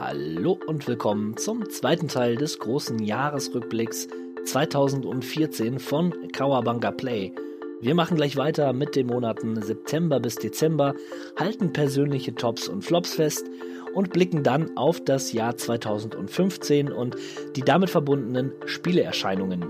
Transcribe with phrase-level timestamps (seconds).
[0.00, 4.08] Hallo und willkommen zum zweiten Teil des großen Jahresrückblicks
[4.46, 7.34] 2014 von Kawabanga Play.
[7.82, 10.94] Wir machen gleich weiter mit den Monaten September bis Dezember,
[11.38, 13.44] halten persönliche Tops und Flops fest
[13.92, 17.16] und blicken dann auf das Jahr 2015 und
[17.54, 19.66] die damit verbundenen Spieleerscheinungen.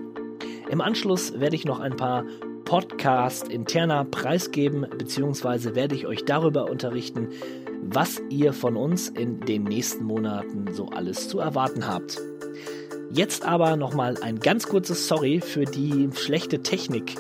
[0.70, 2.24] Im Anschluss werde ich noch ein paar
[2.64, 7.30] Podcast interner preisgeben, beziehungsweise werde ich euch darüber unterrichten,
[7.82, 12.18] was ihr von uns in den nächsten Monaten so alles zu erwarten habt.
[13.12, 17.16] Jetzt aber nochmal ein ganz kurzes Sorry für die schlechte Technik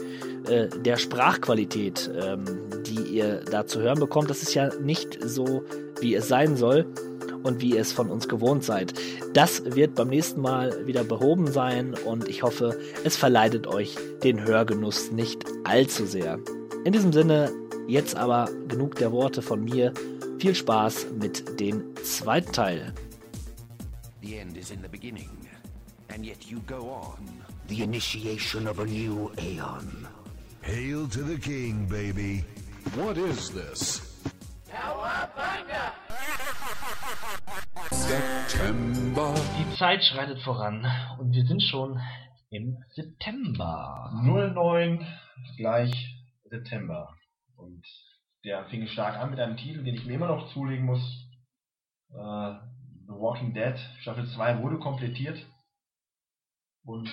[0.48, 2.44] äh, der Sprachqualität, ähm,
[2.86, 4.30] die ihr da zu hören bekommt.
[4.30, 5.64] Das ist ja nicht so,
[6.00, 6.86] wie es sein soll
[7.42, 8.94] und wie ihr es von uns gewohnt seid.
[9.32, 14.44] Das wird beim nächsten Mal wieder behoben sein und ich hoffe, es verleidet euch den
[14.44, 16.38] Hörgenuss nicht allzu sehr.
[16.84, 17.50] In diesem Sinne,
[17.86, 19.92] jetzt aber genug der Worte von mir.
[20.40, 22.94] Viel Spaß mit dem zweiten Teil.
[24.22, 25.28] The end is in the beginning,
[26.08, 27.18] and yet you go on.
[27.68, 30.08] The initiation of a new aeon.
[30.62, 32.42] Hail to the king, baby.
[32.94, 34.00] What is this?
[37.90, 39.34] September.
[39.58, 40.86] Die Zeit schreitet voran
[41.18, 42.00] und wir sind schon
[42.48, 44.10] im September.
[44.24, 45.06] 09
[45.58, 45.92] gleich
[46.48, 47.14] September.
[47.56, 47.84] Und
[48.44, 51.02] der fing stark an mit einem Titel, den ich mir immer noch zulegen muss.
[52.10, 52.54] Äh,
[53.06, 55.38] The Walking Dead Staffel 2 wurde komplettiert.
[56.84, 57.10] Und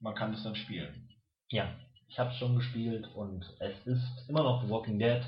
[0.00, 1.08] man kann es dann spielen.
[1.50, 1.74] Ja,
[2.08, 5.22] ich habe es schon gespielt und es ist immer noch The Walking Dead,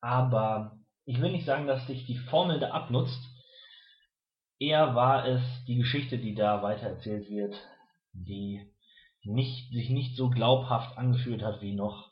[0.00, 3.20] aber ich will nicht sagen, dass sich die Formel da abnutzt.
[4.60, 7.54] Eher war es die Geschichte, die da weitererzählt wird,
[8.12, 8.72] die
[9.24, 12.07] nicht, sich nicht so glaubhaft angefühlt hat wie noch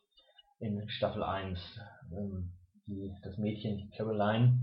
[0.58, 1.58] in Staffel 1.
[2.12, 2.52] Ähm,
[2.86, 4.60] die, das Mädchen Caroline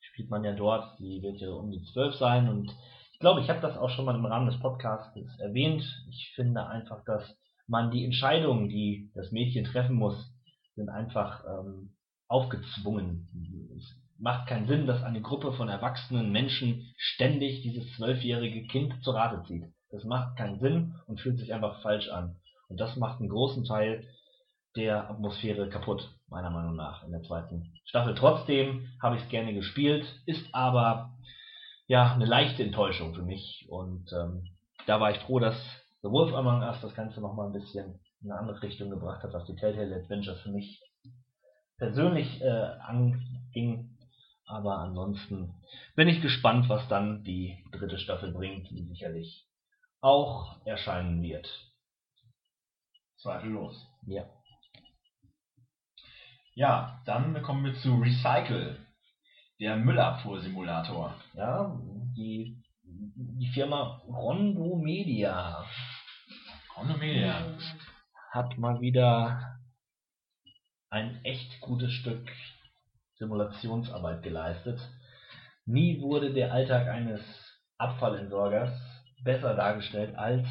[0.00, 2.70] spielt man ja dort, die wird ja um die 12 sein und
[3.12, 5.82] ich glaube, ich habe das auch schon mal im Rahmen des Podcasts erwähnt.
[6.10, 7.22] Ich finde einfach, dass
[7.68, 10.32] man die Entscheidungen, die das Mädchen treffen muss,
[10.74, 11.94] sind einfach ähm,
[12.26, 13.28] aufgezwungen.
[13.76, 19.14] Es macht keinen Sinn, dass eine Gruppe von erwachsenen Menschen ständig dieses zwölfjährige Kind zur
[19.14, 19.64] Rate zieht.
[19.90, 22.36] Das macht keinen Sinn und fühlt sich einfach falsch an.
[22.68, 24.04] Und das macht einen großen Teil
[24.76, 28.14] der Atmosphäre kaputt, meiner Meinung nach, in der zweiten Staffel.
[28.14, 31.18] Trotzdem habe ich es gerne gespielt, ist aber
[31.86, 33.66] ja eine leichte Enttäuschung für mich.
[33.68, 34.48] Und ähm,
[34.86, 35.56] da war ich froh, dass
[36.02, 39.32] The Wolf Among Us das Ganze nochmal ein bisschen in eine andere Richtung gebracht hat,
[39.32, 40.80] was die Telltale Adventures für mich
[41.76, 43.98] persönlich äh, anging.
[44.46, 45.54] Aber ansonsten
[45.94, 49.46] bin ich gespannt, was dann die dritte Staffel bringt, die sicherlich
[50.00, 51.48] auch erscheinen wird.
[53.18, 53.86] Zweifellos.
[54.06, 54.24] Ja.
[56.54, 58.78] Ja, dann kommen wir zu Recycle,
[59.58, 61.14] der Müllabfuhrsimulator.
[61.32, 61.80] Ja,
[62.14, 65.64] die, die Firma Rondo Media
[66.68, 67.56] Chronomedia.
[68.32, 69.58] hat mal wieder
[70.90, 72.30] ein echt gutes Stück
[73.14, 74.80] Simulationsarbeit geleistet.
[75.64, 77.22] Nie wurde der Alltag eines
[77.78, 78.72] Abfallentsorgers
[79.24, 80.46] besser dargestellt als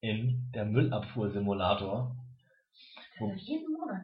[0.00, 2.16] in der Müllabfuhrsimulator.
[3.20, 3.36] Also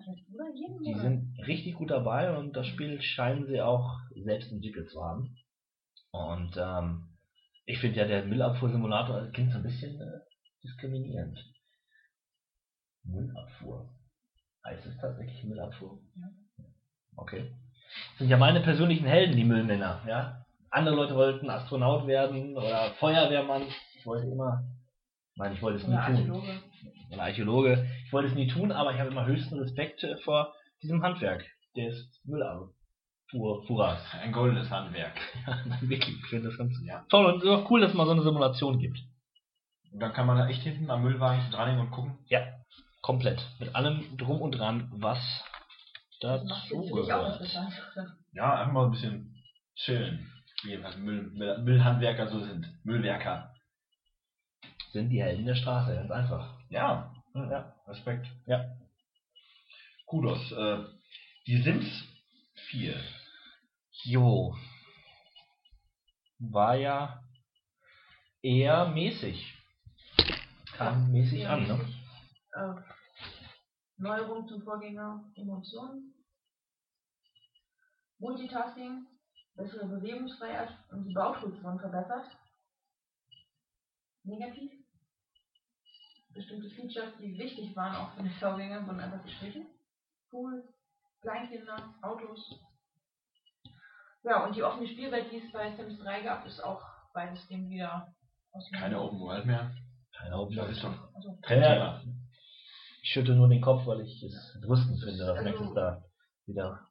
[0.07, 0.45] jetzt, oder?
[0.55, 1.03] Jeden Die Monat.
[1.03, 5.37] sind richtig gut dabei und das Spiel scheinen sie auch selbst entwickelt zu haben.
[6.11, 7.09] Und ähm,
[7.67, 10.21] ich finde ja, der Müllabfuhrsimulator klingt so ein bisschen äh,
[10.63, 11.39] diskriminierend.
[13.05, 13.89] Müllabfuhr.
[14.65, 15.99] Heißt es tatsächlich Müllabfuhr?
[16.17, 16.65] Ja.
[17.17, 17.51] Okay.
[18.11, 20.45] Das sind ja meine persönlichen Helden, die Müllmänner, ja.
[20.71, 23.63] Andere Leute wollten Astronaut werden oder Feuerwehrmann.
[23.95, 24.65] Ich wollte immer,
[25.37, 26.63] nein, ich wollte es nie tun
[27.11, 27.87] Oder Archäologe.
[28.07, 31.45] Ich wollte es nie tun, aber ich habe immer höchsten Respekt äh, vor diesem Handwerk
[31.77, 34.01] des Müllabfuhrers.
[34.21, 35.15] Ein goldenes Handwerk.
[35.47, 37.05] Ja, wirklich, ich finde das ganz Ja.
[37.09, 38.99] toll und ist auch cool, dass es mal so eine Simulation gibt.
[39.93, 42.19] Und dann kann man da echt hinten am Müllwagen dranhängen und gucken.
[42.29, 42.43] Ja,
[43.03, 43.47] komplett.
[43.59, 45.19] Mit allem drum und dran, was
[46.21, 47.41] dazu gehört.
[48.33, 49.35] Ja, einfach mal ein bisschen
[49.75, 50.29] chillen.
[50.65, 52.67] Wie halt Müll, Müll, Müllhandwerker so sind.
[52.85, 53.53] Müllwerker.
[54.93, 56.59] Sind die Helden der Straße, ganz einfach.
[56.73, 58.27] Ja, ja, Respekt.
[58.47, 58.65] Ja.
[60.07, 60.53] Kudos.
[60.53, 60.85] Äh,
[61.47, 61.87] die Sims
[62.71, 62.99] 4.
[64.05, 64.57] Jo.
[66.39, 67.23] War ja
[68.41, 69.55] eher mäßig.
[70.73, 71.79] Kam mäßig an, ne?
[72.55, 72.75] Äh,
[73.99, 76.15] Neuerung zum Vorgänger Emotionen.
[78.19, 79.07] Multitasking,
[79.57, 82.25] bessere Bewegungsfreiheit und die Bauchschutz wurden verbessert.
[84.23, 84.82] Negativ.
[86.35, 89.67] Bestimmte Features, die wichtig waren auch für den Vorgänger, wurden einfach gestrichen.
[90.31, 90.65] Pool,
[91.21, 92.59] Kleinkinder, Autos.
[94.25, 96.81] Ja, und die offene Spielwelt, die es bei Sims 3 gab, ist auch
[97.15, 98.15] weitestgehend wieder
[98.53, 99.75] aus dem- Keine Open World mehr.
[100.17, 100.53] Keine Ahnung.
[100.55, 102.03] Das ist doch Also, Trendthema.
[103.03, 106.05] Ich schüttel nur den Kopf, weil ich es entrüstend finde, dass Also- Nexus da
[106.47, 106.89] wieder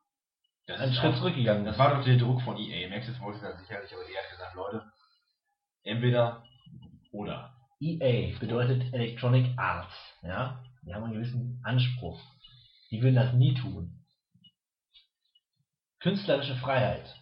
[0.68, 1.80] Das einen ist Schritt zurückgegangen Das ist.
[1.80, 2.90] war doch der Druck von EA.
[2.90, 4.92] Maxis wollte das sicherlich, aber EA hat gesagt, Leute,
[5.84, 6.44] entweder
[7.12, 7.56] oder.
[7.82, 9.94] EA bedeutet Electronic Arts.
[10.22, 10.64] Ja?
[10.84, 12.22] Die haben einen gewissen Anspruch.
[12.92, 14.06] Die würden das nie tun.
[16.00, 17.16] Künstlerische Freiheit.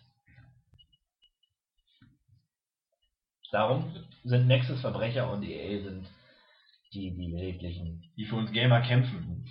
[3.52, 6.08] Darum sind Nexus Verbrecher und EA sind
[6.94, 9.48] die, die redlichen Die für uns Gamer kämpfen.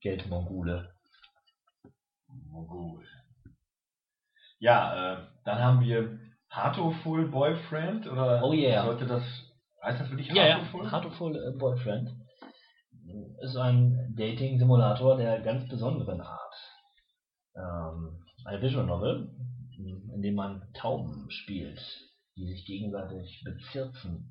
[0.00, 0.94] Geldmongole.
[2.26, 3.06] Mogul.
[4.58, 6.18] Ja, äh, dann haben wir
[6.50, 8.84] Heartoful Boyfriend oder Oh yeah.
[8.84, 9.24] sollte das
[9.84, 10.56] heißt das wirklich Ja, ja.
[10.56, 10.90] Heartoful?
[10.90, 12.10] Heartful äh, Boyfriend
[13.42, 16.54] ist ein Dating-Simulator der ganz besonderen Art.
[17.56, 19.30] Ähm, eine Visual Novel,
[19.76, 21.80] in dem man Tauben spielt,
[22.36, 24.30] die sich gegenseitig bezirzen.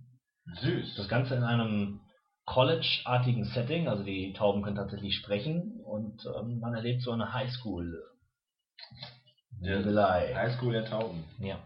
[0.61, 0.95] Süß.
[0.95, 2.01] Das Ganze in einem
[2.45, 8.03] College-artigen Setting, also die Tauben können tatsächlich sprechen und ähm, man erlebt so eine Highschool.
[9.61, 9.77] Ja.
[9.77, 10.33] Liebelei.
[10.35, 11.23] Highschool der Tauben.
[11.39, 11.65] Ja.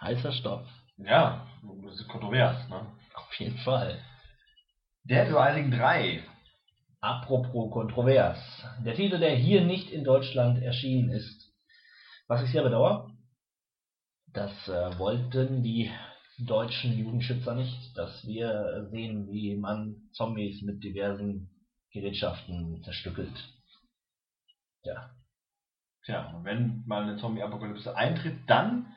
[0.00, 0.66] Heißer Stoff.
[0.96, 1.46] Ja,
[1.84, 2.86] das ist kontrovers, ne?
[3.14, 4.02] Auf jeden Fall.
[5.04, 6.24] Dead Rising 3.
[7.00, 8.38] Apropos kontrovers.
[8.84, 11.52] Der Titel, der hier nicht in Deutschland erschienen ist.
[12.28, 13.10] Was ich sehr bedauere,
[14.28, 15.90] das äh, wollten die
[16.38, 21.50] deutschen Jugendschützer nicht, dass wir sehen, wie man Zombies mit diversen
[21.92, 23.32] Gerätschaften zerstückelt.
[24.82, 25.14] Ja,
[26.04, 28.93] Tja, und wenn mal eine Zombie-Apokalypse eintritt, dann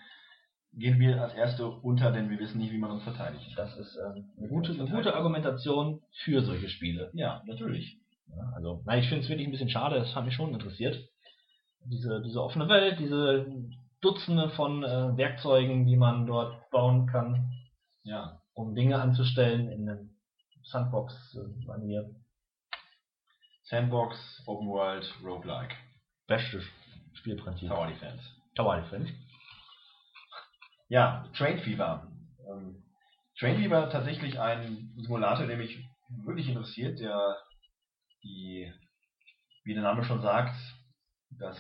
[0.77, 3.51] gehen wir als Erste unter, denn wir wissen nicht, wie man uns verteidigt.
[3.57, 7.09] das ist ähm, eine, gute, eine gute Argumentation für solche Spiele.
[7.13, 7.97] Ja, natürlich.
[8.27, 10.97] Ja, also, nein, ich finde es wirklich ein bisschen schade, das hat mich schon interessiert.
[11.85, 13.47] Diese, diese offene Welt, diese
[14.01, 17.51] Dutzende von äh, Werkzeugen, die man dort bauen kann,
[18.03, 18.41] Ja.
[18.53, 20.09] um Dinge anzustellen in einem
[20.63, 22.13] Sandbox-Manier.
[23.63, 25.75] Sandbox, Open World, Roguelike,
[26.27, 26.63] Bestes
[27.13, 27.69] Spielprinzip.
[27.69, 28.23] Tower Defense.
[28.56, 29.12] Tower Defense.
[30.89, 32.07] Ja, Train Fever.
[32.49, 32.83] Ähm,
[33.37, 35.85] Train Fever tatsächlich ein Simulator, der mich
[36.23, 37.35] wirklich interessiert, der
[38.23, 38.71] die,
[39.65, 40.55] wie der Name schon sagt,
[41.29, 41.57] das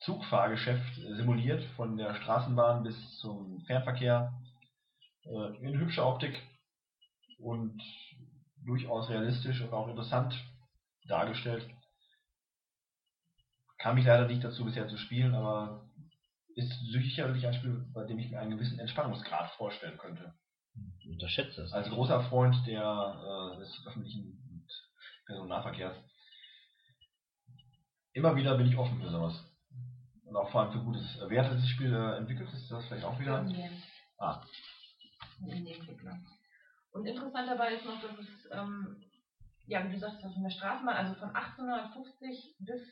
[0.00, 4.32] Zugfahrgeschäft simuliert, von der Straßenbahn bis zum Fernverkehr,
[5.24, 6.40] äh, in hübscher Optik
[7.38, 7.82] und
[8.64, 10.34] durchaus realistisch und auch interessant
[11.08, 11.68] dargestellt.
[13.78, 15.87] Kam ich leider nicht dazu bisher zu spielen, aber
[16.58, 20.34] ist sicherlich ein Spiel, bei dem ich mir einen gewissen Entspannungsgrad vorstellen könnte.
[20.98, 21.72] Ich unterschätze es.
[21.72, 24.66] Als großer Freund der, äh, des öffentlichen und
[25.26, 25.96] Personennahverkehrs.
[28.12, 29.34] Immer wieder bin ich offen für sowas.
[30.24, 31.04] Und auch vor allem für gutes.
[31.20, 32.52] Äh, Wer hat dieses Spiel äh, entwickelt?
[32.52, 33.40] Ist das vielleicht auch wieder?
[33.40, 33.82] Indien.
[34.18, 34.42] Ah,
[35.46, 36.26] in die Entwicklung.
[36.90, 39.04] Und interessant dabei ist noch, dass es, ähm,
[39.66, 42.82] ja, wie du sagst, von der Straßenbahn, also von 1850 bis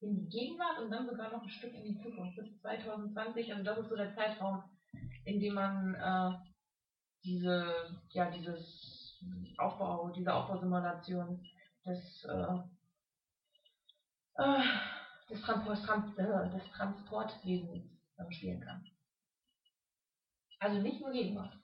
[0.00, 3.52] in die Gegenwart und dann sogar noch ein Stück in die Zukunft, bis 2020.
[3.52, 4.62] Also das ist so der Zeitraum,
[5.24, 6.38] in dem man äh,
[7.24, 9.18] diese, ja, dieses
[9.58, 11.46] Aufbau, diese Aufbausimulation
[11.84, 12.58] des, äh,
[14.42, 14.62] äh,
[15.28, 17.84] des, Transport, Trans, äh, des Transportwesens
[18.16, 18.86] äh, spielen kann.
[20.60, 21.54] Also nicht nur Gegenwart.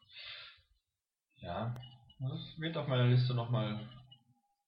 [1.37, 1.75] ja.
[2.19, 3.79] Das wird auf meiner Liste nochmal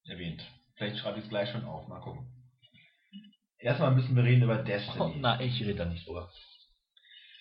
[0.05, 0.39] erwähnt.
[0.75, 1.87] Vielleicht schreibe ich es gleich schon auf.
[1.87, 2.38] Mal gucken.
[3.59, 4.99] Erstmal müssen wir reden über Destiny.
[4.99, 6.31] Oh, na, ich rede da nicht drüber.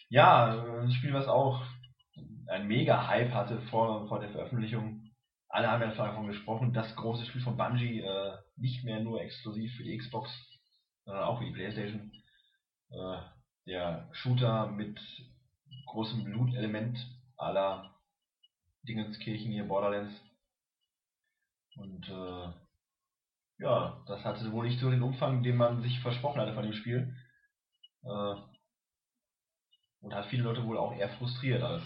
[0.09, 1.63] Ja, äh, ein Spiel, was auch
[2.49, 5.11] ein mega Hype hatte vor, vor der Veröffentlichung.
[5.49, 9.75] Alle haben ja davon gesprochen, das große Spiel von Bungie, äh, nicht mehr nur exklusiv
[9.77, 10.31] für die Xbox,
[11.05, 12.13] sondern auch für die Playstation.
[12.91, 13.19] Äh,
[13.67, 14.99] der Shooter mit
[15.87, 16.99] großem Blutelement
[17.37, 17.95] aller
[18.83, 20.13] Dingenskirchen hier, Borderlands.
[21.77, 22.53] Und äh,
[23.59, 26.73] ja, das hatte wohl nicht so den Umfang, den man sich versprochen hatte von dem
[26.73, 27.15] Spiel.
[28.05, 28.35] Äh,
[30.01, 31.83] und hat viele Leute wohl auch eher frustriert als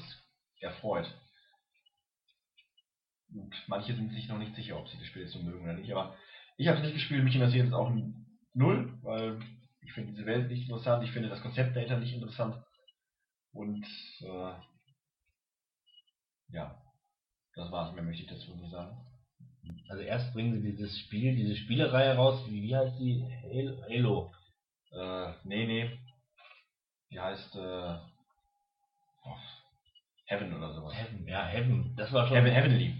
[0.60, 1.06] erfreut.
[3.34, 5.72] Und manche sind sich noch nicht sicher, ob sie das Spiel jetzt so mögen oder
[5.72, 5.90] nicht.
[5.90, 6.14] Aber
[6.58, 7.90] ich habe es nicht gespielt, mich interessiert jetzt auch
[8.52, 9.40] null, weil
[9.80, 12.62] ich finde diese Welt nicht interessant, ich finde das Konzept dahinter nicht interessant.
[13.52, 13.86] Und
[14.20, 14.54] äh,
[16.48, 16.82] ja,
[17.54, 17.94] das war's.
[17.94, 18.96] Mehr möchte ich dazu nicht sagen.
[19.88, 23.24] Also erst bringen sie dieses Spiel, diese Spielereihe raus, wie, wie heißt die?
[23.88, 24.32] Halo.
[24.92, 25.98] Äh, nee, nee.
[27.10, 27.94] Die heißt äh,
[29.24, 29.36] oh,
[30.26, 30.94] Heaven oder sowas.
[30.94, 31.94] Heaven, ja, Heaven.
[31.96, 32.36] Das war schon.
[32.36, 32.94] Heaven, Heavenly.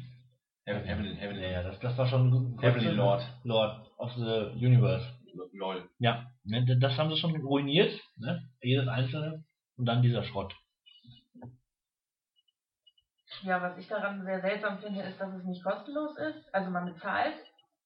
[0.64, 1.42] Heaven, Heavenly, Heavenly.
[1.42, 2.58] Ja, ja, das, das war schon.
[2.60, 3.22] Heavenly Lord.
[3.44, 5.06] Lord of the Universe.
[5.52, 5.88] lol.
[5.98, 8.48] Ja, ne, das haben sie schon ruiniert, ne?
[8.60, 9.44] jedes einzelne.
[9.76, 10.54] Und dann dieser Schrott.
[13.42, 16.54] Ja, was ich daran sehr seltsam finde, ist, dass es nicht kostenlos ist.
[16.54, 17.34] Also man bezahlt,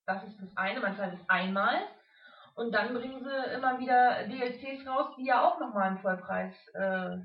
[0.07, 1.77] das ist das eine, man zahlt es einmal.
[2.55, 7.19] Und dann bringen sie immer wieder DLCs raus, die ja auch nochmal einen Vollpreis, äh,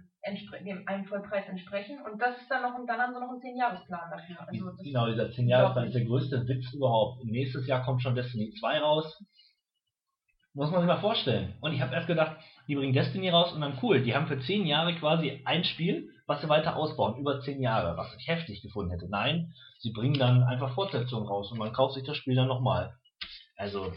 [0.66, 2.00] dem einen Vollpreis entsprechen.
[2.02, 4.46] Und das ist dann noch, und dann haben sie noch einen 10-Jahres-Plan dafür.
[4.46, 7.24] Also Genau, dieser 10 Jahre Plan ist der größte Witz überhaupt.
[7.24, 9.24] Nächstes Jahr kommt schon Destiny 2 raus.
[10.54, 11.54] Muss man sich mal vorstellen.
[11.62, 12.36] Und ich habe erst gedacht,
[12.68, 14.04] die bringen Destiny raus und dann cool.
[14.04, 17.18] Die haben für 10 Jahre quasi ein Spiel, was sie weiter ausbauen.
[17.18, 19.10] Über 10 Jahre, was ich heftig gefunden hätte.
[19.10, 22.98] Nein, sie bringen dann einfach Fortsetzungen raus und man kauft sich das Spiel dann nochmal.
[23.58, 23.94] Also,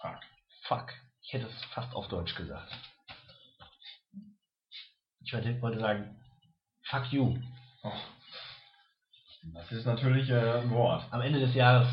[0.00, 0.18] Fuck.
[0.62, 0.92] fuck.
[1.22, 2.72] Ich hätte es fast auf Deutsch gesagt.
[5.20, 6.20] Ich wollte sagen,
[6.82, 7.38] fuck you.
[7.84, 7.92] Oh.
[9.54, 11.04] Das ist natürlich äh, ein Wort.
[11.12, 11.88] am Ende des Jahres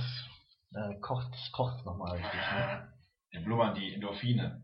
[0.73, 2.33] äh, kocht es nochmal richtig.
[2.33, 2.91] Ne?
[3.33, 4.63] Da blubbern die Endorphine.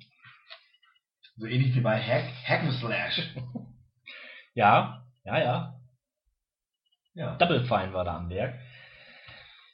[1.40, 3.36] So ähnlich wie bei Hack, Hack and Slash.
[4.56, 5.80] Ja, ja, ja.
[7.14, 7.38] Ja.
[7.38, 8.60] Double Fine war da am Werk.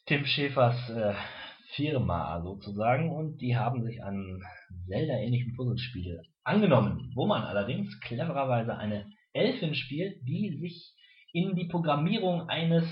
[0.06, 1.16] Tim Schäfers äh,
[1.72, 4.44] Firma sozusagen und die haben sich einem
[4.88, 10.94] Zelda-ähnlichen Puzzlespiel angenommen, wo man allerdings clevererweise eine Elfin spielt, die sich
[11.34, 12.86] in die Programmierung eines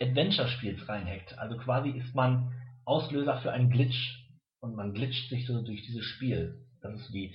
[0.00, 1.38] Adventure-Spiels reinhackt.
[1.38, 2.52] Also quasi ist man
[2.86, 4.24] Auslöser für einen Glitch
[4.60, 6.64] und man glitscht sich so durch dieses Spiel.
[6.92, 7.34] Das ist die,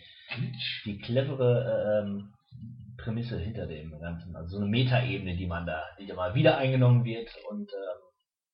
[0.85, 2.33] die clevere ähm,
[2.97, 4.35] Prämisse hinter dem Ganzen.
[4.35, 7.99] Also so eine Metaebene, die man da, die da mal wieder eingenommen wird und ähm,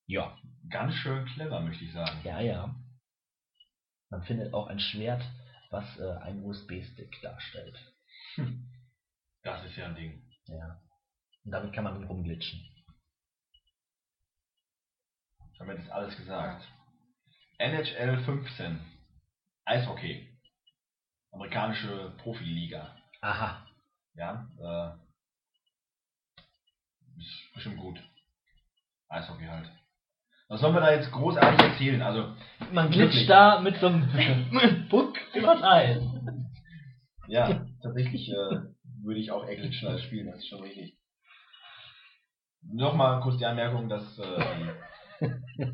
[0.06, 0.36] ja,
[0.70, 2.20] Ganz schön clever, möchte ich sagen.
[2.22, 2.74] ja, ja.
[4.08, 5.22] Man findet auch ein Schwert,
[5.70, 7.76] was äh, einen USB-Stick darstellt.
[9.42, 10.22] Das ist ja ein Ding.
[10.48, 10.82] Ja.
[11.44, 12.60] Und damit kann man rumglitschen.
[15.58, 16.68] Damit ist alles gesagt.
[17.58, 18.80] NHL 15.
[19.64, 20.29] Eishockey.
[21.32, 22.96] Amerikanische Profiliga.
[23.20, 23.66] Aha.
[24.14, 24.90] Ja, äh,
[27.18, 28.00] ist bestimmt gut.
[29.08, 29.70] Eishockey halt.
[30.48, 32.02] Was sollen wir da jetzt großartig erzählen?
[32.02, 32.34] Also,
[32.72, 36.02] Man glitscht da mit so einem Puck übers Eis.
[37.28, 38.60] ja, tatsächlich äh,
[39.02, 40.98] würde ich auch eher glitschen als spielen, das ist schon richtig.
[42.62, 44.74] Nochmal kurz die Anmerkung, dass, äh,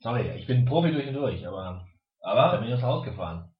[0.00, 1.86] Sorry, ich bin Profi durch und durch, aber
[2.20, 3.51] da aber, bin ich aus Haus gefahren.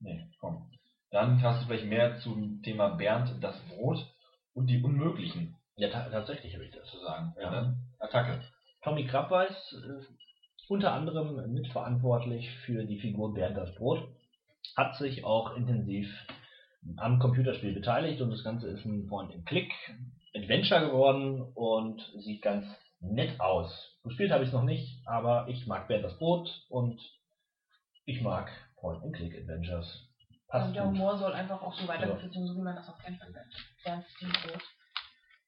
[0.00, 0.70] Nee, komm.
[1.10, 3.98] Dann hast du vielleicht mehr zum Thema Bernd das Brot
[4.54, 6.86] und die Unmöglichen Ja, ta tatsächlich habe ich das.
[6.90, 7.34] zu sagen.
[7.40, 7.50] Ja.
[7.50, 8.42] dann Attacke.
[8.82, 10.04] Tommy Krabweis äh,
[10.68, 14.08] unter anderem mitverantwortlich für die Figur Bernd das Brot,
[14.76, 16.08] hat sich auch intensiv
[16.96, 19.72] am Computerspiel beteiligt und das Ganze ist ein Point and Click
[20.34, 22.66] Adventure geworden und sieht ganz
[23.00, 23.96] nett aus.
[24.02, 27.00] Gespielt habe ich es noch nicht, aber ich mag Bernd das Brot und
[28.04, 30.08] ich mag Point and Click Adventures.
[30.48, 30.92] Passt Und der gut.
[30.92, 34.62] Humor soll einfach auch so weitergeführt werden, so wie man das auch kennt von Brot.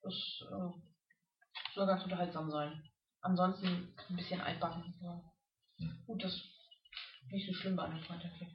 [0.02, 2.82] Das äh, soll ganz unterhaltsam sein.
[3.20, 4.94] Ansonsten ein bisschen altbacken.
[5.00, 5.22] Ja.
[6.06, 6.44] Gut, das ist
[7.30, 8.24] nicht so schlimm bei einem Freund.
[8.24, 8.48] Okay.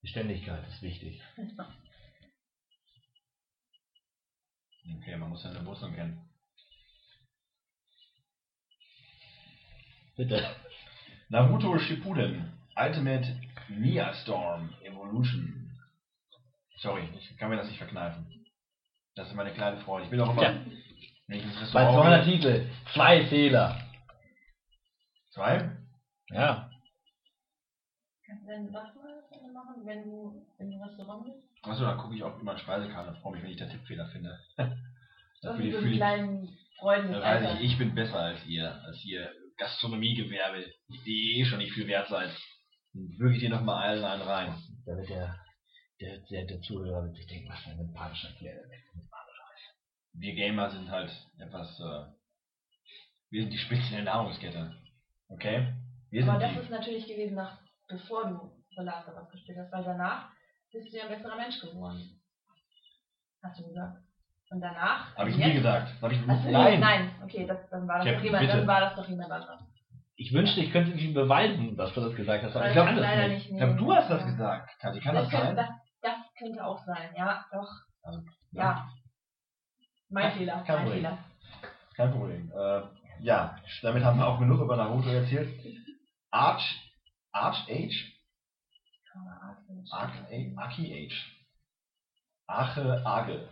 [0.00, 1.22] Beständigkeit ist wichtig.
[5.00, 6.30] Okay, man muss seine Wurzeln kennen.
[10.16, 10.56] Bitte.
[11.28, 13.36] Naruto Shippuden Ultimate
[13.68, 15.70] Nia Storm Evolution.
[16.78, 18.26] Sorry, ich kann mir das nicht verkneifen.
[19.16, 20.04] Das ist meine kleine Freude.
[20.04, 20.54] Ich bin auch immer, Tja.
[21.26, 23.80] wenn ich ins Bei Restaurant 200 Titel, zwei Fehler.
[25.32, 25.70] Zwei?
[26.30, 26.70] Ja,
[28.46, 31.38] Wenn, was mal das machen, wenn du ein Restaurant bist?
[31.62, 33.18] Achso, dann gucke ich auch immer Speisekarte.
[33.20, 34.38] Freue mich, wenn ich da Tippfehler finde.
[35.40, 36.48] So Für die, so für die, kleinen
[36.80, 37.12] Freuden.
[37.12, 40.64] dann weiß ich, ich bin besser als ihr, als ihr Gastronomiegewerbe,
[41.06, 42.30] die eh schon nicht viel wert seid.
[43.18, 44.54] Würge ich dir nochmal allen einen rein.
[44.86, 45.36] da wird der,
[46.00, 48.64] der, der, der Zuhörer wird sich denken, was für ein sympathischer Kerl.
[50.14, 52.04] Wir Gamer sind halt etwas, äh,
[53.30, 54.74] wir sind die Spitze der Nahrungskette.
[55.28, 55.74] Okay?
[56.10, 56.58] Wir Aber das die.
[56.60, 60.30] ist natürlich gewesen, nach, bevor du The Last of Us gespielt hast, weil danach
[60.72, 62.20] bist du ja ein besserer Mensch geworden.
[63.42, 64.02] Hast du gesagt.
[64.50, 65.14] Und danach.
[65.14, 65.92] Habe ich nie gesagt.
[66.00, 66.80] Hab ich Ach so, Nein.
[66.80, 67.10] nein.
[67.22, 68.56] Okay, das, dann war das Captain, doch jemand, bitte.
[68.56, 69.60] dann war das doch jemand anderes.
[70.20, 73.02] Ich wünschte, ich könnte Ihnen beweisen, dass du das gesagt hast, aber ich kann das
[73.04, 73.48] leider nicht.
[73.50, 74.98] Ich glaube, du hast das gesagt, Kathi.
[75.00, 75.56] Kann Das, das, könnte, sein?
[75.56, 75.68] das,
[76.02, 77.68] das könnte auch sein, ja, doch.
[78.02, 78.20] Also,
[78.50, 78.88] Ja.
[80.10, 81.04] Mein Ja, Fehler, kein mein Problem.
[81.04, 81.18] Fehler.
[81.94, 82.52] Kein Problem.
[82.52, 82.82] Äh,
[83.20, 85.54] ja, damit haben wir auch genug über Naruto erzählt.
[86.30, 86.64] Arch,
[87.30, 88.12] Arch Age?
[89.92, 90.14] Arch,
[90.56, 91.36] Aki Age.
[92.48, 93.48] Ache Age.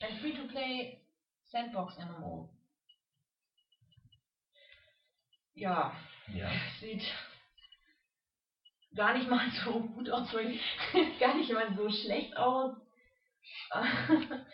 [0.00, 1.00] Ein Free-to-Play
[1.50, 2.48] Sandbox MMO.
[5.54, 5.92] Ja,
[6.28, 6.48] Ja.
[6.80, 7.02] sieht
[8.94, 10.30] gar nicht mal so gut aus,
[11.20, 12.76] gar nicht mal so schlecht aus.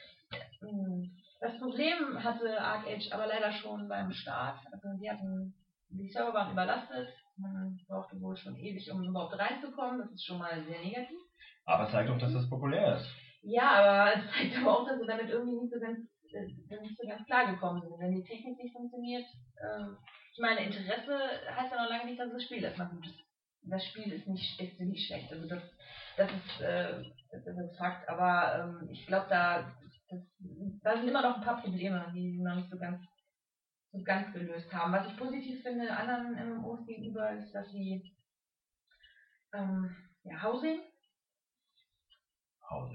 [0.60, 1.10] Hm.
[1.40, 4.60] das Problem hatte Arc Age aber leider schon beim Start.
[4.70, 5.54] Also die hatten,
[5.88, 7.08] die Server waren überlastet.
[7.36, 10.00] Man brauchte wohl schon ewig, um überhaupt reinzukommen.
[10.02, 11.18] Das ist schon mal sehr negativ.
[11.64, 13.08] Aber zeigt doch, dass das populär ist.
[13.42, 15.98] Ja, aber es zeigt aber auch, dass sie damit irgendwie nicht so ganz,
[16.32, 17.98] äh, nicht so ganz klar gekommen sind.
[17.98, 19.24] Wenn die Technik nicht funktioniert,
[19.56, 21.18] äh, ich meine, Interesse
[21.54, 23.20] heißt ja noch lange nicht, dass das Spiel erstmal gut ist.
[23.62, 25.30] Das Spiel ist nicht, ist nicht schlecht.
[25.32, 25.62] Also das,
[26.16, 28.08] das ist, äh, das ist Fakt.
[28.08, 29.72] Aber ähm, ich glaube, da,
[30.08, 30.20] das,
[30.82, 33.00] da sind immer noch ein paar Probleme, die sie noch nicht so ganz,
[33.92, 34.92] so ganz gelöst haben.
[34.92, 38.14] Was ich positiv finde anderen MMOs gegenüber, ist, dass sie
[39.52, 39.94] ähm,
[40.24, 40.80] ja, Housing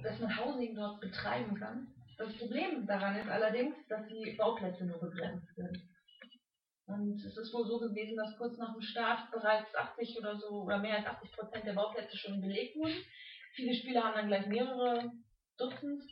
[0.04, 1.88] dass man Housing dort betreiben kann.
[2.18, 5.82] Das Problem daran ist allerdings, dass die Bauplätze nur begrenzt sind.
[6.88, 10.64] Und es ist wohl so gewesen, dass kurz nach dem Start bereits 80 oder so
[10.64, 12.96] oder mehr als 80 Prozent der Bauplätze schon belegt wurden.
[13.54, 15.12] Viele Spieler haben dann gleich mehrere
[15.58, 16.04] Dutzend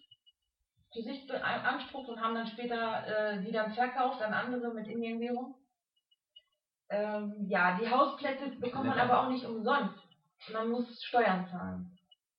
[0.92, 5.56] für sich beansprucht und haben dann später äh, die dann verkauft an andere mit Ingame-Währung.
[6.90, 10.00] Ähm, ja, die Hausplätze bekommt man aber auch nicht umsonst.
[10.52, 11.93] Man muss Steuern zahlen.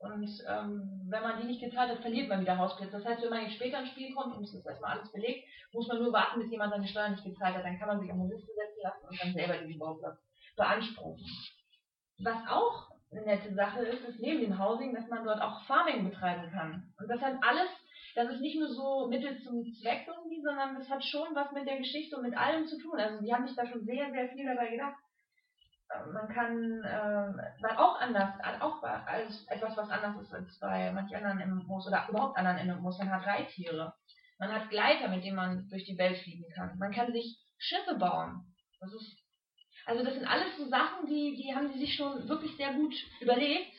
[0.04, 2.92] Und ähm, wenn man die nicht gezahlt hat, verliert man wieder Hausplätze.
[2.92, 5.48] Das heißt, wenn man jetzt später ins Spiel kommt und es ist erstmal alles belegt,
[5.72, 7.64] muss man nur warten, bis jemand seine Steuern nicht gezahlt hat.
[7.64, 10.18] Dann kann man sich auf eine Liste setzen lassen und dann selber diesen Bauplatz
[10.56, 11.24] beanspruchen.
[12.18, 16.04] Was auch eine nette Sache ist, ist neben dem Housing, dass man dort auch Farming
[16.04, 16.92] betreiben kann.
[17.00, 17.70] Und das hat alles,
[18.14, 21.66] das ist nicht nur so Mittel zum Zweck irgendwie, sondern das hat schon was mit
[21.66, 22.98] der Geschichte und mit allem zu tun.
[22.98, 24.96] Also die haben sich da schon sehr, sehr viel dabei gedacht
[26.12, 31.58] man kann äh, auch anders, auch als etwas, was anders ist als bei manchen anderen
[31.58, 32.98] MMOs oder überhaupt anderen MMOs.
[32.98, 33.94] Man hat Reittiere.
[34.38, 36.76] Man hat Gleiter, mit denen man durch die Welt fliegen kann.
[36.78, 38.54] Man kann sich Schiffe bauen.
[38.80, 39.16] Das ist,
[39.86, 42.94] also das sind alles so Sachen, die, die haben sie sich schon wirklich sehr gut
[43.20, 43.72] überlegt.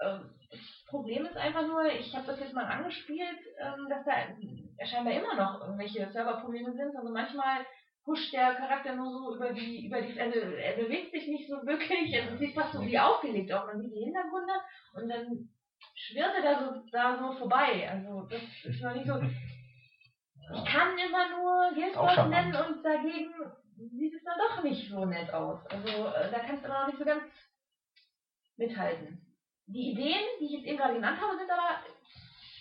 [0.00, 4.86] Ähm, das Problem ist einfach nur, ich habe das jetzt mal angespielt, ähm, dass da
[4.86, 6.96] scheinbar immer noch irgendwelche Serverprobleme sind.
[6.96, 7.66] Also manchmal
[8.08, 11.56] huscht der Charakter nur so über die, über die, also er bewegt sich nicht so
[11.66, 14.54] wirklich, also es sieht fast so wie aufgelegt auch, man sieht die Hintergründe
[14.94, 15.50] und dann
[15.94, 20.96] schwirrt er da so, da so vorbei, also das ist noch nicht so, ich kann
[20.98, 23.30] immer nur Guildboss nennen und dagegen
[23.76, 26.86] sieht es dann doch nicht so nett aus, also äh, da kannst du immer noch
[26.86, 27.24] nicht so ganz
[28.56, 29.24] mithalten.
[29.66, 31.84] Die Ideen, die ich jetzt eben gerade genannt habe, sind aber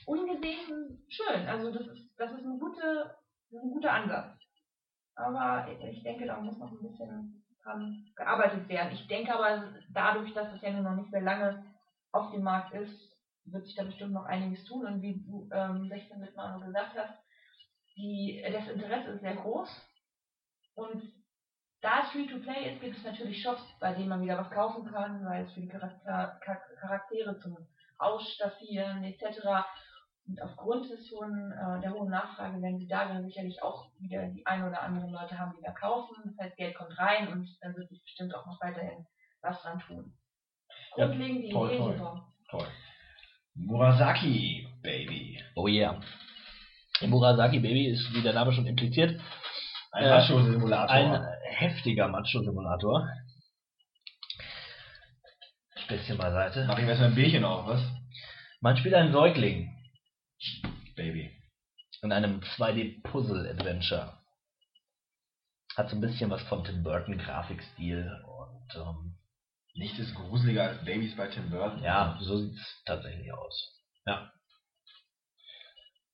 [0.05, 3.15] ungesehen schön, also das ist, das ist eine gute,
[3.49, 4.46] das ist ein guter Ansatz.
[5.17, 8.93] Aber ich denke, da muss noch ein bisschen dran gearbeitet werden.
[8.93, 11.65] Ich denke aber, dadurch, dass es ja nur noch nicht sehr lange
[12.11, 14.85] auf dem Markt ist, wird sich da bestimmt noch einiges tun.
[14.85, 17.17] Und wie du ähm, 16 mit Manu gesagt hast,
[17.95, 19.69] die, das Interesse ist sehr groß.
[20.75, 21.01] Und
[21.81, 25.25] da es Free-to-Play ist, gibt es natürlich Shops, bei denen man wieder was kaufen kann,
[25.25, 26.39] weil es für die Charakter
[26.79, 27.57] Charaktere zum
[27.97, 29.65] Ausstaffieren etc.
[30.27, 34.27] Und aufgrund des hohen, äh, der hohen Nachfrage werden sie da dann sicherlich auch wieder
[34.27, 36.15] die ein oder anderen Leute haben, die da kaufen.
[36.25, 39.05] Das heißt, Geld kommt rein und dann wird sich bestimmt auch noch weiterhin
[39.41, 40.13] was dran tun.
[40.93, 41.93] Grundlegend die toll, Idee toll.
[41.97, 42.27] super.
[42.49, 42.67] Toll.
[43.55, 45.41] Murasaki, Baby.
[45.55, 45.99] Oh yeah.
[47.01, 49.19] Murasaki Baby ist, wie der Name schon impliziert,
[49.91, 50.89] Ein Äh, Macho-Simulator.
[50.89, 53.07] ein heftiger Macho-Simulator.
[55.77, 56.65] Späßchen beiseite.
[56.67, 57.81] Mach ich mir erstmal ein Bierchen auf, was?
[58.59, 59.73] Man spielt einen Säugling
[60.97, 61.31] Baby.
[62.01, 64.17] in einem 2D-Puzzle-Adventure.
[65.77, 69.17] Hat so ein bisschen was vom Tim Burton-Grafikstil und ähm,
[69.75, 71.83] Nichts ist gruseliger als Babys bei Tim Burton.
[71.83, 73.79] ja, so sieht's tatsächlich aus.
[74.07, 74.31] Ja.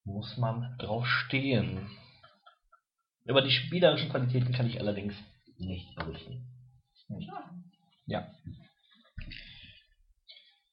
[0.04, 1.90] Muss man drauf stehen.
[3.26, 5.14] Über die spielerischen Qualitäten kann ich allerdings
[5.58, 6.46] nicht berichten.
[8.06, 8.30] Ja.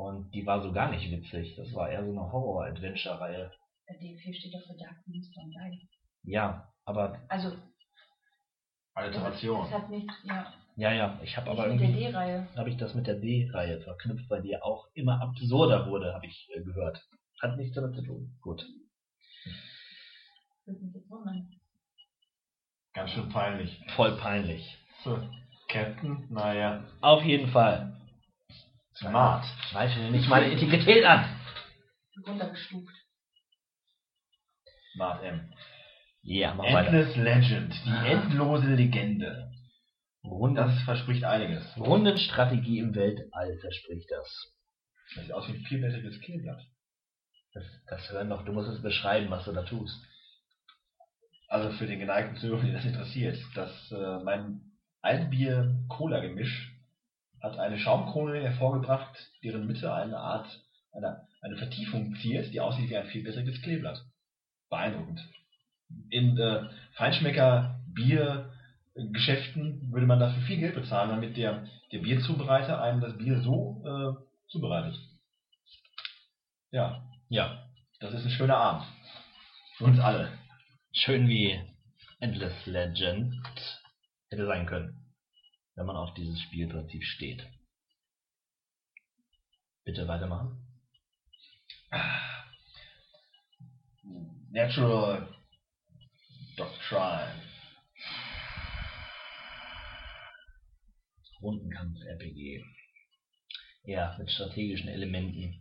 [0.04, 1.56] und die war so gar nicht witzig.
[1.56, 3.52] Das war eher so eine Horror-Adventure-Reihe.
[3.90, 5.90] Der D4 steht doch für Dark Beast und Die.
[6.24, 7.54] Ja, aber, Also,
[8.94, 9.62] Alliteration.
[9.70, 12.12] das hat nichts, ja, ja, ja, ich habe aber nicht mit der irgendwie...
[12.12, 12.48] D-Reihe.
[12.56, 16.26] habe ich das mit der D-Reihe verknüpft, weil die ja auch immer absurder wurde, habe
[16.26, 17.00] ich äh, gehört.
[17.42, 18.36] Hat nichts damit zu tun.
[18.42, 18.66] Gut.
[20.66, 21.50] Das ist wundern.
[22.94, 23.80] Ganz schön peinlich.
[23.96, 24.78] Voll peinlich.
[25.04, 25.20] So,
[25.68, 28.00] Captain, naja, Auf jeden Fall.
[28.96, 29.46] Smart.
[29.72, 31.26] Zweifel nicht meine Integrität an.
[32.26, 32.94] Runtergestuft.
[34.94, 35.52] Smart M.
[36.22, 36.94] Ja, mach weiter.
[36.94, 39.52] Endless Legend, die endlose Legende.
[40.24, 41.66] Runden, Das verspricht einiges.
[41.78, 44.54] Rundenstrategie im Weltall verspricht das.
[45.16, 46.62] Das sieht aus wie ein vierblättriges Kleeblatt.
[47.54, 47.66] das.
[47.88, 50.02] Das hören doch, du musst es beschreiben, was du da tust.
[51.50, 54.62] Also für den geneigten Zuhörer, den das interessiert, das äh, mein
[55.02, 56.73] Altbier-Cola-Gemisch
[57.44, 60.48] hat eine Schaumkrone hervorgebracht, deren Mitte eine Art,
[60.94, 64.02] eine, eine Vertiefung ziert, die aussieht wie ein vierblättriges Kleeblatt.
[64.70, 65.20] Beeindruckend.
[66.10, 73.18] In äh, Feinschmecker-Bier-Geschäften würde man dafür viel Geld bezahlen, damit der, der Bierzubereiter einem das
[73.18, 74.14] Bier so äh,
[74.50, 74.98] zubereitet.
[76.72, 77.68] Ja, Ja.
[78.00, 78.86] das ist ein schöner Abend.
[79.78, 80.32] Für uns alle.
[80.94, 81.60] Schön wie
[82.20, 83.36] Endless Legend
[84.30, 85.03] hätte sein können,
[85.76, 87.48] wenn man auf dieses Spielprinzip steht.
[89.86, 90.66] Bitte weitermachen.
[94.52, 95.28] Natural
[96.56, 97.42] Doctrine.
[101.42, 102.64] Rundenkampf-RPG.
[103.86, 105.60] Ja, mit strategischen Elementen.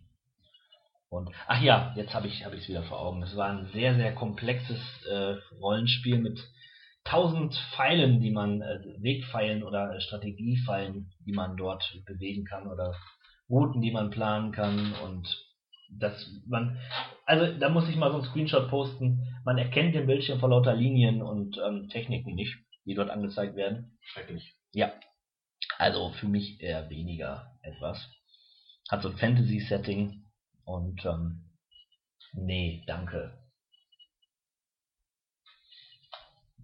[1.09, 3.22] Und ach ja, jetzt habe ich es wieder vor Augen.
[3.22, 6.38] Es war ein sehr sehr komplexes äh, Rollenspiel mit
[7.04, 12.94] tausend Pfeilen, die man äh, Wegpfeilen oder äh, Strategiepfeilen, die man dort bewegen kann oder
[13.48, 15.28] Routen, die man planen kann und
[15.90, 16.78] das man
[17.26, 19.26] also da muss ich mal so einen Screenshot posten.
[19.44, 23.98] Man erkennt den Bildschirm vor lauter Linien und ähm, Techniken nicht, die dort angezeigt werden.
[24.00, 24.54] Schrecklich.
[24.72, 24.92] Ja.
[25.78, 28.08] Also für mich eher weniger etwas.
[28.88, 30.24] Hat so ein Fantasy-Setting
[30.64, 31.50] und ähm,
[32.32, 33.41] nee, danke.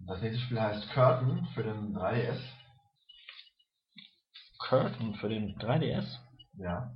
[0.09, 2.39] Das nächste Spiel heißt Curtain für den 3DS.
[4.57, 6.17] Curtain für den 3DS.
[6.57, 6.91] Ja.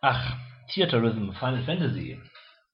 [0.00, 0.36] Ach,
[0.72, 2.20] Theaterism, Final Fantasy.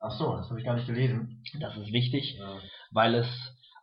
[0.00, 1.44] Ach so, das habe ich gar nicht gelesen.
[1.60, 2.58] Das ist wichtig, Äh,
[2.92, 3.28] weil es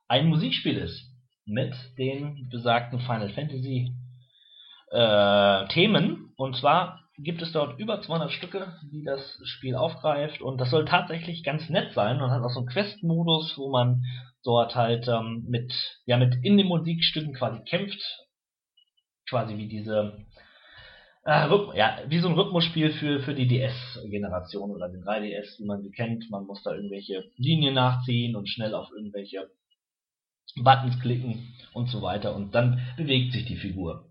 [0.07, 1.11] ein Musikspiel ist
[1.45, 3.93] mit den besagten Final Fantasy
[4.89, 6.33] äh, Themen.
[6.37, 10.41] Und zwar gibt es dort über 200 Stücke, die das Spiel aufgreift.
[10.41, 12.19] Und das soll tatsächlich ganz nett sein.
[12.19, 14.03] Man hat auch so einen Quest-Modus, wo man
[14.43, 15.73] dort halt ähm, mit,
[16.05, 17.99] ja, mit in den Musikstücken quasi kämpft.
[19.29, 20.25] Quasi wie diese,
[21.25, 25.81] äh, ja, wie so ein Rhythmusspiel für, für die DS-Generation oder den 3DS, wie man
[25.81, 26.29] sie kennt.
[26.29, 29.49] Man muss da irgendwelche Linien nachziehen und schnell auf irgendwelche
[30.55, 32.35] Buttons klicken und so weiter.
[32.35, 34.06] Und dann bewegt sich die Figur.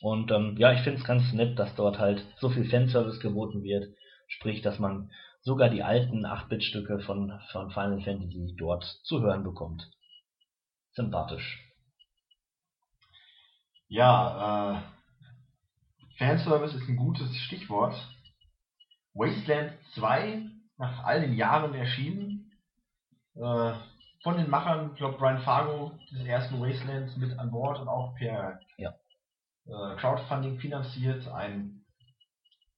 [0.00, 3.62] Und ähm, ja, ich finde es ganz nett, dass dort halt so viel Fanservice geboten
[3.62, 3.94] wird.
[4.28, 5.10] Sprich, dass man
[5.42, 9.90] sogar die alten 8-Bit-Stücke von, von Final Fantasy dort zu hören bekommt.
[10.92, 11.66] Sympathisch.
[13.88, 17.94] ja, äh, Fanservice ist ein gutes Stichwort.
[19.14, 20.42] Wasteland 2,
[20.76, 22.52] nach all den Jahren erschienen.
[23.34, 23.72] Äh,
[24.22, 28.14] von den Machern, ich glaube Brian Fargo des ersten Wastelands mit an Bord und auch
[28.16, 28.94] per Ja.
[29.66, 31.28] Äh, Crowdfunding finanziert.
[31.28, 31.84] Ein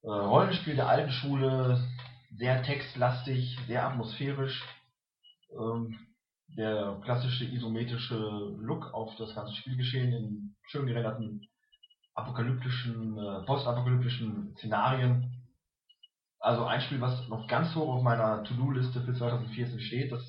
[0.02, 1.82] äh, Rollenspiel der alten Schule,
[2.36, 4.62] sehr textlastig, sehr atmosphärisch.
[5.52, 5.98] Ähm,
[6.56, 8.16] der klassische isometrische
[8.58, 11.48] Look auf das ganze Spielgeschehen in schön gerenderten
[12.14, 15.32] apokalyptischen, äh, postapokalyptischen Szenarien.
[16.40, 20.22] Also ein Spiel, was noch ganz hoch auf meiner To-Do-Liste für 2014 steht, das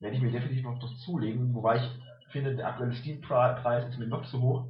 [0.00, 4.06] werde ich mir definitiv noch noch zulegen, wobei ich finde, der aktuelle Steam-Preis ist mir
[4.06, 4.66] noch zu hoch.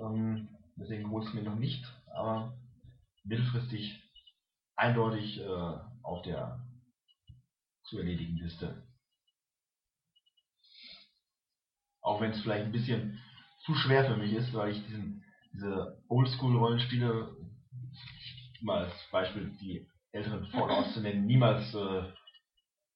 [0.00, 2.56] Ähm, deswegen hole es mir noch nicht, aber
[3.24, 4.02] mittelfristig
[4.76, 6.60] eindeutig äh, auf der
[7.84, 8.82] zu erledigen Liste.
[12.00, 13.20] Auch wenn es vielleicht ein bisschen
[13.64, 17.36] zu schwer für mich ist, weil ich diesen, diese Oldschool-Rollenspiele,
[18.62, 22.12] mal als Beispiel die älteren Fallouts zu nennen, niemals äh,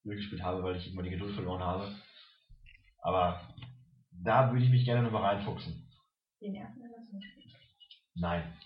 [0.04, 1.94] durchgespielt habe, weil ich immer die Geduld verloren habe.
[3.02, 3.40] Aber
[4.12, 5.89] da würde ich mich gerne nochmal reinfuchsen.
[6.40, 7.56] Den ersten hast du nicht.
[8.14, 8.56] Nein.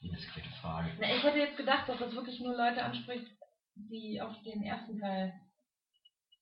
[0.00, 0.92] Indiskrete Frage.
[1.00, 3.26] Na, ich hätte jetzt gedacht, dass das wirklich nur Leute anspricht,
[3.74, 5.40] die auch den ersten Teil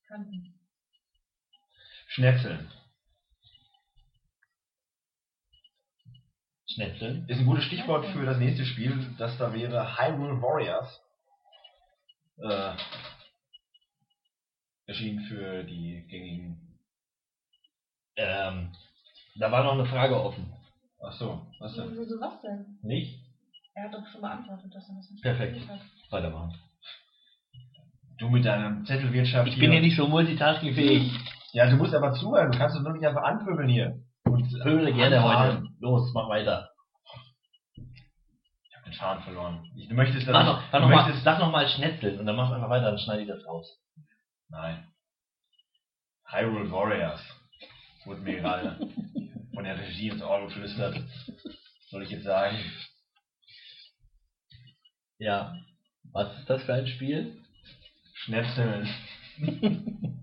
[0.07, 0.59] kannten.
[2.07, 2.71] Schnetzeln.
[6.67, 7.27] Schnetzeln.
[7.29, 11.01] Ist ein gutes Stichwort für das nächste Spiel, das da wäre Hyrule Warriors.
[12.37, 12.75] Äh,
[14.87, 16.72] erschienen für die gängigen.
[18.15, 18.71] Ähm,
[19.39, 20.53] da war noch eine Frage offen.
[21.01, 21.91] Ach so, was denn?
[21.97, 22.77] Wieso was denn?
[22.81, 23.19] Nicht?
[23.75, 25.59] Er hat doch schon beantwortet, dass er das nicht Perfekt.
[26.11, 26.53] Weitermachen.
[28.19, 31.11] Du mit deiner Zettelwirtschaft Ich bin hier nicht so multitaskingfähig.
[31.53, 33.99] Ja, du musst aber zuhören, du kannst doch nur nicht einfach anpöbeln hier.
[34.25, 35.57] Und Pöbele gerne anfahren.
[35.63, 35.67] heute.
[35.79, 36.69] Los, mach weiter.
[37.75, 39.65] Ich hab den Faden verloren.
[39.75, 42.51] Ich, du möchtest, dass Sag ich- noch, noch, mal, möchtest, sag Schnetzeln und dann machst
[42.51, 43.81] du einfach weiter, dann schneide ich das raus.
[44.49, 44.87] Nein.
[46.25, 47.21] Hyrule Warriors.
[48.05, 48.77] Wurde mir gerade
[49.53, 50.99] von der Regie ins Ohr geflüstert.
[51.89, 52.57] Soll ich jetzt sagen?
[55.17, 55.55] Ja.
[56.11, 57.41] Was ist das für ein Spiel?
[58.15, 58.87] Schnetzeln.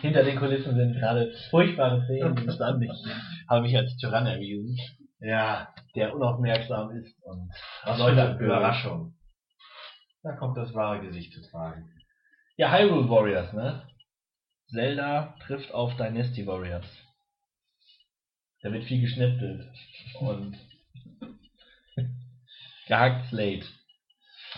[0.00, 2.82] Hinter den Kulissen sind gerade furchtbare Szenen entstanden.
[2.82, 4.76] Ich habe mich als Tyrann erwiesen,
[5.20, 7.50] Ja, der unaufmerksam ist und
[7.84, 8.36] was Leute.
[8.40, 9.14] Überraschung.
[10.22, 11.88] Da kommt das wahre Gesicht zu tragen.
[12.56, 13.82] Ja, Hyrule Warriors, ne?
[14.70, 16.86] Zelda trifft auf Dynasty Warriors.
[18.62, 19.70] Da wird viel geschnippelt
[20.20, 20.56] und
[22.86, 23.66] gehackt Slate.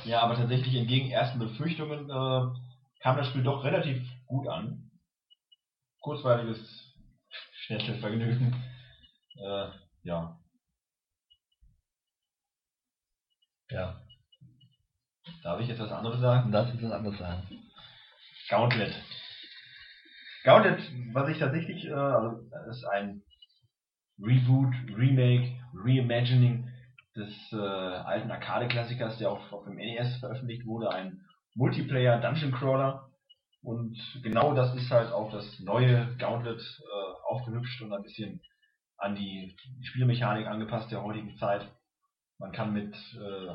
[0.05, 4.91] Ja, aber tatsächlich entgegen ersten Befürchtungen äh, kam das Spiel doch relativ gut an.
[6.01, 6.95] Kurzweiliges
[7.67, 8.55] Schnetzelvergnügen.
[9.37, 9.69] Äh,
[10.03, 10.41] ja,
[13.71, 14.01] Ja,
[15.45, 16.51] darf ich jetzt was anderes sagen?
[16.51, 17.47] das ist was anderes sagen.
[18.49, 18.93] Gauntlet.
[20.45, 20.81] Gauntlet,
[21.13, 23.23] was ich tatsächlich, äh, also ist ein
[24.19, 26.69] Reboot, Remake, Reimagining
[27.17, 31.21] des äh, alten Arcade-Klassikers, der auch auf dem NES veröffentlicht wurde, ein
[31.55, 33.11] Multiplayer Dungeon Crawler.
[33.63, 38.41] Und genau das ist halt auch das neue Gauntlet äh, aufgehübscht und ein bisschen
[38.97, 41.67] an die Spielmechanik angepasst der heutigen Zeit.
[42.39, 43.55] Man kann mit äh,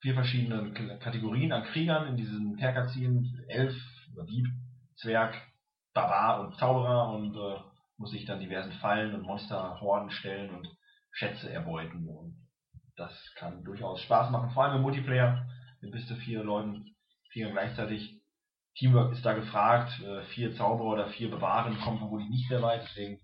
[0.00, 3.74] vier verschiedenen Kategorien an Kriegern in diesen Kerker ziehen, Elf,
[4.28, 4.46] Dieb,
[4.96, 5.34] Zwerg,
[5.94, 7.60] Barbar und Zauberer und äh,
[7.96, 10.68] muss sich dann diversen Fallen und Monsterhorden stellen und
[11.12, 12.08] Schätze erbeuten.
[12.08, 12.36] Und
[12.96, 15.46] das kann durchaus Spaß machen, vor allem im Multiplayer
[15.80, 16.94] mit bis zu vier Leuten,
[17.30, 18.20] vier gleichzeitig.
[18.76, 22.82] Teamwork ist da gefragt, äh, vier Zauberer oder vier Bewahren kommen vermutlich nicht sehr weit,
[22.82, 23.20] deswegen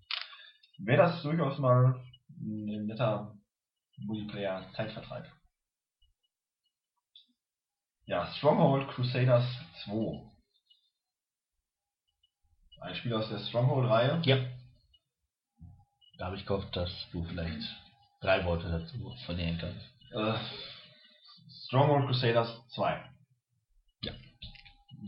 [0.79, 2.01] wäre das durchaus mal
[2.39, 3.35] ein netter
[3.97, 5.25] Multiplayer-Zeitvertreib.
[8.05, 9.45] Ja, Stronghold Crusaders
[9.83, 10.30] 2.
[12.81, 14.21] Ein Spiel aus der Stronghold-Reihe.
[14.25, 14.37] Ja.
[16.17, 17.61] Da habe ich gehofft, dass du vielleicht
[18.21, 19.85] drei Worte dazu verlieren kannst.
[20.11, 20.33] Äh,
[21.67, 23.03] Stronghold Crusaders 2.
[24.03, 24.13] Ja.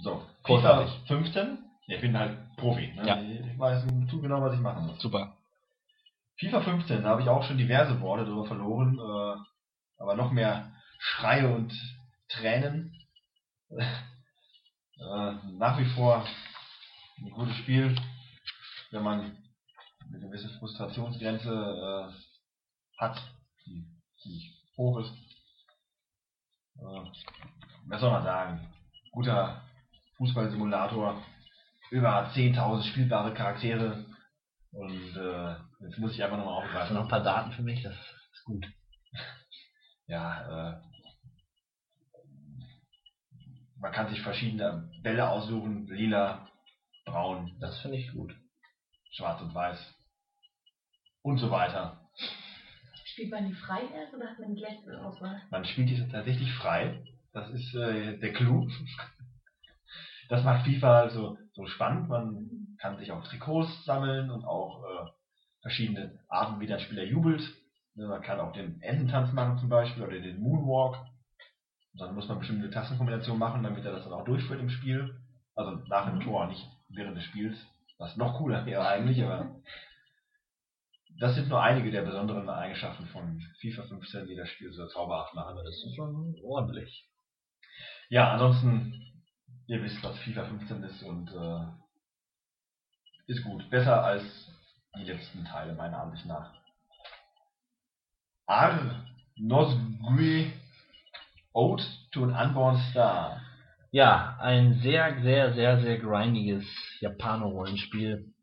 [0.02, 0.24] So.
[0.46, 1.58] FIFA 15.
[1.88, 2.94] Ja, ich bin halt Profi.
[2.94, 3.08] Ne?
[3.08, 3.20] Ja.
[3.22, 5.02] Ich weiß tu genau, was ich machen muss.
[5.02, 5.36] Super.
[6.40, 10.72] FIFA 15, da habe ich auch schon diverse Worte drüber verloren, äh, aber noch mehr
[11.00, 11.74] Schreie und
[12.30, 12.94] Tränen.
[13.70, 13.86] äh,
[14.98, 16.26] nach wie vor
[17.24, 17.96] ein gutes Spiel,
[18.92, 19.38] wenn man
[20.08, 23.22] eine gewisse Frustrationsgrenze äh, hat,
[23.66, 23.86] die
[24.22, 25.14] ziemlich hoch ist.
[26.78, 27.10] Äh,
[27.88, 28.68] was soll man sagen?
[29.12, 29.62] Guter
[30.18, 31.24] Fußballsimulator,
[31.92, 34.06] über 10.000 spielbare Charaktere
[34.72, 35.56] und äh,
[35.86, 36.96] jetzt muss ich einfach nochmal Hast du aufgreifen.
[36.96, 37.82] noch ein paar Daten für mich?
[37.84, 38.66] Das ist gut.
[40.06, 40.82] Ja, äh,
[43.78, 46.46] man kann sich verschiedene Bälle aussuchen, lila,
[47.14, 48.36] braun, Das finde ich gut.
[49.12, 49.78] schwarz und weiß
[51.22, 52.10] und so weiter.
[53.06, 55.42] Spielt man die frei erst oder hat man gleich zur Auswahl?
[55.52, 57.04] Man spielt die tatsächlich frei.
[57.32, 58.68] Das ist äh, der Clou.
[60.30, 62.08] Das macht FIFA also so spannend.
[62.10, 62.50] Man
[62.80, 65.10] kann sich auch Trikots sammeln und auch äh,
[65.62, 67.42] verschiedene Arten, wie der Spieler jubelt.
[67.94, 70.96] Ne, Man kann auch den Ententanz machen zum Beispiel oder den Moonwalk.
[71.92, 75.14] Und dann muss man bestimmte Tastenkombinationen machen, damit er das dann auch durchführt im Spiel.
[75.56, 77.58] Also nach dem Tor, nicht während des Spiels.
[77.98, 79.62] Was noch cooler wäre eigentlich, aber
[81.20, 85.36] das sind nur einige der besonderen Eigenschaften von FIFA 15, die das Spiel so zauberhaft
[85.36, 85.56] machen.
[85.58, 87.08] Das ist schon ordentlich.
[88.10, 89.24] Ja, ansonsten
[89.68, 91.66] ihr wisst, was FIFA 15 ist und äh,
[93.28, 93.70] ist gut.
[93.70, 94.24] Besser als
[94.98, 96.54] die letzten Teile, meiner Ansicht nach.
[98.46, 100.52] Ar Nosgue
[101.54, 103.42] Ode to an Unborn Star.
[103.94, 106.66] Ja, ein sehr, sehr, sehr, sehr grindiges
[107.02, 108.34] Japaner-Rollenspiel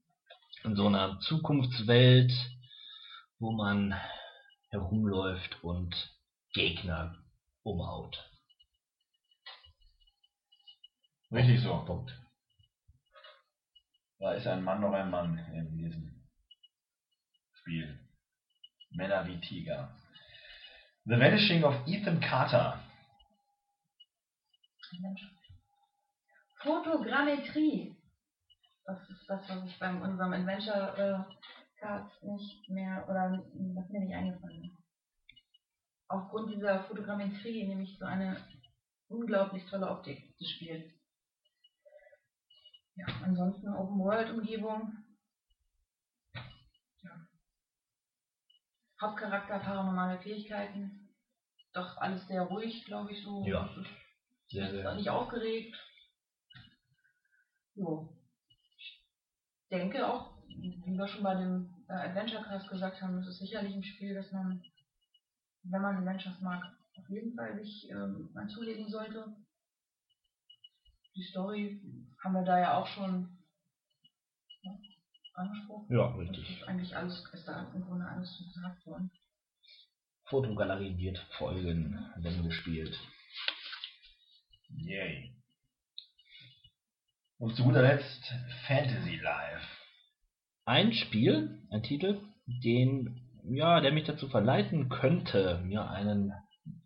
[0.63, 2.31] in so einer Zukunftswelt,
[3.41, 4.01] wo man
[4.69, 5.93] herumläuft und
[6.53, 7.17] Gegner
[7.65, 8.31] umhaut.
[11.33, 11.85] Richtig so.
[11.85, 12.17] Punkt.
[14.21, 16.29] Da ist ein Mann noch ein Mann in diesem
[17.55, 17.99] Spiel.
[18.91, 19.99] Männer wie Tiger.
[21.07, 22.81] The Vanishing of Ethan Carter.
[25.01, 25.40] Mensch.
[26.63, 27.97] Fotogrammetrie.
[28.85, 33.43] Das ist das, was ich beim unserem Adventure äh, Card nicht mehr oder
[33.75, 34.77] was mir nicht eingefallen ist.
[36.09, 38.37] Aufgrund dieser Fotogrammetrie nämlich so eine
[39.09, 40.93] unglaublich tolle Optik des Spiels.
[42.97, 44.93] Ja, ansonsten Open World Umgebung.
[47.03, 47.11] Ja.
[49.01, 51.15] Hauptcharakter paranormale Fähigkeiten.
[51.73, 53.45] Doch alles sehr ruhig, glaube ich so.
[53.47, 53.71] Ja.
[54.49, 54.95] Sehr, Ist sehr.
[54.97, 55.77] nicht aufgeregt.
[57.75, 58.17] Jo.
[58.79, 59.03] Ich
[59.71, 63.75] denke auch, wie wir schon bei dem äh, Adventure Cast gesagt haben, es ist sicherlich
[63.75, 64.63] ein Spiel, das man,
[65.63, 66.63] wenn man Adventures mag,
[66.97, 69.37] auf jeden Fall sich ähm, mal zulegen sollte.
[71.15, 71.81] Die Story
[72.23, 73.39] haben wir da ja auch schon
[74.63, 74.73] ja,
[75.35, 75.87] angesprochen.
[75.93, 76.51] Ja, Das richtig.
[76.51, 79.11] ist eigentlich alles, ist da im Grunde alles so gesagt worden.
[80.25, 82.97] Fotogalerie wird folgen, wenn gespielt.
[84.69, 85.40] Yay.
[87.41, 88.35] Und zu guter Letzt
[88.67, 89.67] Fantasy Life.
[90.67, 96.35] Ein Spiel, ein Titel, den, ja, der mich dazu verleiten könnte, mir einen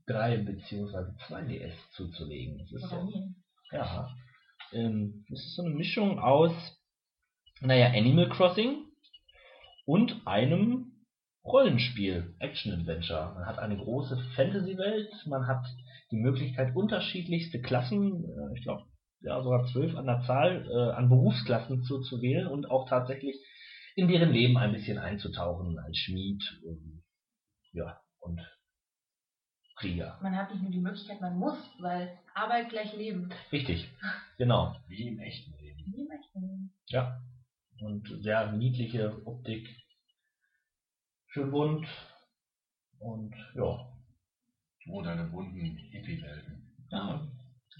[0.06, 1.10] 3 bzw.
[1.26, 2.60] 2DS zuzulegen.
[2.60, 3.12] Es ist so,
[3.72, 4.08] ja,
[4.72, 6.52] ähm, es ist so eine Mischung aus,
[7.60, 8.84] naja, Animal Crossing
[9.86, 11.02] und einem
[11.42, 13.34] Rollenspiel, Action-Adventure.
[13.34, 15.66] Man hat eine große Fantasy-Welt, man hat
[16.12, 18.84] die Möglichkeit, unterschiedlichste Klassen, äh, ich glaube,
[19.20, 23.36] ja, sogar zwölf an der Zahl, äh, an Berufsklassen zu, zu wählen und auch tatsächlich
[23.96, 27.02] in deren Leben ein bisschen einzutauchen als Schmied ähm,
[27.72, 28.40] ja, und
[29.76, 30.18] Krieger.
[30.22, 33.30] Man hat nicht nur die Möglichkeit, man muss, weil Arbeit gleich Leben.
[33.50, 33.88] Richtig,
[34.38, 34.76] genau.
[34.88, 35.84] Wie im echten Leben.
[35.86, 36.72] Wie im echten Leben.
[36.86, 37.20] Ja.
[37.80, 39.68] Und sehr niedliche Optik.
[41.26, 41.86] Schön bunt.
[43.00, 43.92] Und ja.
[44.86, 46.86] Oh, deine bunten Hippie-Welten.
[46.90, 47.26] ja.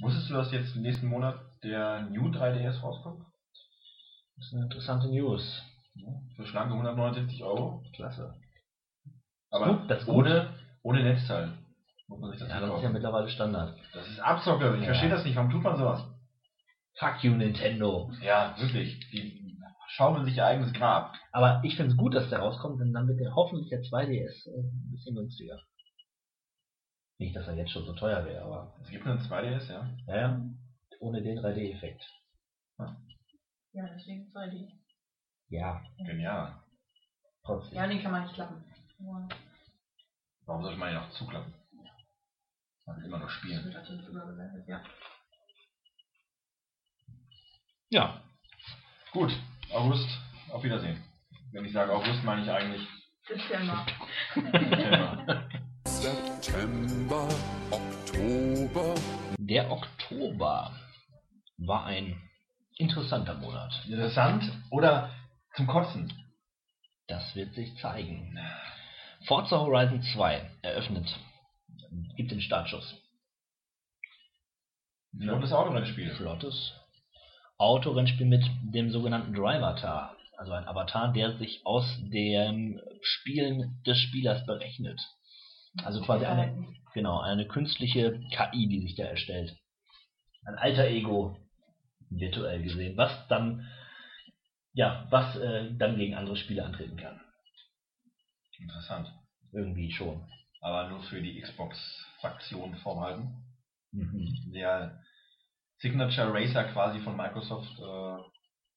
[0.01, 3.25] Wusstest du, dass jetzt nächsten Monat der New 3DS rauskommt?
[4.37, 5.63] Das ist eine interessante News.
[5.95, 7.83] Ja, Für schlanke 169 Euro.
[7.95, 8.35] Klasse.
[9.51, 10.15] Aber gut, das gut.
[10.17, 10.49] ohne,
[10.83, 11.53] ohne Netzteil.
[12.09, 13.79] Muss man sich das Ja, das ist ja mittlerweile Standard.
[13.93, 14.75] Das ist Abzocke.
[14.75, 14.87] Ich Ja.
[14.87, 15.37] verstehe das nicht.
[15.37, 16.03] Warum tut man sowas?
[16.99, 18.11] Fuck you, Nintendo.
[18.21, 18.99] Ja, wirklich.
[19.11, 19.57] Die
[19.89, 21.15] schaufeln sich ihr eigenes Grab.
[21.31, 24.49] Aber ich finde es gut, dass der rauskommt, denn dann wird der hoffentlich der 2DS
[24.49, 25.61] äh, ein bisschen günstiger.
[27.19, 29.89] Nicht, dass er jetzt schon so teuer wäre, aber Es gibt einen 2DS, ja.
[30.07, 30.41] ja, ja,
[31.01, 32.03] ohne den 3D-Effekt.
[33.73, 34.69] Ja, deswegen 2D.
[35.49, 36.61] Ja, Genial.
[37.45, 37.77] trotzdem.
[37.77, 38.65] Ja, den kann man nicht klappen.
[39.01, 39.29] Aber
[40.47, 41.55] Warum sollte man ihn noch zuklappen?
[42.87, 43.65] Man will immer noch Das spielen.
[43.65, 44.83] wird natürlich überbewertet, ja.
[47.91, 48.21] Ja,
[49.13, 49.31] Gut,
[49.73, 50.09] August,
[50.51, 51.01] auf Wiedersehen.
[51.53, 52.85] Wenn ich sage August, meine ich eigentlich
[53.29, 53.87] Dezember.
[54.35, 55.44] September.
[56.05, 57.27] September,
[57.71, 58.95] Oktober,
[59.39, 60.71] der Oktober
[61.57, 62.21] war ein
[62.77, 63.73] interessanter Monat.
[63.87, 65.11] Interessant oder
[65.57, 66.13] zum Kotzen?
[67.07, 68.39] Das wird sich zeigen.
[69.27, 71.09] Forza Horizon 2 eröffnet.
[72.19, 72.97] Gibt den Startschuss.
[75.19, 76.15] Flottes Autorennspiel.
[76.17, 76.75] Flottes
[77.57, 80.15] Autorennspiel mit dem sogenannten Drivatar.
[80.37, 85.01] Also ein Avatar, der sich aus dem Spielen des Spielers berechnet.
[85.83, 89.57] Also quasi eine, genau, eine künstliche KI, die sich da erstellt.
[90.45, 91.37] Ein alter Ego,
[92.11, 93.67] virtuell gesehen, was dann,
[94.73, 97.21] ja, was äh, dann gegen andere Spiele antreten kann.
[98.59, 99.13] Interessant.
[99.53, 100.27] Irgendwie schon.
[100.61, 103.45] Aber nur für die Xbox-Fraktion vorhalten.
[103.93, 104.53] Mhm.
[104.53, 105.03] Der
[105.79, 107.79] Signature Racer quasi von Microsoft.
[107.79, 107.83] Äh,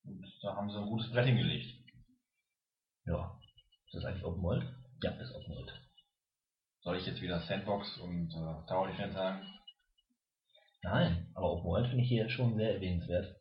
[0.07, 1.73] und da haben sie ein gutes Brett hingelegt.
[3.05, 3.39] Ja.
[3.85, 4.65] Ist das eigentlich Open World?
[5.03, 5.86] Ja, ist Open World.
[6.87, 9.45] Soll ich jetzt wieder Sandbox und äh, Tower Defense sagen?
[10.83, 13.35] Nein, aber Open World finde ich hier schon sehr erwähnenswert.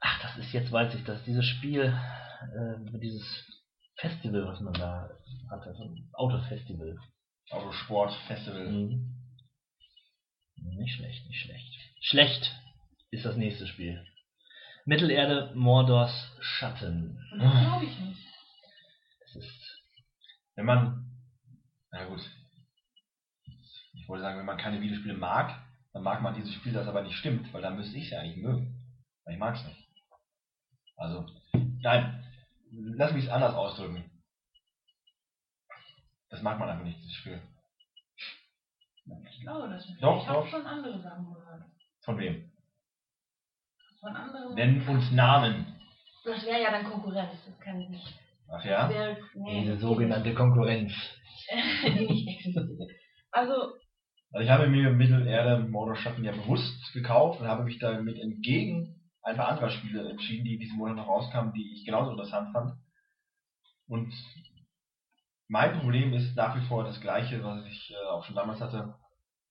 [0.00, 3.24] Ach, das ist jetzt, weiß ich, dass dieses Spiel, äh, dieses
[3.96, 5.10] Festival, was man da
[5.50, 6.96] hatte, so ein Autofestival.
[7.50, 8.68] Autosport Festival.
[8.68, 9.16] Mhm.
[10.54, 11.74] Nicht schlecht, nicht schlecht.
[12.02, 12.54] Schlecht
[13.10, 14.00] ist das nächste Spiel.
[14.84, 17.18] Mittelerde Mordors Schatten.
[17.32, 18.28] Und das glaube ich nicht.
[19.22, 19.82] Das ist.
[20.54, 21.05] Wenn man,
[21.96, 22.20] na gut,
[23.94, 27.02] ich wollte sagen, wenn man keine Videospiele mag, dann mag man dieses Spiel, das aber
[27.02, 28.78] nicht stimmt, weil dann müsste ich es ja eigentlich mögen.
[29.24, 29.88] Weil ich mag es nicht.
[30.96, 31.26] Also,
[31.80, 32.22] nein,
[32.70, 34.10] lass mich es anders ausdrücken.
[36.28, 37.40] Das mag man einfach nicht, dieses Spiel.
[39.30, 40.02] Ich glaube das nicht.
[40.02, 41.64] Doch, ich habe schon andere Sachen gehört.
[42.02, 42.52] Von wem?
[44.00, 44.54] Von anderen.
[44.54, 45.80] Nenn uns Namen.
[46.24, 48.18] Das wäre ja dann Konkurrenz, das kann ich nicht.
[48.48, 48.88] Ach ja?
[48.88, 50.92] wär, nee, Diese sogenannte Konkurrenz.
[52.08, 52.90] nicht existiert.
[53.30, 53.72] Also,
[54.32, 59.00] Also ich habe mir Mittelerde Mordor Schatten ja bewusst gekauft und habe mich damit entgegen
[59.22, 62.74] ein paar anderer Spiele entschieden, die diesen Monat noch rauskamen, die ich genauso interessant fand.
[63.88, 64.12] Und
[65.48, 68.94] mein Problem ist nach wie vor das gleiche, was ich äh, auch schon damals hatte.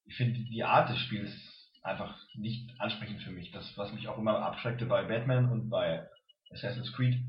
[0.05, 1.31] Ich finde die Art des Spiels
[1.83, 3.51] einfach nicht ansprechend für mich.
[3.51, 6.07] Das, was mich auch immer abschreckte bei Batman und bei
[6.51, 7.21] Assassin's Creed,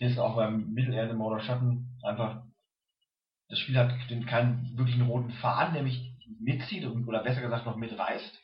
[0.00, 2.44] ist auch beim Mittelerde Mordor Schatten einfach,
[3.50, 7.76] das Spiel hat den, keinen wirklichen roten Faden, der mich mitzieht oder besser gesagt noch
[7.76, 8.38] mitreißt.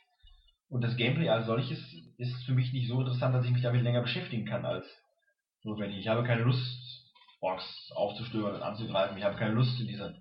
[0.68, 1.78] Und das Gameplay als solches
[2.18, 4.84] ist für mich nicht so interessant, dass ich mich damit länger beschäftigen kann als
[5.62, 5.98] notwendig.
[5.98, 9.16] Ich habe keine Lust, Orks aufzustöbern und anzugreifen.
[9.16, 10.20] Ich habe keine Lust, in diese,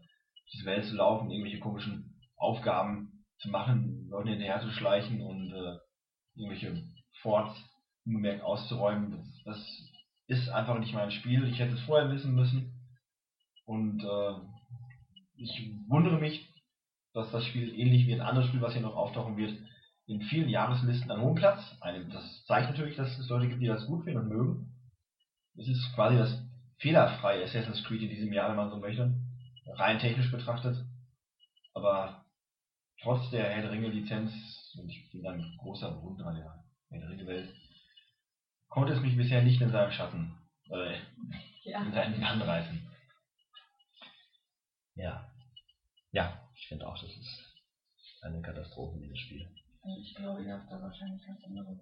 [0.54, 5.78] diese Welt zu laufen, irgendwelche komischen Aufgaben zu machen, Leuten hinterher zu schleichen und äh,
[6.36, 6.84] irgendwelche
[7.22, 7.58] Forts
[8.06, 9.12] unbemerkt auszuräumen.
[9.12, 9.58] Das, das
[10.28, 11.48] ist einfach nicht mein Spiel.
[11.48, 12.72] Ich hätte es vorher wissen müssen.
[13.66, 14.55] Und äh,
[15.38, 16.50] ich wundere mich,
[17.14, 19.58] dass das Spiel ähnlich wie ein anderes Spiel, was hier noch auftauchen wird,
[20.08, 22.14] in vielen Jahreslisten einen hohen Platz einnimmt.
[22.14, 24.72] Das zeigt natürlich, dass es Leute gibt, die das gut finden und mögen.
[25.58, 26.38] Es ist quasi das
[26.78, 29.14] fehlerfreie Assassin's Creed in diesem Jahr, wenn man so möchte,
[29.78, 30.78] rein technisch betrachtet.
[31.74, 32.26] Aber
[33.02, 34.32] trotz der Herr der Ringe Lizenz,
[34.78, 36.44] und ich bin ein großer Bewunderer der
[36.90, 37.54] Herr der Ringe Welt,
[38.68, 40.36] konnte es mich bisher nicht in seinem Schatten,
[40.70, 40.98] äh,
[41.64, 41.82] ja.
[41.82, 42.95] in seinen Bann reißen.
[44.96, 45.30] Ja.
[46.12, 49.48] Ja, ich finde auch, das ist eine Katastrophe, dieses Spiel.
[50.00, 51.80] Ich glaube, ihr habt da wahrscheinlich ganz andere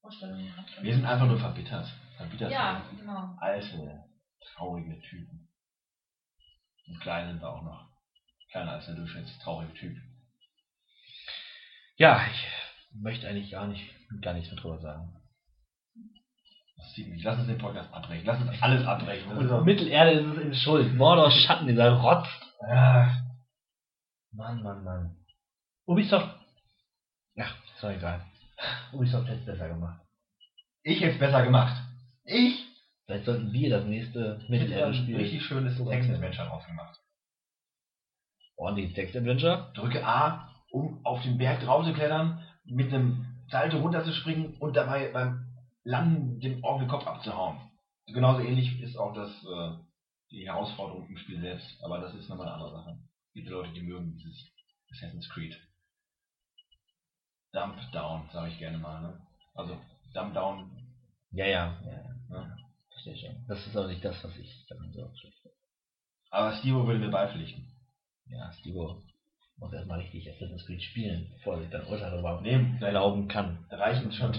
[0.00, 0.82] Vorstellungen gehabt.
[0.82, 1.88] Wir sind einfach nur verbittert.
[2.16, 2.52] Verbittert.
[2.52, 3.36] Ja, genau.
[3.40, 4.04] alte,
[4.40, 5.48] traurige Typen.
[6.86, 7.90] Und klein sind wir auch noch.
[8.50, 9.96] Kleiner als der Durchschnitts traurige Typ.
[11.96, 12.46] Ja, ich
[12.92, 13.90] möchte eigentlich gar nicht,
[14.20, 15.15] gar nichts mehr drüber sagen.
[16.76, 17.22] Das sieht mich.
[17.22, 18.26] Lass uns den Podcast abbrechen.
[18.26, 19.48] Lass uns alles abbrechen.
[19.48, 20.94] Doch- Mittelerde ist es in Schuld.
[20.94, 22.26] Mordor Schatten, dieser Rotz.
[22.60, 23.10] Ah,
[24.32, 25.16] Mann, Mann, Mann.
[25.86, 26.28] Ubisoft.
[27.38, 28.24] Ach, ist doch egal.
[28.92, 30.00] Ubisoft hätte es besser gemacht.
[30.82, 31.76] ich hätte es besser gemacht.
[32.24, 32.62] Ich
[33.04, 35.16] Vielleicht sollten wir das nächste Mittelerde-Spiel.
[35.16, 36.98] richtig schönes Text-Adventure rausgemacht.
[38.56, 39.70] Ordentlich Text-Adventure.
[39.74, 45.10] Drücke A, um auf den Berg drauf zu klettern, mit einem Salto runterzuspringen und dabei
[45.12, 45.45] beim
[45.86, 47.60] Landen dem Ork den Kopf abzuhauen.
[48.06, 49.70] Genauso ähnlich ist auch das äh,
[50.32, 52.98] die Herausforderung im Spiel selbst, aber das ist nochmal eine andere Sache.
[53.28, 54.52] Es gibt Leute, die mögen dieses
[54.90, 55.56] Assassin's Creed.
[57.52, 59.00] Dump Down, sage ich gerne mal.
[59.02, 59.26] Ne?
[59.54, 59.78] Also
[60.12, 60.70] Dump Down,
[61.30, 62.14] Ja, ja, ja, ja.
[62.28, 62.56] ne?
[62.90, 63.46] Verstehe schon.
[63.46, 65.50] Das ist auch nicht das, was ich daran so finde.
[66.30, 67.72] aber Steve würde mir beipflichten.
[68.26, 69.02] Ja, Stivo
[69.58, 73.64] muss erstmal richtig Assassin's Creed spielen, bevor er sich dann Urteil darüber Nee, erlauben kann.
[73.70, 74.32] reichen schon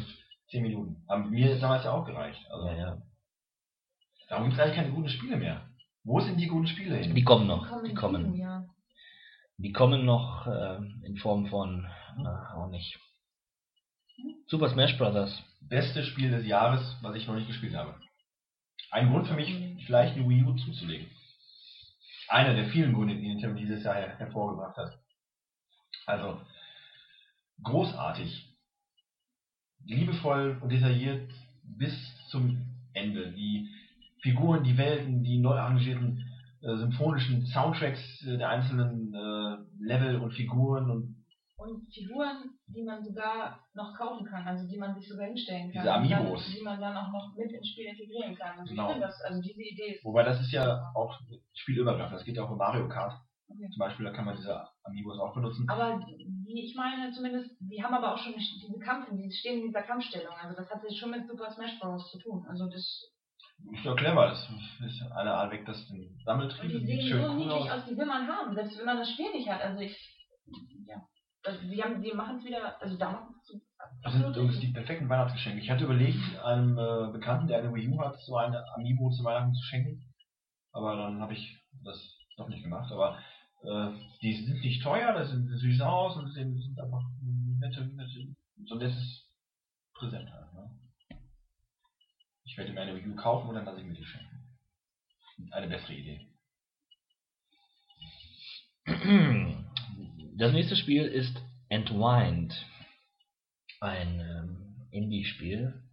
[0.50, 1.04] 10 Minuten.
[1.08, 2.46] Haben mir damals ja auch gereicht.
[2.50, 3.02] Also, Ja, ja.
[4.30, 5.70] Darum gibt es eigentlich keine guten Spiele mehr.
[6.04, 7.16] Wo sind die guten Spiele hin?
[7.16, 7.68] Die kommen noch.
[7.68, 8.70] Kommen Die in diesem kommen.
[9.58, 11.88] Die kommen noch ähm, in Form von,
[12.18, 13.00] na, auch nicht.
[14.48, 15.44] Super Smash Brothers.
[15.62, 17.96] Beste Spiel des Jahres, was ich noch nicht gespielt habe.
[18.92, 21.08] Ein Grund für mich, vielleicht eine Wii U zuzulegen.
[22.30, 24.98] Einer der vielen Gründe, die Nintendo dieses Jahr her hervorgebracht hat.
[26.06, 26.40] Also,
[27.64, 28.57] großartig.
[29.86, 31.30] Liebevoll und detailliert
[31.64, 31.94] bis
[32.30, 33.32] zum Ende.
[33.32, 33.70] Die
[34.22, 36.26] Figuren, die Welten, die neu arrangierten
[36.62, 41.16] äh, symphonischen Soundtracks äh, der einzelnen äh, Level und Figuren und
[41.58, 45.82] Und Figuren, die man sogar noch kaufen kann, also die man sich sogar hinstellen kann.
[45.84, 46.44] Diese Amiibos.
[46.46, 48.60] Dann, die man dann auch noch mit ins Spiel integrieren kann.
[48.60, 48.88] Also Genau.
[48.88, 50.04] ich finde das, also diese Idee ist.
[50.04, 51.20] Wobei das ist ja auch
[51.54, 52.16] spielübergreifend.
[52.20, 53.14] Das geht ja auch in Mario Kart.
[53.50, 53.70] Okay.
[53.72, 55.70] Zum Beispiel, da kann man diese Amiibos auch benutzen.
[55.70, 59.68] Aber die, ich meine zumindest, die haben aber auch schon diese Kampf, die stehen in
[59.68, 60.34] dieser Kampfstellung.
[60.42, 62.12] Also das hat sich schon mit Super Smash Bros.
[62.12, 62.46] zu tun.
[62.50, 63.12] Also das.
[63.74, 64.28] Ist doch clever.
[64.28, 64.50] Das
[64.86, 67.72] ist eine Art weg, das den Und Sammeltrieb die sieht sehen schön so cool niedlich
[67.72, 67.72] aus.
[67.72, 69.62] aus, die will man haben, selbst wenn man das Spiel nicht hat.
[69.62, 69.98] Also ich.
[70.86, 71.02] Ja.
[71.44, 73.62] Also die haben, die machen es wieder, also da machen es
[74.04, 75.62] Das sind übrigens die perfekten Weihnachtsgeschenke.
[75.62, 79.24] Ich hatte überlegt, einem äh, Bekannten, der eine Wii U hat, so eine Amiibo zu
[79.24, 80.04] Weihnachten zu schenken.
[80.74, 81.98] Aber dann habe ich das
[82.38, 82.92] doch nicht gemacht.
[82.92, 83.18] Aber
[84.22, 87.04] die sind nicht teuer, das sind süß aus und sind, sind einfach
[87.60, 88.36] nette, nette,
[88.66, 89.28] so ein nettes
[89.94, 90.80] Präsent halt, ne?
[92.46, 94.58] Ich werde mir eine Wii U kaufen und dann lasse ich mir die schenken.
[95.52, 96.28] Eine bessere Idee.
[100.38, 101.36] Das nächste Spiel ist
[101.68, 102.54] Entwined.
[103.80, 105.84] Ein ähm, Indie-Spiel,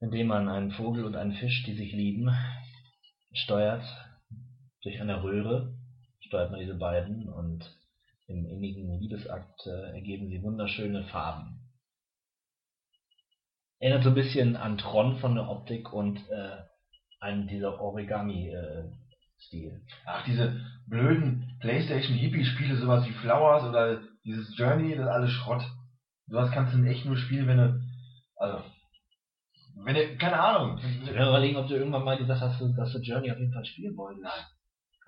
[0.00, 2.34] in dem man einen Vogel und einen Fisch, die sich lieben,
[3.34, 3.84] steuert.
[4.80, 5.77] Durch eine Röhre
[6.28, 7.64] steuert man diese beiden und
[8.26, 11.60] im innigen Liebesakt äh, ergeben sie wunderschöne Farben.
[13.80, 16.58] Erinnert so ein bisschen an Tron von der Optik und äh,
[17.20, 19.82] an dieser Origami-Stil.
[20.04, 25.62] Ach, diese blöden Playstation-Hippie-Spiele, sowas wie Flowers oder dieses Journey, das ist alles Schrott.
[26.26, 27.80] Sowas kannst du in echt nur spielen, wenn du,
[28.36, 28.62] also,
[29.76, 30.78] wenn du, keine Ahnung.
[30.78, 33.64] Ich will überlegen, ob du irgendwann mal gesagt hast, dass du Journey auf jeden Fall
[33.64, 34.24] spielen wolltest.
[34.24, 34.57] Nein.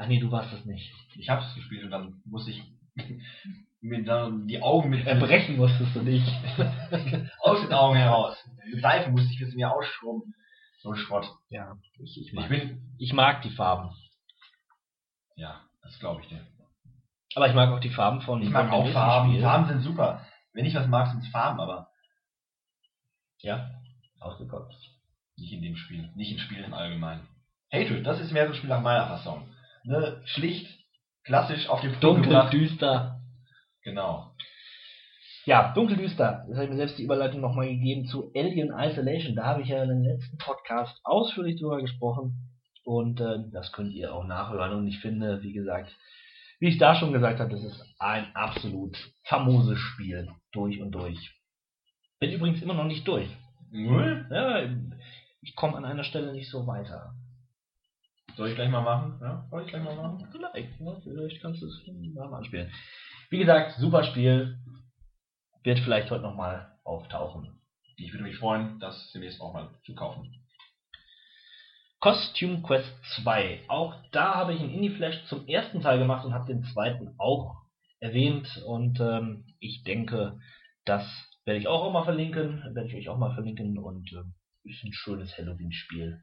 [0.03, 0.91] Ach nee, du warst das nicht.
[1.17, 2.63] Ich hab's gespielt und dann musste ich
[3.83, 6.27] mir dann die Augen mit Erbrechen musstest du nicht.
[7.41, 8.37] aus den Augen heraus.
[8.73, 10.35] Mit Seife musste ich es mir ausschrubben.
[10.79, 11.29] So ein Schrott.
[11.51, 13.91] Ja, ich, ich, Ich mag, bin, ich mag die Farben.
[15.37, 16.47] ja, das glaube ich dir.
[17.35, 19.31] Aber ich mag auch die Farben von Ich mag von auch Farben.
[19.33, 19.43] Spiel.
[19.43, 20.27] Farben sind super.
[20.55, 21.91] Wenn ich was mag, sind es Farben, aber
[23.43, 23.71] Ja,
[24.19, 24.81] ausgekotzt.
[25.37, 26.11] nicht in dem Spiel.
[26.17, 27.29] Nicht in Spielen im Allgemeinen.
[27.71, 29.47] Hatred, das ist mehr so ein Spiel nach meiner Fassung.
[29.85, 30.23] Ne?
[30.27, 30.67] Schlicht,
[31.25, 32.53] klassisch, auf den Punkt Dunkel, gebracht.
[32.53, 33.21] düster.
[33.83, 34.35] Genau.
[35.47, 36.45] Ja, dunkel-düster.
[36.49, 39.35] Das habe ich mir selbst die Überleitung nochmal gegeben zu Alien Isolation.
[39.35, 42.51] Da habe ich ja in dem letzten Podcast ausführlich drüber gesprochen.
[42.85, 44.73] Und äh, das könnt ihr auch nachhören.
[44.73, 45.97] Und ich finde, wie gesagt,
[46.59, 50.29] wie ich da schon gesagt habe, das ist ein absolut famoses Spiel.
[50.53, 51.35] Durch und durch.
[52.19, 53.29] Bin übrigens immer noch nicht durch.
[53.71, 54.27] Null?
[54.31, 54.69] Ja,
[55.43, 57.15] ich komme an einer Stelle nicht so weiter.
[58.41, 59.19] Soll ich gleich mal machen?
[59.21, 59.47] Ja?
[59.51, 60.27] Soll ich gleich mal machen?
[60.33, 60.99] Vielleicht, ne?
[61.05, 62.73] vielleicht kannst du es mal anspielen.
[63.29, 64.59] Wie gesagt, super Spiel.
[65.63, 67.61] Wird vielleicht heute nochmal auftauchen.
[67.99, 70.43] Ich würde mich freuen, das demnächst auch mal zu kaufen.
[71.99, 72.91] Costume Quest
[73.23, 73.65] 2.
[73.69, 77.15] Auch da habe ich einen Indie Flash zum ersten Teil gemacht und habe den zweiten
[77.19, 77.57] auch
[77.99, 78.49] erwähnt.
[78.65, 80.41] Und ähm, ich denke,
[80.87, 81.05] das
[81.45, 82.63] werde ich auch, auch mal verlinken.
[82.75, 83.77] Werde ich euch auch mal verlinken.
[83.77, 84.33] Und ähm,
[84.65, 86.23] ist ein schönes Halloween-Spiel.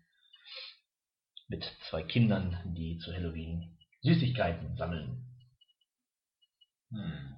[1.50, 5.26] Mit zwei Kindern, die zu Halloween Süßigkeiten sammeln.
[6.92, 7.36] Hm.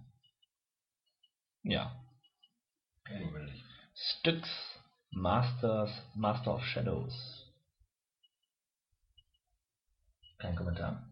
[1.63, 1.95] Ja.
[3.95, 4.49] Styx
[5.11, 7.45] Masters, Master of Shadows.
[10.37, 11.09] Kein Kommentar.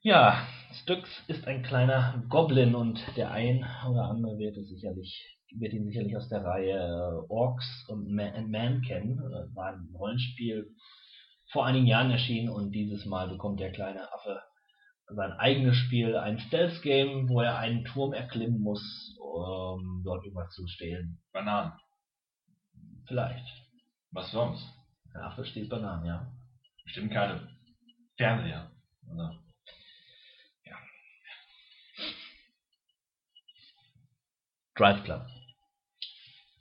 [0.00, 0.46] Ja,
[0.82, 5.86] Styx ist ein kleiner Goblin und der ein oder andere wird es sicherlich, wird ihn
[5.86, 9.16] sicherlich aus der Reihe äh, Orcs und Man, and Man kennen.
[9.16, 10.70] Das war ein Rollenspiel
[11.52, 14.42] vor einigen Jahren erschienen und dieses Mal bekommt der kleine Affe
[15.06, 20.66] sein eigenes Spiel, ein Stealth-Game, wo er einen Turm erklimmen muss, um dort irgendwas zu
[20.66, 21.22] stehlen.
[21.32, 21.72] Bananen.
[23.06, 23.46] Vielleicht.
[24.12, 24.64] Was sonst?
[25.12, 26.32] Der Affe steht Bananen, ja.
[26.84, 27.48] Bestimmt keine
[28.16, 28.70] Fernseher.
[29.12, 29.38] Oder?
[34.76, 35.24] Drive Club.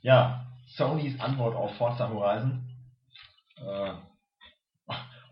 [0.01, 2.69] Ja, Sonys Antwort auf Forza Horizon.
[3.55, 3.93] Äh,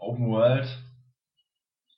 [0.02, 0.68] Open World.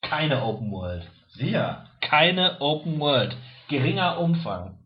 [0.02, 1.10] Keine Open World.
[1.30, 1.90] Sicher.
[2.02, 3.36] Keine Open World.
[3.70, 4.78] Geringer Umfang.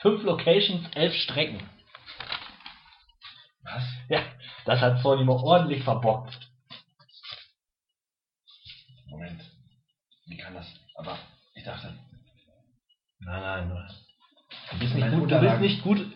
[0.00, 1.62] Fünf Locations, elf Strecken.
[3.62, 3.84] Was?
[4.08, 4.22] Ja,
[4.66, 6.38] das hat Sony mal ordentlich verbockt.
[9.06, 9.40] Moment.
[10.26, 10.66] Wie kann das?
[10.96, 11.16] Aber
[11.54, 11.94] ich dachte,
[13.20, 13.90] Nein, nein.
[14.72, 16.06] Du bist nicht gut, du bist nicht gut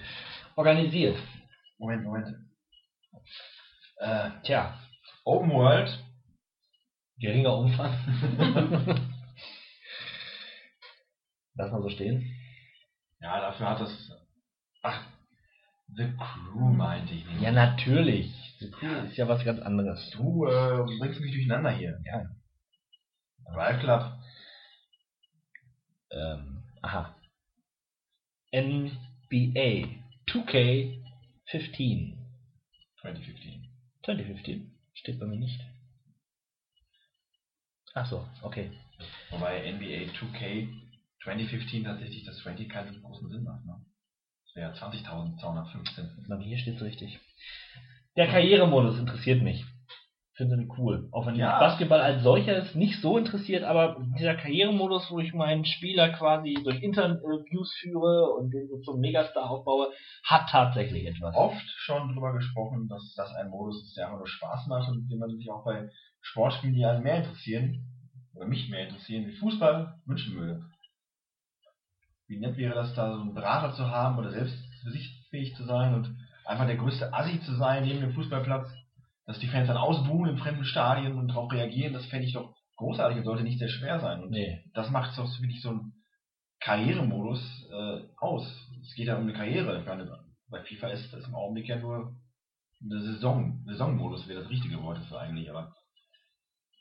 [0.56, 1.16] organisiert.
[1.78, 2.36] Moment, Moment.
[3.98, 4.78] Äh, Tja,
[5.28, 5.90] Open World.
[7.18, 7.92] geringer Umfang.
[11.54, 12.34] Lass mal so stehen.
[13.20, 14.10] Ja, dafür hat es.
[14.82, 15.04] Ach,
[15.88, 17.42] The Crew meinte ich nicht.
[17.42, 18.32] Ja, natürlich.
[18.60, 19.02] Das Ja.
[19.02, 20.10] ist ja was ganz anderes.
[20.12, 22.00] Du äh, bringst mich durcheinander hier.
[22.06, 22.24] Ja.
[23.52, 24.12] Drive Club.
[26.10, 27.14] Ähm, aha.
[28.52, 29.88] NBA
[30.28, 31.02] 2K
[31.50, 32.16] 15.
[33.02, 33.68] 2015.
[34.04, 34.77] 2015?
[34.98, 35.60] Steht bei mir nicht.
[37.94, 38.70] Ach so, okay.
[39.30, 40.68] Wobei NBA 2K
[41.22, 43.64] 2015 tatsächlich das 20 keinen großen Sinn macht.
[43.64, 43.80] Ne?
[44.44, 46.18] Das wäre 20.215.
[46.18, 47.20] Ich glaube, hier steht richtig.
[48.16, 49.64] Der Karrieremodus interessiert mich.
[50.38, 51.08] Finde den cool.
[51.10, 51.58] Auch wenn Ja.
[51.58, 56.80] Basketball als solches nicht so interessiert, aber dieser Karrieremodus, wo ich meinen Spieler quasi durch
[56.80, 59.88] Interviews führe und den so zum Megastar aufbaue,
[60.22, 61.34] hat tatsächlich etwas.
[61.34, 65.08] Oft schon drüber gesprochen, dass das ein Modus ist, der einfach nur Spaß macht und
[65.08, 67.84] den man sich auch bei Sportspielen, die einen mehr interessieren,
[68.32, 70.64] oder mich mehr interessieren, wie Fußball wünschen würde.
[72.28, 75.56] Wie nett wäre das, da so einen Berater zu haben oder selbst für sich fähig
[75.56, 78.70] zu sein und einfach der größte Assi zu sein neben dem Fußballplatz,
[79.28, 82.56] dass die Fans dann ausbuhen in fremden Stadien und darauf reagieren, das fände ich doch
[82.76, 84.22] großartig und sollte nicht sehr schwer sein.
[84.22, 84.64] Und Nee.
[84.72, 85.92] das macht doch so wirklich so einen
[86.60, 88.46] Karrieremodus äh, aus.
[88.82, 89.82] Es geht ja um eine Karriere.
[89.86, 90.18] Meine,
[90.48, 92.16] bei FIFA ist das im Augenblick ja nur
[92.82, 93.62] eine Saison.
[93.66, 95.74] Saisonmodus wäre das richtige Wort dafür eigentlich, aber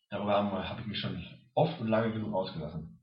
[0.09, 1.21] darüber habe hab ich mich schon
[1.53, 3.01] oft und lange genug ausgelassen.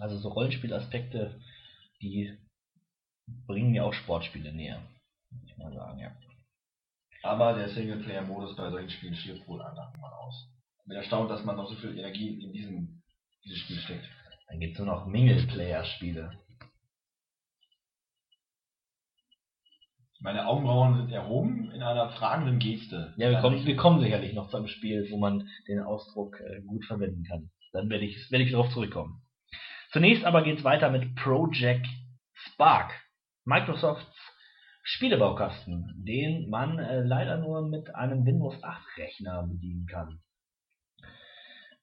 [0.00, 1.38] Also so Rollenspielaspekte,
[2.00, 2.34] die
[3.46, 4.80] bringen mir auch Sportspiele näher.
[5.30, 6.12] Muss ich mal sagen, ja.
[7.26, 10.48] Aber der Singleplayer-Modus bei solchen Spielen stirbt wohl einfach mal aus.
[10.78, 13.02] Ich bin erstaunt, dass man noch so viel Energie in diesem,
[13.44, 14.04] dieses Spiel steckt.
[14.48, 16.30] Dann gibt es nur noch Mingle-Player-Spiele.
[20.20, 23.12] Meine Augenbrauen sind erhoben in einer fragenden Geste.
[23.16, 26.62] Ja, wir kommen, wir kommen sicherlich noch zu einem Spiel, wo man den Ausdruck äh,
[26.62, 27.50] gut verwenden kann.
[27.72, 29.22] Dann werde ich, werde ich darauf zurückkommen.
[29.90, 31.86] Zunächst aber geht's weiter mit Project
[32.34, 32.92] Spark.
[33.44, 34.15] Microsofts
[34.88, 40.20] Spielebaukasten, den man äh, leider nur mit einem Windows 8 Rechner bedienen kann.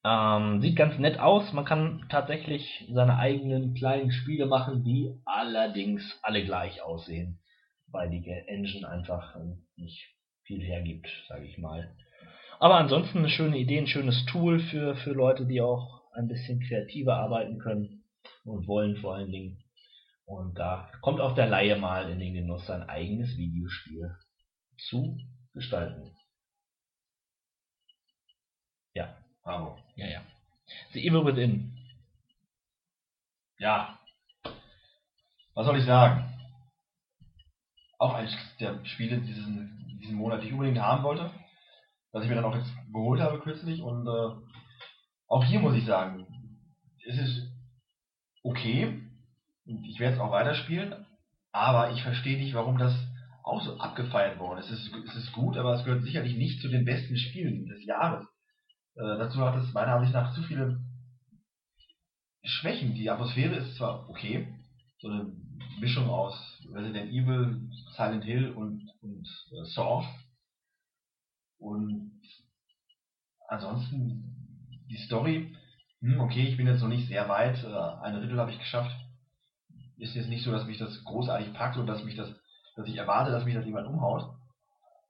[0.05, 1.51] Ähm, sieht ganz nett aus.
[1.51, 7.41] Man kann tatsächlich seine eigenen kleinen Spiele machen, die allerdings alle gleich aussehen,
[7.87, 10.07] weil die Engine einfach äh, nicht
[10.43, 11.93] viel hergibt, sage ich mal.
[12.59, 16.61] Aber ansonsten eine schöne Idee, ein schönes Tool für, für Leute, die auch ein bisschen
[16.61, 18.05] kreativer arbeiten können
[18.45, 19.62] und wollen vor allen Dingen.
[20.25, 24.15] Und da kommt auch der Laie mal in den Genuss, sein eigenes Videospiel
[24.77, 25.17] zu
[25.53, 26.15] gestalten.
[28.93, 29.77] Ja, Bravo.
[29.95, 30.21] ja, ja.
[30.93, 31.77] The Evil Within.
[33.59, 33.99] Ja.
[35.53, 36.29] Was soll ich sagen?
[37.99, 41.31] Auch eines der Spiele diesen, diesen Monat, die ich unbedingt haben wollte.
[42.11, 43.81] Was ich mir dann auch jetzt geholt habe kürzlich.
[43.81, 44.35] Und äh,
[45.27, 46.27] auch hier muss ich sagen,
[47.05, 47.51] es ist
[48.43, 49.02] okay.
[49.65, 51.05] Ich werde es auch weiterspielen.
[51.51, 52.93] Aber ich verstehe nicht, warum das
[53.43, 54.71] auch so abgefeiert worden ist.
[54.71, 57.85] Es ist, es ist gut, aber es gehört sicherlich nicht zu den besten Spielen des
[57.85, 58.25] Jahres.
[58.95, 60.79] Äh, dazu hat es meiner Ansicht nach zu viele
[62.43, 62.95] Schwächen.
[62.95, 64.47] Die Atmosphäre ist zwar okay,
[64.99, 65.31] so eine
[65.79, 66.33] Mischung aus
[66.71, 70.05] Resident Evil, Silent Hill und, und äh, Saw.
[71.59, 72.21] Und
[73.47, 75.55] ansonsten die Story,
[76.01, 78.95] hm, okay, ich bin jetzt noch nicht sehr weit, äh, eine Drittel habe ich geschafft.
[80.03, 82.29] Ist jetzt nicht so, dass mich das großartig packt und dass mich das,
[82.75, 84.35] dass ich erwarte, dass mich das jemand umhaut.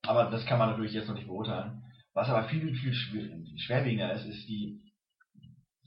[0.03, 1.81] Aber das kann man natürlich jetzt noch nicht beurteilen.
[2.13, 4.83] Was aber viel, viel schwer, schwerwiegender ist, ist die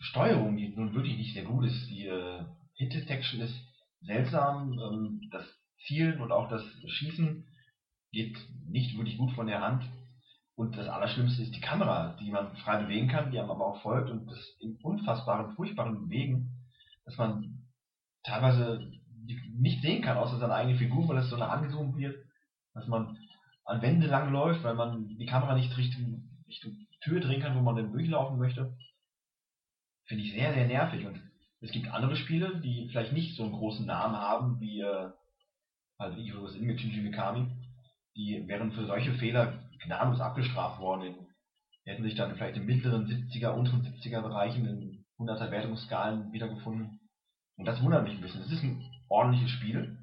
[0.00, 1.88] Steuerung, die nun wirklich nicht sehr gut ist.
[1.88, 2.44] Die äh,
[2.74, 3.54] Hit Detection ist
[4.00, 5.44] seltsam, ähm, das
[5.86, 7.46] Zielen und auch das Schießen
[8.10, 8.36] geht
[8.66, 9.84] nicht wirklich gut von der Hand.
[10.56, 13.82] Und das Allerschlimmste ist die Kamera, die man frei bewegen kann, die einem aber auch
[13.82, 16.50] folgt und das in unfassbaren, furchtbaren Bewegen,
[17.04, 17.62] dass man
[18.24, 18.90] teilweise
[19.26, 22.16] nicht sehen kann, außer seine eigene Figur, weil das so nah angezoomt wird,
[22.74, 23.18] dass man
[23.64, 27.60] an Wände lang läuft, weil man die Kamera nicht Richtung, Richtung Tür drehen kann, wo
[27.60, 28.76] man denn durchlaufen möchte.
[30.06, 31.06] Finde ich sehr, sehr nervig.
[31.06, 31.20] Und
[31.60, 35.10] es gibt andere Spiele, die vielleicht nicht so einen großen Namen haben, wie äh,
[35.98, 37.46] halt Evil Within mit Shinji Mikami.
[38.16, 41.14] Die wären für solche Fehler gnadenlos abgestraft worden.
[41.84, 47.00] Die hätten sich dann vielleicht im mittleren 70er, unteren 70er Bereichen in 100er Wertungsskalen wiedergefunden.
[47.56, 48.42] Und das wundert mich ein bisschen.
[48.42, 49.98] Es ist ein ordentliches Spiel,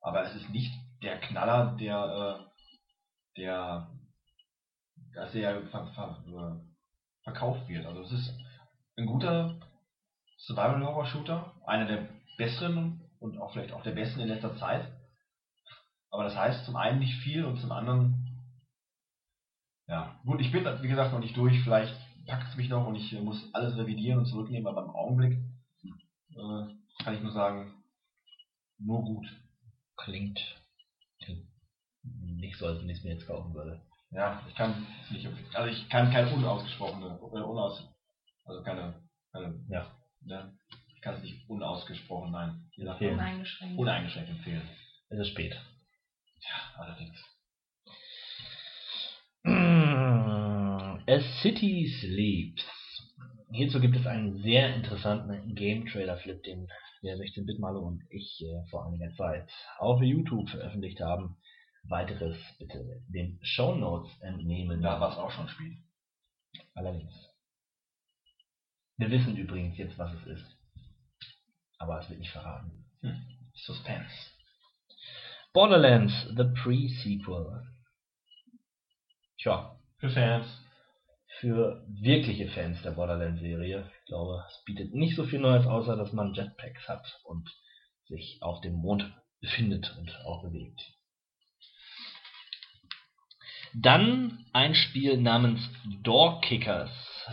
[0.00, 0.72] aber es ist nicht
[1.02, 2.40] der Knaller, der,
[3.36, 3.90] äh, der,
[5.14, 7.86] der sehr ver, ver, äh, verkauft wird.
[7.86, 8.34] Also es ist
[8.96, 9.60] ein guter
[10.38, 14.90] Survival-Horror-Shooter, einer der besseren und auch vielleicht auch der besten in letzter Zeit.
[16.10, 18.46] Aber das heißt zum einen nicht viel und zum anderen,
[19.86, 21.94] ja, gut, ich bin wie gesagt noch nicht durch, vielleicht
[22.26, 25.38] packt es mich noch und ich äh, muss alles revidieren und zurücknehmen, aber im Augenblick
[26.34, 27.81] äh, kann ich nur sagen,
[28.84, 29.26] nur gut.
[29.96, 30.40] Klingt
[32.02, 33.80] nicht so, als wenn ich es mir jetzt kaufen würde.
[34.10, 37.82] Ja, ich kann es nicht, also ich kann keine unausgesprochene, äh, unaus,
[38.44, 39.00] also keine,
[39.32, 39.90] keine Ja.
[40.20, 40.58] ne,
[40.94, 43.12] ich kann es nicht unausgesprochen, nein, Okay.
[43.12, 43.78] Uneingeschränkt.
[43.78, 44.68] uneingeschränkt empfehlen.
[45.10, 45.54] Es ist spät.
[45.54, 47.16] Ja, allerdings.
[49.44, 52.64] A City Sleeps.
[53.52, 56.68] Hierzu gibt es einen sehr interessanten Game Trailer Flip, den
[57.02, 61.36] den Bitmalo und ich äh, vor einiger Zeit auf YouTube veröffentlicht haben.
[61.84, 64.82] Weiteres bitte den Show Notes entnehmen.
[64.82, 65.76] Da war es auch schon Spiel.
[66.74, 67.12] Allerdings.
[68.98, 70.56] Wir wissen übrigens jetzt, was es ist.
[71.78, 72.84] Aber es wird nicht verraten.
[73.00, 73.20] Hm.
[73.54, 74.12] Suspense.
[75.52, 77.66] Borderlands, the Pre-Sequel.
[79.38, 80.61] Tja, Für Fans.
[81.42, 83.90] Für wirkliche Fans der Borderlands-Serie.
[83.98, 87.50] Ich glaube, es bietet nicht so viel Neues, außer dass man Jetpacks hat und
[88.06, 90.80] sich auf dem Mond befindet und auch bewegt.
[93.74, 95.68] Dann ein Spiel namens
[96.04, 96.90] Door Kickers,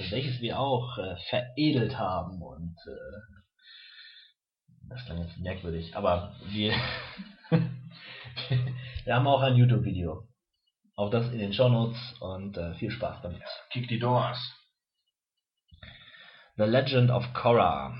[0.09, 3.37] welches wir auch äh, veredelt haben und äh,
[4.89, 6.73] das klang jetzt merkwürdig, aber wir,
[9.05, 10.28] wir haben auch ein YouTube-Video.
[10.99, 13.41] Auch das in den Shownotes und äh, viel Spaß damit.
[13.71, 14.37] Kick die Doors.
[16.57, 17.97] The Legend of Korra.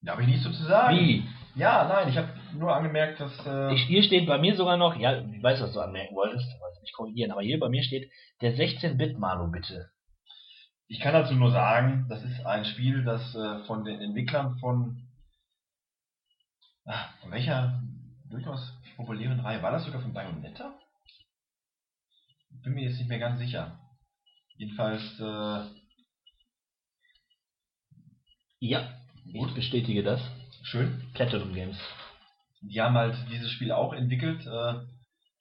[0.00, 0.96] Da habe ich nichts so zu sagen.
[0.96, 1.28] Wie?
[1.54, 3.46] Ja, nein, ich habe nur angemerkt, dass.
[3.46, 6.46] Äh, Ich, hier steht bei mir sogar noch, ja, ich weiß, was du anmerken wolltest,
[6.60, 8.10] wollte mich korrigieren, aber hier bei mir steht
[8.40, 9.90] der 16-Bit-Malo bitte.
[10.88, 15.10] Ich kann dazu nur sagen, das ist ein Spiel, das äh, von den Entwicklern von,
[16.86, 17.82] ah, von welcher
[18.32, 20.78] durchaus populären Reihe, war das sogar von Bayonetta?
[22.62, 23.78] Bin mir jetzt nicht mehr ganz sicher.
[24.56, 25.82] Jedenfalls, äh,
[28.60, 28.88] Ja,
[29.26, 30.20] ich bestätige das.
[30.62, 31.02] schön.
[31.14, 31.76] Platinum Games.
[32.60, 34.46] Die haben halt dieses Spiel auch entwickelt.
[34.46, 34.74] Äh,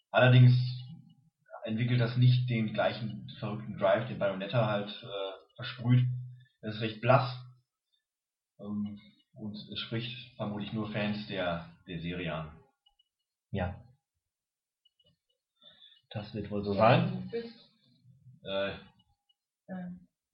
[0.09, 0.53] allerdings
[1.65, 6.07] entwickelt das nicht den gleichen verrückten Drive, den Bayonetta halt äh, versprüht.
[6.61, 7.31] Es ist recht blass
[8.59, 8.99] ähm,
[9.33, 12.60] und es spricht vermutlich nur Fans der, der Serie an.
[13.51, 13.75] Ja.
[16.09, 17.11] Das wird wohl so sein.
[17.11, 17.55] Du bist,
[18.43, 18.69] Äh,
[19.67, 19.91] äh,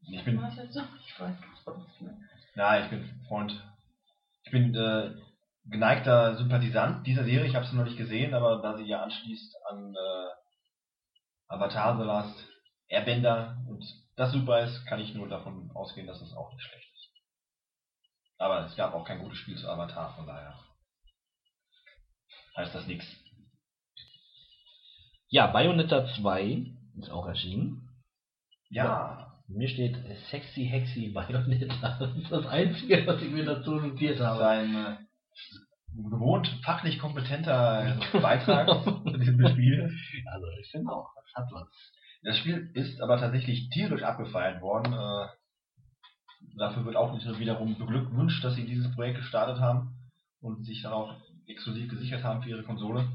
[0.10, 0.82] ich bin, was jetzt so?
[1.06, 2.18] Ich weiß nicht mehr.
[2.56, 3.52] na, ich bin Freund.
[4.44, 5.14] Ich bin äh,
[5.66, 7.46] geneigter Sympathisant dieser Serie.
[7.48, 12.04] Ich habe sie noch nicht gesehen, aber da sie ja anschließt an äh, Avatar The
[12.06, 12.48] Last
[12.88, 13.84] Airbender und
[14.16, 17.10] das super ist, kann ich nur davon ausgehen, dass es auch nicht schlecht ist.
[18.38, 20.58] Aber es gab auch kein gutes Spiel zu Avatar, von daher
[22.58, 23.06] heißt das nichts.
[25.30, 26.66] Ja, Bayonetta 2
[26.98, 27.90] ist auch erschienen.
[28.70, 29.96] Ja, Mir steht
[30.30, 31.98] Sexy Hexy Bayonetta.
[32.00, 34.48] Das ist das Einzige, was ich mir dazu notiert habe.
[34.48, 34.98] ein äh,
[35.96, 39.90] gewohnt fachlich kompetenter Beitrag zu diesem Spiel.
[40.32, 41.68] Also ich finde auch, das hat was.
[42.24, 44.94] Das Spiel ist aber tatsächlich tierisch abgefeiert worden.
[44.94, 45.28] Äh,
[46.58, 49.96] dafür wird auch nicht nur wiederum beglückwünscht, dass sie dieses Projekt gestartet haben
[50.42, 51.16] und sich dann auch
[51.48, 53.08] exklusiv gesichert haben für ihre Konsole.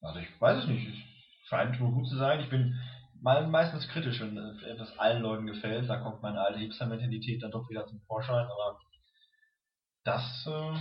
[0.00, 0.86] Also ich weiß es nicht.
[0.88, 2.40] Es scheint wohl gut zu sein.
[2.40, 2.78] Ich bin
[3.22, 5.88] meistens kritisch, wenn äh, etwas allen Leuten gefällt.
[5.88, 8.46] Da kommt meine alte Hipster-Mentalität dann doch wieder zum Vorschein.
[8.46, 8.78] Aber
[10.04, 10.74] das, äh,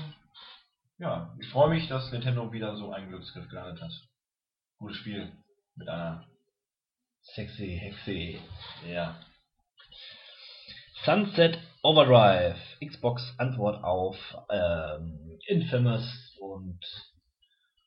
[0.98, 3.92] ja, ich freue mich, dass Nintendo wieder so einen Glücksgriff gelandet hat.
[4.78, 5.32] Gutes Spiel
[5.76, 6.28] mit einer,
[7.24, 8.42] Sexy Hexy.
[8.86, 9.18] ja,
[11.06, 12.56] Sunset Overdrive.
[12.82, 14.16] Xbox Antwort auf
[14.50, 16.80] ähm, Infamous und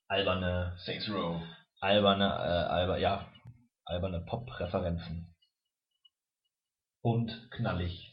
[0.07, 1.41] alberne, Saints Row.
[1.81, 3.27] alberne, äh, alber, ja,
[3.87, 5.35] alberne Pop-Referenzen.
[7.01, 8.13] Und knallig.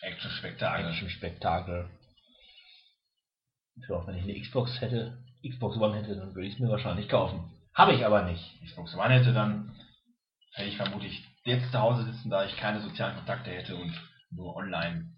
[0.00, 0.86] Action-Spektakel.
[0.86, 1.90] Action-Spektakel.
[3.86, 7.10] Glaube, wenn ich eine Xbox hätte, Xbox One hätte, dann würde ich es mir wahrscheinlich
[7.10, 7.52] kaufen.
[7.74, 8.62] Habe ich aber nicht.
[8.64, 9.76] Xbox One hätte, dann
[10.54, 13.94] hätte ich vermutlich jetzt zu Hause sitzen, da ich keine sozialen Kontakte hätte und
[14.30, 15.10] nur online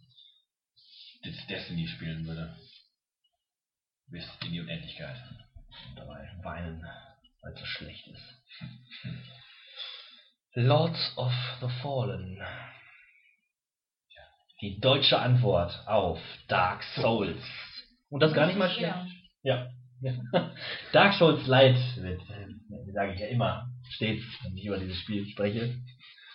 [1.48, 2.56] Destiny spielen würde.
[4.08, 5.16] Bis in die Unendlichkeit.
[5.88, 6.82] Und dabei weinen,
[7.42, 8.34] weil es so schlecht ist.
[10.54, 12.40] Lords of the Fallen.
[14.60, 17.42] Die deutsche Antwort auf Dark Souls.
[18.08, 18.94] Und das gar nicht mal schlecht.
[19.42, 19.70] Ja.
[20.00, 20.14] Ja.
[20.32, 20.54] ja.
[20.92, 25.26] Dark Souls Light wird, äh, sage ich ja immer, stets, wenn ich über dieses Spiel
[25.28, 25.80] spreche.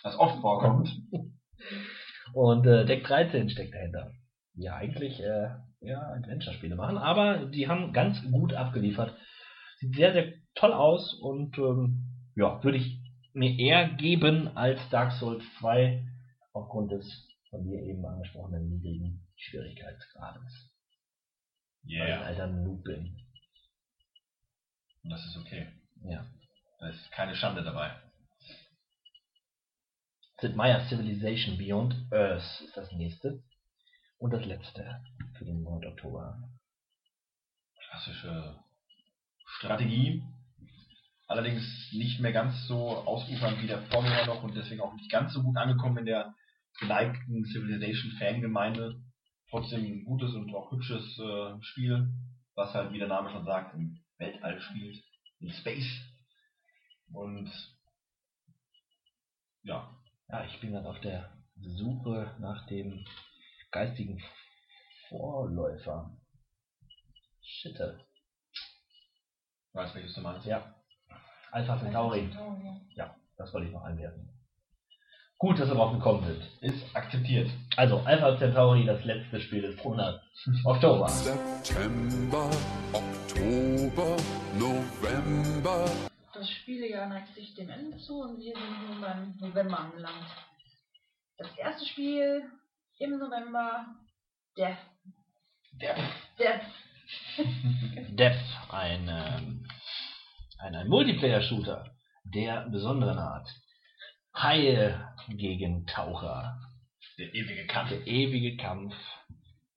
[0.02, 0.88] Was oft vorkommt.
[2.32, 4.12] Und äh, Deck 13 steckt dahinter.
[4.54, 5.50] Ja, eigentlich äh,
[5.80, 9.16] ja, Adventure-Spiele machen, aber die haben ganz gut abgeliefert.
[9.78, 12.98] Sieht sehr, sehr toll aus und ähm, ja, würde ich
[13.34, 16.02] mir eher geben als Dark Souls 2
[16.52, 20.72] aufgrund des von dir eben angesprochenen niedrigen Schwierigkeitsgrades.
[21.84, 22.22] Weil ich ein Yeah.
[22.22, 23.16] alter Noob bin.
[25.04, 25.68] Und das ist okay.
[26.02, 26.26] Ja.
[26.80, 27.90] Da ist keine Schande dabei.
[30.38, 33.42] Sid Meier's Civilization Beyond Earth ist das nächste.
[34.18, 35.02] Und das letzte
[35.38, 36.38] für den Monat Oktober.
[37.88, 38.58] Klassische
[39.46, 40.22] Strategie.
[41.26, 45.32] Allerdings nicht mehr ganz so ausufernd wie der Vorgänger noch und deswegen auch nicht ganz
[45.32, 46.34] so gut angekommen in der
[46.80, 49.00] geneigten Civilization-Fangemeinde.
[49.48, 52.12] Trotzdem ein gutes und auch hübsches äh, Spiel,
[52.54, 55.02] was halt, wie der Name schon sagt, im Weltall spielt,
[55.40, 56.00] in Space.
[57.12, 57.50] Und
[59.62, 59.96] ja,
[60.28, 63.04] Ja, ich bin gerade auf der Suche nach dem
[63.70, 64.20] geistigen
[65.08, 66.10] Vorläufer.
[67.42, 68.00] Shitte.
[69.72, 70.46] weiß welches du meinst.
[70.46, 70.74] Ja.
[71.52, 72.28] Alpha Centauri.
[72.96, 74.28] Ja, das wollte ich noch einwerfen.
[75.38, 76.42] Gut, dass wir drauf gekommen sind.
[76.62, 77.50] Ist akzeptiert.
[77.76, 80.24] Also, Alpha Centauri, das letzte Spiel des Monats.
[80.64, 81.08] Oktober.
[81.08, 82.50] September,
[82.92, 84.16] Oktober,
[84.58, 85.84] November.
[86.38, 90.26] Das Spielejahr neigt sich dem Ende zu und wir sind nun beim November angelangt.
[91.38, 92.50] Das erste Spiel
[92.98, 93.86] im November,
[94.56, 94.76] Death.
[95.72, 95.96] Der
[96.38, 96.60] Death.
[98.10, 98.36] Depth,
[98.70, 99.66] ein, ähm,
[100.58, 101.90] ein, ein Multiplayer-Shooter
[102.34, 103.48] der besonderen Art.
[104.34, 106.60] Haie gegen Taucher.
[107.18, 107.88] Der ewige Kampf.
[107.88, 108.94] Der ewige Kampf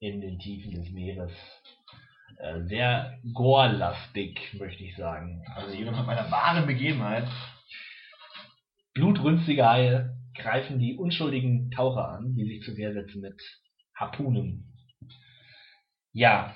[0.00, 1.32] in den Tiefen des Meeres.
[2.40, 5.44] Äh, sehr gore-lastig, möchte ich sagen.
[5.54, 7.28] Also jeder mit meiner wahren Begebenheit.
[8.94, 13.40] Blutrünstige Haie greifen die unschuldigen Taucher an, die sich zur Wehr setzen mit
[13.94, 14.72] Harpunen.
[16.12, 16.54] Ja,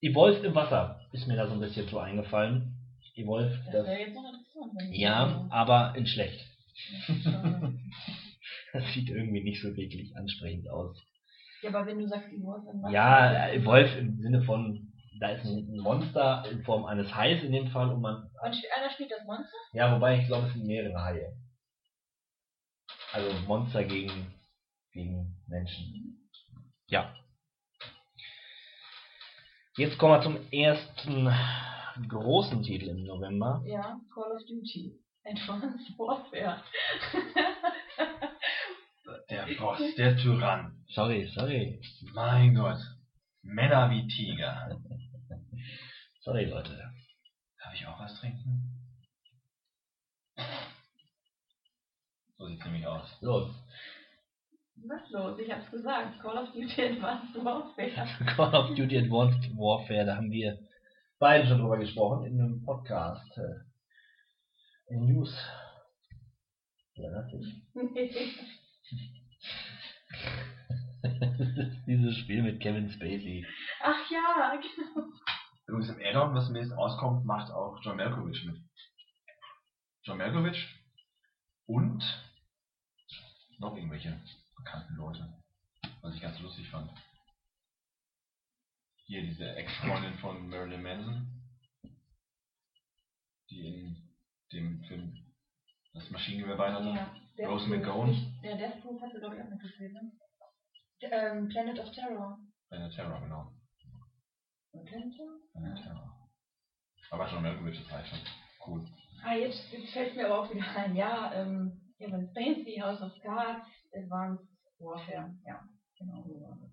[0.00, 2.74] Evolved im Wasser ist mir da so ein bisschen so eingefallen.
[3.14, 4.18] Evolved, Das das, jetzt
[4.90, 6.44] ja, aber in schlecht.
[8.72, 11.02] Das sieht irgendwie nicht so wirklich ansprechend aus.
[11.62, 12.92] Ja, aber wenn du sagst, Evolve im Wasser.
[12.92, 14.85] Ja, Wolf im Sinne von,
[15.20, 18.90] da ist ein Monster in Form eines Hais in dem Fall und man, Und einer
[18.92, 19.56] spielt das Monster?
[19.72, 21.36] ja, wobei ich glaube, es sind mehrere Haie.
[23.12, 24.32] Also Monster gegen,
[24.92, 26.28] gegen Menschen.
[26.88, 27.14] Ja.
[29.76, 31.30] Jetzt kommen wir zum ersten
[32.08, 33.62] großen Titel im November.
[33.66, 34.98] Ja, Call of Duty.
[35.24, 36.62] Advanced Warfare.
[39.30, 40.84] Der Boss, der Tyrann.
[40.88, 41.80] Sorry, sorry.
[42.14, 42.78] Mein Gott.
[43.42, 44.78] Männer wie Tiger.
[46.26, 46.76] Sorry, Leute.
[47.62, 48.82] Darf ich auch was trinken?
[52.36, 53.16] So sieht's nämlich aus.
[53.20, 53.54] Los.
[54.88, 55.38] Was los?
[55.38, 56.20] Ich hab's gesagt.
[56.20, 58.08] Call of Duty Advanced Warfare.
[58.34, 60.58] Call of Duty Advanced Warfare, da haben wir
[61.20, 63.38] beide schon drüber gesprochen in einem Podcast.
[63.38, 63.60] Äh,
[64.88, 65.32] in News.
[66.94, 67.54] Ja, ist
[71.86, 73.46] dieses Spiel mit Kevin Spacey.
[73.80, 75.06] Ach ja, genau.
[75.66, 78.56] Übrigens im Addon, was mir jetzt auskommt, macht auch John Malkovich mit.
[80.02, 80.80] John Malkovich
[81.66, 82.02] und
[83.58, 84.20] noch irgendwelche
[84.56, 85.42] bekannten Leute,
[86.02, 86.90] was ich ganz lustig fand.
[89.06, 91.42] Hier diese Ex-Freundin von Marilyn Manson,
[93.50, 94.16] die in
[94.52, 95.34] dem Film
[95.94, 97.10] das Maschinengewehr bei hatte.
[97.36, 97.68] Ja, Rose.
[97.68, 98.38] McGowan.
[98.42, 100.12] Ja, Death Proof hast du, glaube ich, auch mitgespielt, ne?
[101.00, 102.38] Ähm, Planet of Terror.
[102.68, 103.52] Planet Terror, genau.
[103.54, 104.08] Planet of Terror?
[104.10, 104.65] Planet Terror.
[107.10, 108.18] Aber John Malkovich, das reicht schon.
[108.66, 108.84] Cool.
[109.24, 110.96] Ah, jetzt, jetzt fällt mir aber auch wieder ein.
[110.96, 114.46] Ja, ähm, Kevin Spacey, House of Cards, Advanced
[114.78, 115.34] Warfare.
[115.46, 115.62] Ja,
[115.98, 116.70] genau so war das.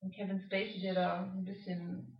[0.00, 2.18] Und Kevin Spacey, der da ein bisschen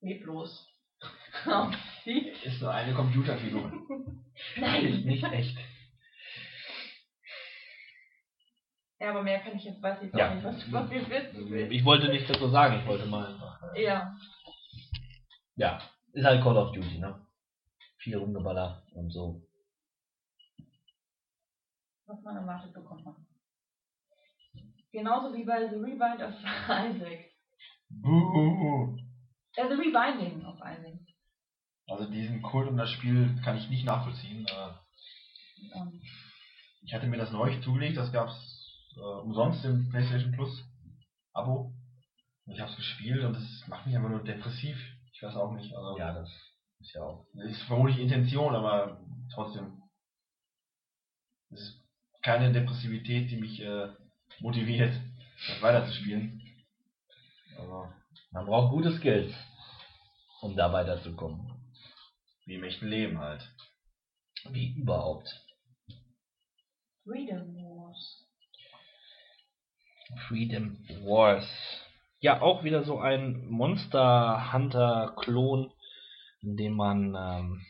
[0.00, 0.66] leblos
[1.46, 2.42] aussieht.
[2.44, 3.72] Ist nur eine Computerfigur.
[4.54, 5.02] Ist Nein!
[5.04, 5.56] nicht echt.
[9.00, 10.30] Ja, aber mehr kann ich jetzt, weiß ich Ja.
[10.30, 11.72] auch nicht, was du von mir wissen willst.
[11.72, 13.62] Ich wollte nicht dazu sagen, ich wollte mal einfach.
[13.74, 14.16] äh, Ja,
[15.56, 15.80] Ja,
[16.12, 17.24] ist halt Call of Duty, ne?
[17.98, 19.42] Viel rumgeballer und so.
[22.06, 23.26] was man erwartet, bekommt man.
[24.92, 26.32] Genauso wie bei The Rebind of
[26.68, 27.30] Isaac.
[27.90, 28.96] Buh.
[29.56, 30.98] Äh, The Rebinding of Isaac.
[31.86, 34.46] Also diesen Kult um das Spiel kann ich nicht nachvollziehen.
[34.46, 35.82] Äh,
[36.82, 38.57] Ich hatte mir das neulich zugelegt, das gab's
[38.98, 40.64] äh, umsonst im PlayStation Plus
[41.32, 41.72] Abo.
[42.46, 44.76] Und ich habe es gespielt und es macht mich einfach nur depressiv.
[45.12, 45.74] Ich weiß auch nicht.
[45.74, 46.30] Also Ja, das
[46.80, 47.26] ist ja auch.
[47.34, 49.00] das ist vermutlich Intention, aber
[49.34, 49.82] trotzdem.
[51.50, 51.84] Es ist
[52.22, 53.88] keine Depressivität, die mich äh,
[54.40, 54.92] motiviert,
[55.48, 56.42] das weiterzuspielen.
[57.58, 57.88] Also,
[58.30, 59.34] Man braucht gute Skills,
[60.42, 61.50] um da weiterzukommen.
[62.46, 63.42] wie im echten Leben halt.
[64.50, 65.28] Wie überhaupt.
[67.04, 68.27] Freedom Wars.
[70.26, 71.46] Freedom Wars.
[72.20, 75.70] Ja, auch wieder so ein Monster Hunter Klon,
[76.40, 77.66] in dem man ähm,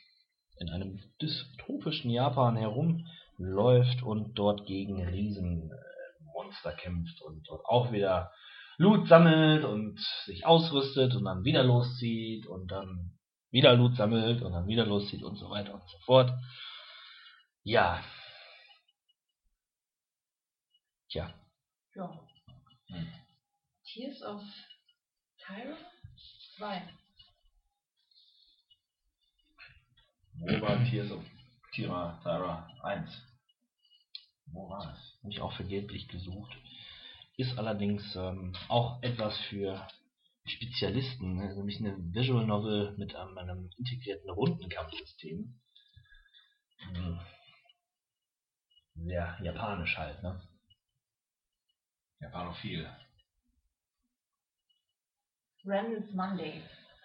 [0.58, 8.32] in einem dystopischen Japan herumläuft und dort gegen Riesenmonster kämpft und dort auch wieder
[8.78, 13.18] Loot sammelt und sich ausrüstet und dann wieder loszieht und dann
[13.50, 16.32] wieder Loot sammelt und dann wieder loszieht und so weiter und so fort.
[17.64, 18.02] Ja.
[21.10, 21.34] Tja,
[21.94, 22.27] Ja.
[22.88, 23.12] Hm.
[23.84, 24.42] Tears of
[25.46, 25.76] Tyra?
[26.56, 26.82] 2.
[30.40, 31.24] Wo war Tears of
[31.72, 33.22] Tira, Tyra 1?
[34.46, 35.08] Wo war es?
[35.22, 36.56] habe ich auch vergeblich gesucht.
[37.36, 39.86] Ist allerdings ähm, auch etwas für
[40.46, 41.54] Spezialisten, ne?
[41.54, 45.60] nämlich eine Visual Novel mit ähm, einem integrierten Rundenkampfsystem.
[46.78, 47.20] Hm.
[48.94, 50.40] Sehr japanisch halt, ne?
[52.20, 52.88] Ja, war noch viel.
[55.64, 56.62] Randall's Monday.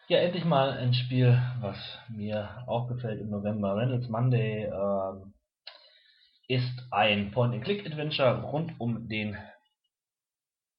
[0.08, 1.78] Ja, endlich mal ein Spiel, was
[2.10, 3.76] mir auch gefällt im November.
[3.76, 5.34] Randall's Monday ähm,
[6.48, 9.38] ist ein Point-and-Click-Adventure rund um den,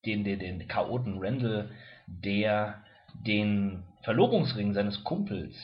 [0.05, 1.71] den, den, den Chaoten Randall,
[2.07, 5.57] der den Verlobungsring seines Kumpels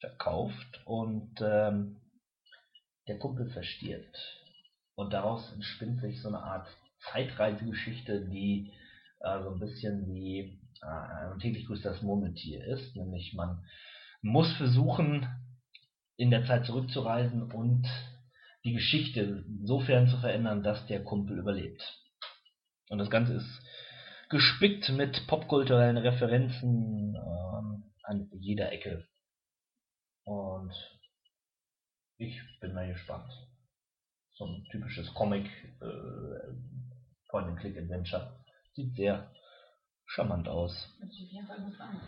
[0.00, 2.00] verkauft und ähm,
[3.08, 4.18] der Kumpel verstirbt.
[4.94, 6.68] Und daraus entspinnt sich so eine Art
[7.12, 8.72] Zeitreisegeschichte, die
[9.20, 12.96] äh, so ein bisschen wie äh, ein täglich grüßt Murmeltier ist.
[12.96, 13.64] Nämlich man
[14.22, 15.26] muss versuchen,
[16.16, 17.86] in der Zeit zurückzureisen und
[18.64, 21.82] die Geschichte insofern zu verändern, dass der Kumpel überlebt.
[22.88, 23.62] Und das Ganze ist
[24.30, 29.06] gespickt mit popkulturellen Referenzen ähm, an jeder Ecke.
[30.24, 30.72] Und
[32.16, 33.30] ich bin mal gespannt.
[34.34, 35.46] So ein typisches Comic
[35.80, 36.83] äh,
[38.74, 39.32] Sieht sehr
[40.06, 40.72] charmant aus.
[41.00, 42.00] Das sieht auf jeden Fall gut an.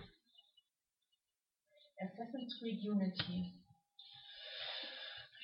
[1.99, 3.53] Assassin's Creed Unity.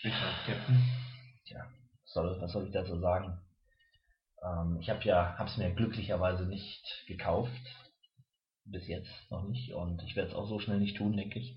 [0.02, 0.16] Bitte,
[0.46, 0.82] Captain.
[1.46, 1.66] Tja,
[2.04, 3.40] soll, was soll ich dazu sagen?
[4.42, 7.50] Ähm, ich habe ja, hab's mir glücklicherweise nicht gekauft.
[8.64, 9.72] Bis jetzt noch nicht.
[9.72, 11.56] Und ich werde es auch so schnell nicht tun, denke ich.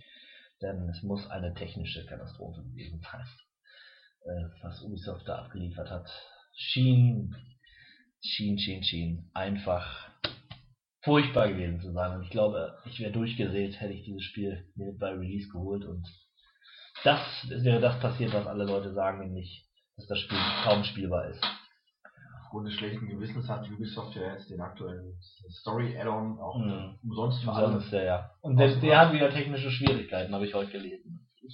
[0.61, 3.41] Denn es muss eine technische Katastrophe gewesen sein.
[4.21, 6.09] Äh, was Ubisoft da abgeliefert hat.
[6.53, 7.35] Schien,
[8.21, 9.29] schien, schien, schien.
[9.33, 10.09] Einfach
[11.03, 12.17] furchtbar gewesen zu sein.
[12.17, 15.85] Und ich glaube, ich wäre durchgedreht, hätte ich dieses Spiel mir bei Release geholt.
[15.85, 16.07] Und
[17.03, 21.43] das wäre das passiert, was alle Leute sagen, nämlich, dass das Spiel kaum spielbar ist.
[22.43, 25.19] Aufgrund des schlechten Gewissens hat Ubisoft ja jetzt den aktuellen
[25.61, 26.97] Story-Add-on auch Mhm.
[27.03, 27.49] umsonst für.
[27.51, 28.31] Umsonst, ja, ja.
[28.41, 31.27] Und selbst der hat wieder technische Schwierigkeiten, habe ich heute gelesen.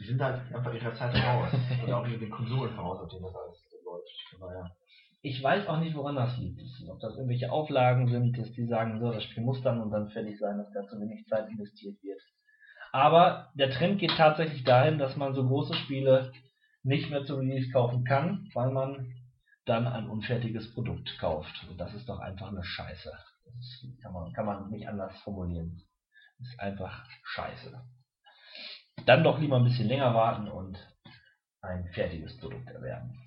[0.00, 1.52] Die sind halt einfach ihrer Zeit voraus.
[1.84, 4.08] Oder auch mit den Konsolen voraus, auf denen das alles läuft.
[4.30, 4.70] Von daher.
[5.24, 6.60] Ich weiß auch nicht, woran das liegt.
[6.90, 10.10] Ob das irgendwelche Auflagen sind, dass die sagen, so, das Spiel muss dann und dann
[10.10, 12.20] fertig sein, dass da zu wenig Zeit investiert wird.
[12.92, 16.30] Aber der Trend geht tatsächlich dahin, dass man so große Spiele
[16.82, 19.14] nicht mehr zu Release kaufen kann, weil man
[19.64, 21.66] dann ein unfertiges Produkt kauft.
[21.70, 23.10] Und das ist doch einfach eine Scheiße.
[23.46, 25.80] Das kann man, kann man nicht anders formulieren.
[26.38, 27.82] Das ist einfach scheiße.
[29.06, 30.76] Dann doch lieber ein bisschen länger warten und
[31.62, 33.18] ein fertiges Produkt erwerben.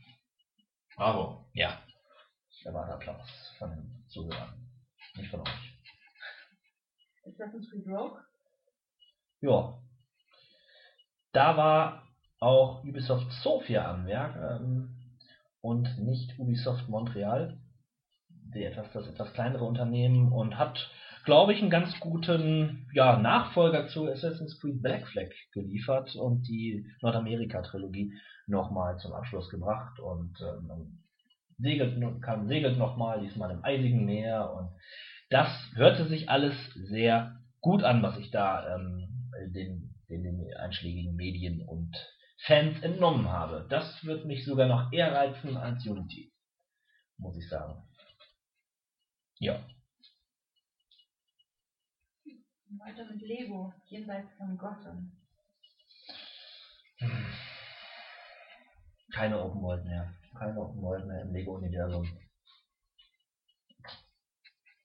[0.95, 1.49] Bravo.
[1.53, 1.79] Ja.
[2.67, 4.53] Der war Applaus von den Zuhörern.
[5.15, 5.79] Nicht von euch.
[7.25, 8.19] Assassin's Creed Rogue.
[9.39, 9.79] Ja.
[11.31, 12.03] Da war
[12.41, 14.89] auch Ubisoft Sofia am Werk ähm,
[15.61, 17.57] und nicht Ubisoft Montreal,
[18.27, 20.91] die etwas, das etwas kleinere Unternehmen und hat,
[21.23, 26.85] glaube ich, einen ganz guten ja, Nachfolger zu Assassin's Creed Black Flag geliefert und die
[27.01, 28.11] Nordamerika-Trilogie
[28.45, 30.99] nochmal zum Abschluss gebracht und ähm,
[31.57, 34.69] segelt, kam, segelt nochmal, diesmal im eisigen Meer und
[35.29, 41.15] das hörte sich alles sehr gut an, was ich da ähm, den, den, den einschlägigen
[41.15, 41.95] Medien und
[42.39, 43.65] Fans entnommen habe.
[43.69, 46.31] Das wird mich sogar noch eher reizen als Unity,
[47.17, 47.83] muss ich sagen.
[49.39, 49.59] Ja,
[52.79, 53.73] Weiter mit Lego.
[53.87, 55.11] Jenseits von Gotham.
[59.13, 60.13] Keine Open World mehr.
[60.37, 62.07] Keine Open World mehr im Lego-Universum.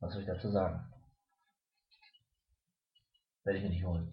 [0.00, 0.84] Was soll ich dazu sagen?
[3.44, 4.12] Werde ich mir nicht holen.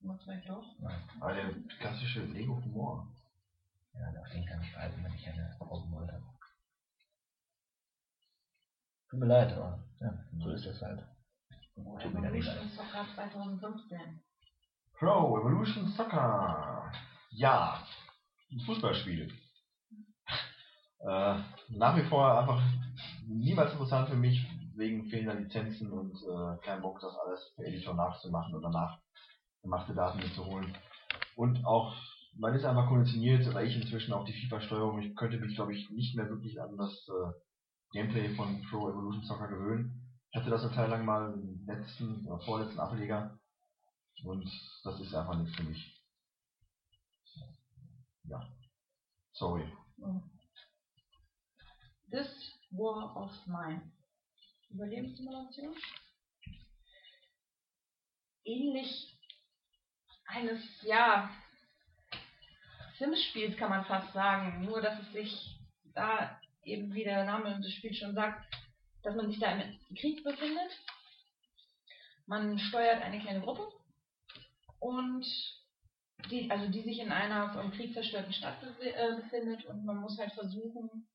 [0.00, 0.64] Was vielleicht doch?
[0.78, 1.02] Nein.
[1.20, 3.08] Aber der klassische Lego-Humor.
[3.94, 6.24] Ja, auf den kann ich halten, wenn ich eine Open World habe.
[9.08, 11.04] Tut mir leid, aber ja, so ist es halt.
[11.74, 12.70] Tut mir nicht Evolution leid.
[12.70, 14.22] Soccer 2015.
[14.92, 16.92] Pro Evolution Soccer.
[17.30, 17.84] Ja.
[18.52, 19.32] Ein Fußballspiel.
[21.00, 21.38] Äh,
[21.68, 22.62] nach wie vor einfach
[23.26, 24.44] niemals interessant für mich,
[24.74, 28.98] wegen fehlender Lizenzen und äh, kein Bock, das alles per Editor nachzumachen oder nach
[29.62, 30.76] gemachte Daten mitzuholen.
[31.36, 31.94] Und auch,
[32.34, 35.00] man ist einfach konditioniert, oder ich inzwischen auf die FIFA-Steuerung.
[35.00, 37.32] Ich könnte mich, glaube ich, nicht mehr wirklich an das äh,
[37.92, 40.02] Gameplay von Pro Evolution Soccer gewöhnen.
[40.30, 43.38] Ich hatte das eine Zeit lang mal im letzten oder vorletzten Ableger.
[44.24, 44.44] Und
[44.84, 45.99] das ist einfach nichts für mich.
[48.30, 48.48] Ja.
[49.32, 49.64] Sorry.
[52.12, 52.28] This
[52.70, 53.90] War of Mine.
[54.68, 55.74] Überlebenssimulation.
[58.44, 59.18] Ähnlich
[60.26, 61.28] eines, ja,
[62.98, 64.64] Sims-Spiels kann man fast sagen.
[64.64, 65.58] Nur, dass es sich
[65.92, 68.44] da eben, wie der Name des Spiels schon sagt,
[69.02, 70.70] dass man sich da im Krieg befindet.
[72.26, 73.66] Man steuert eine kleine Gruppe
[74.78, 75.26] und
[76.28, 80.18] die, also die sich in einer vom Krieg zerstörten Stadt äh, befindet und man muss
[80.18, 81.08] halt versuchen,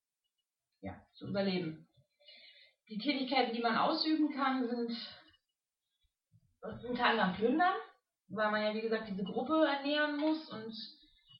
[0.81, 1.87] ja, zu überleben.
[2.89, 4.91] Die Tätigkeiten, die man ausüben kann, sind
[6.87, 7.73] unter anderem plündern,
[8.27, 10.73] weil man ja wie gesagt diese Gruppe ernähren muss und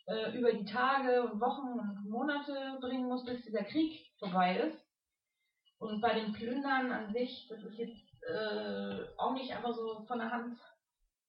[0.07, 4.77] äh, über die Tage und Wochen und Monate bringen muss, bis dieser Krieg vorbei ist.
[5.77, 10.19] Und bei den Plündern an sich, das ist jetzt äh, auch nicht einfach so von
[10.19, 10.57] der Hand,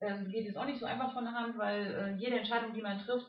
[0.00, 2.82] äh, geht es auch nicht so einfach von der Hand, weil äh, jede Entscheidung, die
[2.82, 3.26] man trifft,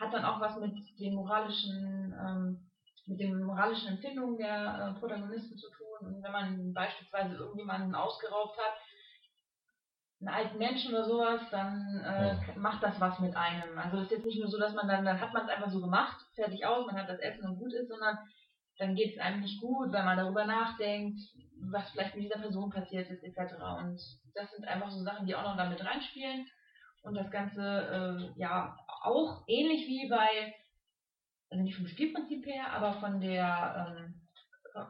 [0.00, 2.70] hat dann auch was mit den moralischen, ähm,
[3.06, 6.14] mit den moralischen Empfindungen der äh, Protagonisten zu tun.
[6.14, 8.74] Und wenn man beispielsweise irgendjemanden ausgeraubt hat,
[10.20, 13.78] einen alten Menschen oder sowas, dann äh, macht das was mit einem.
[13.78, 15.70] Also es ist jetzt nicht nur so, dass man dann, dann hat man es einfach
[15.70, 18.18] so gemacht, fertig aus, man hat das Essen und gut ist, sondern
[18.78, 21.20] dann geht es einem nicht gut, weil man darüber nachdenkt,
[21.70, 23.54] was vielleicht mit dieser Person passiert ist, etc.
[23.78, 24.00] Und
[24.34, 26.46] das sind einfach so Sachen, die auch noch damit reinspielen.
[27.02, 30.54] Und das Ganze, äh, ja, auch ähnlich wie bei,
[31.50, 34.20] also nicht vom Spielprinzip her, aber von der, ähm,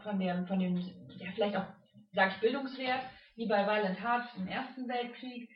[0.02, 0.76] von dem, von dem,
[1.18, 1.66] ja, vielleicht auch,
[2.12, 3.02] sage ich, Bildungswert,
[3.36, 5.50] wie bei Violent Hearts im Ersten Weltkrieg.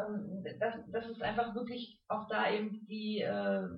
[0.00, 3.68] Ähm, das, das ist einfach wirklich auch da eben die, äh,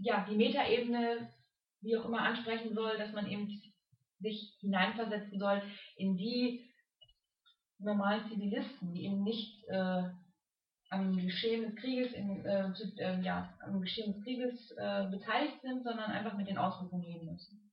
[0.00, 1.32] ja, die Metaebene,
[1.80, 3.48] wie auch immer ansprechen soll, dass man eben
[4.20, 5.62] sich hineinversetzen soll
[5.96, 6.70] in die
[7.78, 10.10] normalen Zivilisten, die eben nicht äh,
[10.90, 15.84] am Geschehen des Krieges, in, äh, äh, ja, am Geschehen des Krieges äh, beteiligt sind,
[15.84, 17.70] sondern einfach mit den Auswirkungen leben müssen.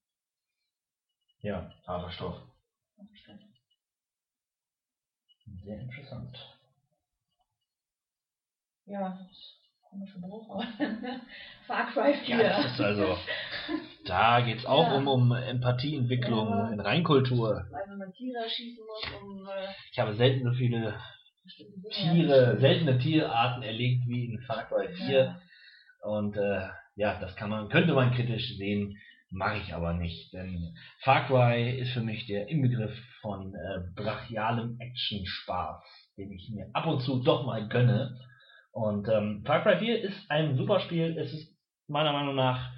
[1.42, 2.42] Ja, harter Stoff.
[5.64, 6.38] Sehr interessant.
[8.86, 9.57] Ja, das
[9.90, 10.64] komischer Bruch, aber
[11.68, 12.36] Far Cry 4.
[12.38, 13.18] Ja, das ist also,
[14.06, 14.98] da geht's auch Ja.
[14.98, 16.70] um, um Empathieentwicklung Ja.
[16.72, 17.66] in Reinkultur.
[17.74, 20.96] Also man Tiere erschießen muss, um äh, Ich habe selten so viele
[21.92, 25.40] Tiere, seltene Tierarten erlegt wie in Far Cry 4.
[26.04, 28.98] Und äh, ja, das kann man, könnte man kritisch sehen,
[29.30, 30.34] mache ich aber nicht.
[30.34, 35.82] Denn Far Cry ist für mich der Inbegriff von äh, brachialem Action-Spaß,
[36.18, 38.18] den ich mir ab und zu doch mal gönne.
[38.78, 41.18] Und ähm, Far Cry 4 ist ein super Spiel.
[41.18, 41.52] Es ist
[41.88, 42.70] meiner Meinung nach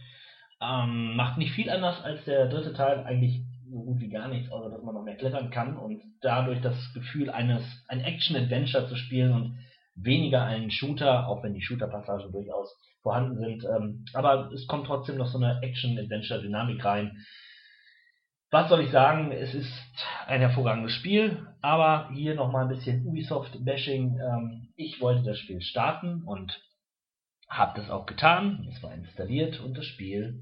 [0.61, 4.49] ähm, macht nicht viel anders als der dritte Teil, eigentlich so gut wie gar nichts,
[4.49, 8.95] außer dass man noch mehr klettern kann und dadurch das Gefühl eines ein Action-Adventure zu
[8.95, 9.59] spielen und
[9.95, 12.73] weniger einen Shooter, auch wenn die Shooter-Passagen durchaus
[13.03, 13.65] vorhanden sind.
[13.65, 17.17] Ähm, aber es kommt trotzdem noch so eine Action-Adventure-Dynamik rein.
[18.51, 19.31] Was soll ich sagen?
[19.31, 19.71] Es ist
[20.25, 24.19] ein hervorragendes Spiel, aber hier nochmal ein bisschen Ubisoft-Bashing.
[24.19, 26.59] Ähm, ich wollte das Spiel starten und
[27.47, 28.67] habe das auch getan.
[28.71, 30.41] Es war installiert und das Spiel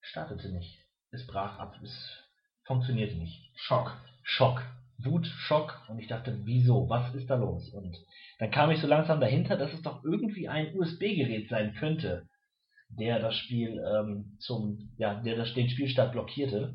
[0.00, 0.84] startete nicht.
[1.12, 1.76] Es brach ab.
[1.84, 2.18] Es
[2.64, 3.52] funktionierte nicht.
[3.54, 3.96] Schock.
[4.24, 4.64] Schock.
[4.98, 5.80] Wut, Schock.
[5.88, 6.88] Und ich dachte, wieso?
[6.88, 7.68] Was ist da los?
[7.70, 7.96] Und
[8.40, 12.26] dann kam ich so langsam dahinter, dass es doch irgendwie ein USB-Gerät sein könnte,
[12.88, 16.74] der das Spiel ähm, zum, ja, der das, den Spielstart blockierte.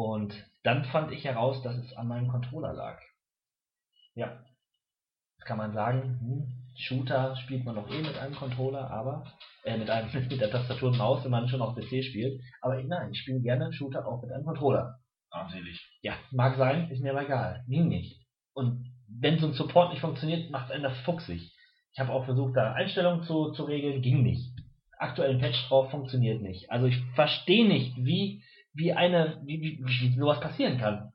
[0.00, 0.32] Und
[0.62, 3.02] dann fand ich heraus, dass es an meinem Controller lag.
[4.14, 4.42] Ja.
[5.44, 9.26] Kann man sagen, hm, Shooter spielt man doch eh mit einem Controller, aber
[9.62, 12.40] äh, mit einem mit der Tastatur und Maus, wenn man schon auf PC spielt.
[12.62, 15.00] Aber nein, ich spiele gerne Shooter auch mit einem Controller.
[15.28, 15.78] Armselig.
[16.00, 17.62] Ja, mag sein, ist mir aber egal.
[17.68, 18.26] Ging nicht.
[18.54, 21.52] Und wenn so ein Support nicht funktioniert, macht einen das fuchsig.
[21.92, 24.50] Ich habe auch versucht, da Einstellungen zu, zu regeln, ging nicht.
[24.96, 26.70] Aktuell ein Patch drauf funktioniert nicht.
[26.70, 28.42] Also ich verstehe nicht, wie,
[28.80, 31.12] wie eine, wie, wie, wie sowas passieren kann.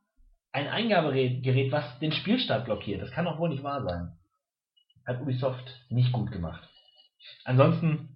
[0.52, 4.14] Ein Eingabegerät, was den Spielstart blockiert, das kann doch wohl nicht wahr sein.
[5.06, 6.70] Hat Ubisoft nicht gut gemacht.
[7.44, 8.16] Ansonsten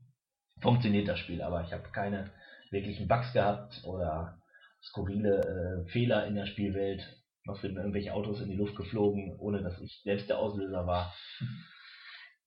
[0.61, 2.31] funktioniert das Spiel, aber ich habe keine
[2.71, 4.39] wirklichen Bugs gehabt oder
[4.81, 7.01] skurrile äh, Fehler in der Spielwelt.
[7.45, 11.13] Noch sind irgendwelche Autos in die Luft geflogen, ohne dass ich selbst der Auslöser war.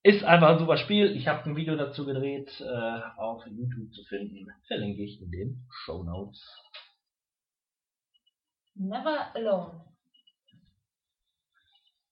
[0.05, 1.15] Ist einfach ein super Spiel.
[1.17, 4.49] Ich habe ein Video dazu gedreht, äh, auf YouTube zu finden.
[4.67, 6.43] Verlinke ich in den Show Notes.
[8.75, 9.85] Never Alone.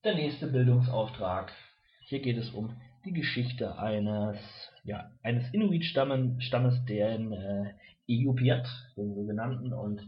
[0.04, 1.52] Der nächste Bildungsauftrag.
[2.06, 4.38] Hier geht es um die Geschichte eines,
[4.84, 7.74] ja, eines Inuit-Stammes, den äh,
[8.06, 8.66] Iupiat,
[8.96, 10.02] den sogenannten, und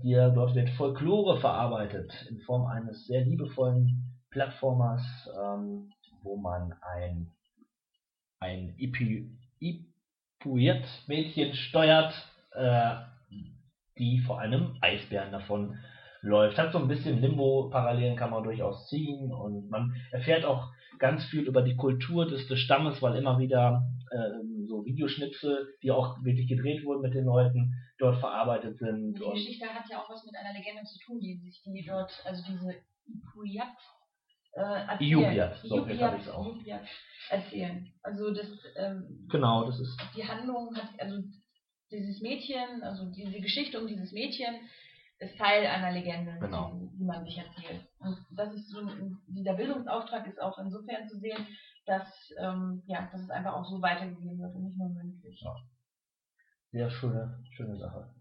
[0.00, 5.02] hier dort wird Folklore verarbeitet in Form eines sehr liebevollen Plattformers,
[5.42, 5.90] ähm,
[6.22, 7.32] wo man ein,
[8.38, 12.14] ein Ipi, Ipuiat-Mädchen steuert,
[12.52, 12.94] äh,
[14.00, 15.78] die vor einem Eisbären davon
[16.22, 16.58] läuft.
[16.58, 21.42] Hat so ein bisschen Limbo-Parallelen kann man durchaus ziehen und man erfährt auch ganz viel
[21.42, 23.82] über die Kultur des, des Stammes, weil immer wieder
[24.12, 29.18] ähm, so Videoschnipsel, die auch wirklich gedreht wurden mit den Leuten, dort verarbeitet sind.
[29.18, 32.12] Die Geschichte hat ja auch was mit einer Legende zu tun, die sich die dort,
[32.24, 32.74] also diese
[33.06, 33.76] Ipuyat,
[34.52, 35.00] äh, erzählen.
[35.00, 36.46] Iubiat, so, Iubiat, hab ich's auch.
[36.46, 36.82] Iubiat
[37.30, 37.92] erzählen.
[38.02, 41.22] Also das, ähm, Genau, das ist die Handlung hat, also
[41.90, 44.60] dieses Mädchen, also diese Geschichte um dieses Mädchen
[45.18, 46.72] ist Teil einer Legende, Genau.
[46.72, 47.86] die, die man sich erzählt.
[47.98, 48.80] Und das ist so,
[49.26, 51.46] dieser Bildungsauftrag ist auch insofern zu sehen,
[51.86, 52.06] dass,
[52.38, 55.42] ähm, ja, dass es einfach auch so weitergegeben wird und nicht nur mündlich.
[56.72, 58.14] sehr schöne, schöne Sache.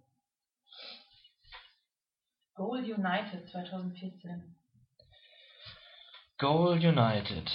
[2.56, 4.56] Goal United 2014.
[6.38, 7.50] Goal United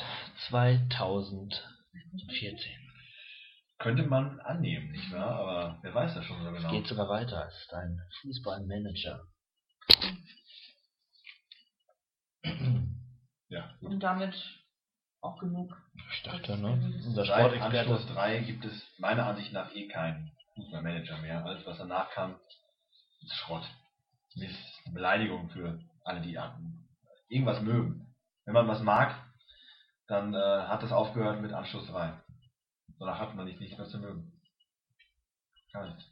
[0.48, 2.83] 2014.
[3.78, 5.36] Könnte man annehmen, nicht wahr?
[5.36, 6.70] Aber wer weiß das schon so genau.
[6.70, 7.46] Geht sogar weiter.
[7.48, 9.26] Es ist ein Fußballmanager.
[13.48, 13.90] Ja, gut.
[13.90, 14.34] Und damit
[15.20, 15.74] auch genug.
[16.12, 16.72] Ich dachte, ne?
[17.06, 17.78] Unser Seit Sportexperte.
[17.78, 21.44] Anschluss 3 gibt es meiner Ansicht nach eh keinen Fußballmanager mehr.
[21.44, 22.38] Alles, was danach kam,
[23.22, 23.64] ist Schrott.
[24.36, 26.38] Mist, Beleidigung für alle, die
[27.28, 28.14] irgendwas mögen.
[28.44, 29.14] Wenn man was mag,
[30.08, 32.12] dann äh, hat das aufgehört mit Anschluss 3.
[33.04, 34.32] Danach hat man nicht, nichts mehr zu mögen.
[35.74, 36.08] Gar nicht.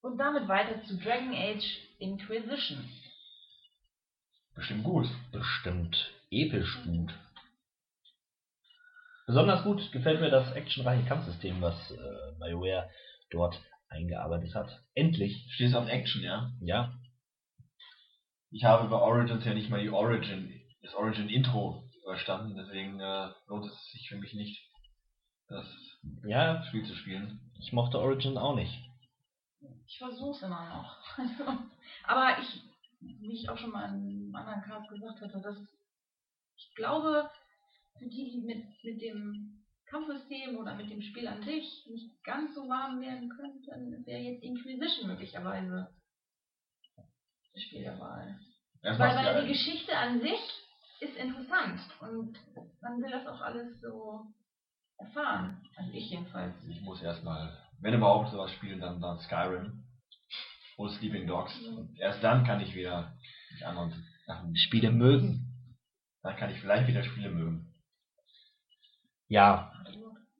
[0.00, 1.64] Und damit weiter zu Dragon Age
[2.00, 2.88] Inquisition.
[4.52, 5.06] Bestimmt gut.
[5.30, 7.14] Bestimmt episch gut.
[9.28, 11.96] Besonders gut gefällt mir das actionreiche Kampfsystem, was äh,
[12.40, 12.90] BioWare
[13.30, 14.70] dort eingearbeitet hat.
[14.94, 16.50] Endlich, Stehst auf Action, ja?
[16.60, 16.98] ja.
[18.50, 23.66] Ich habe bei Origins ja nicht mal die Origin, das Origin-Intro überstanden, deswegen äh, lohnt
[23.66, 24.67] es sich für mich nicht,
[25.48, 25.66] das
[26.24, 27.40] Ja, Spiel zu spielen.
[27.58, 28.72] ich mochte Origin auch nicht.
[29.86, 31.18] Ich versuch's immer noch.
[31.18, 31.44] Also,
[32.04, 32.62] aber ich,
[33.00, 35.56] wie ich auch schon mal in einem anderen Cast gesagt hatte, dass
[36.56, 37.30] ich glaube,
[37.98, 42.54] für die, die mit, mit dem Kampfsystem oder mit dem Spiel an sich nicht ganz
[42.54, 45.88] so warm werden könnten, wäre jetzt Inquisition möglicherweise
[47.54, 48.38] das Spiel der Wahl.
[48.82, 50.40] Weil, weil die Geschichte an sich
[51.00, 52.38] ist interessant und
[52.80, 54.26] man will das auch alles so
[54.98, 55.62] erfahren.
[55.76, 56.54] Also ich jedenfalls.
[56.68, 59.84] Ich muss erstmal, wenn überhaupt sowas spielen, dann, dann Skyrim
[60.76, 61.54] oder Sleeping Dogs.
[61.66, 63.16] Und erst dann kann ich wieder
[63.58, 65.44] die anderen Sachen, Spiele mögen.
[66.22, 67.74] dann kann ich vielleicht wieder Spiele mögen.
[69.28, 69.72] Ja,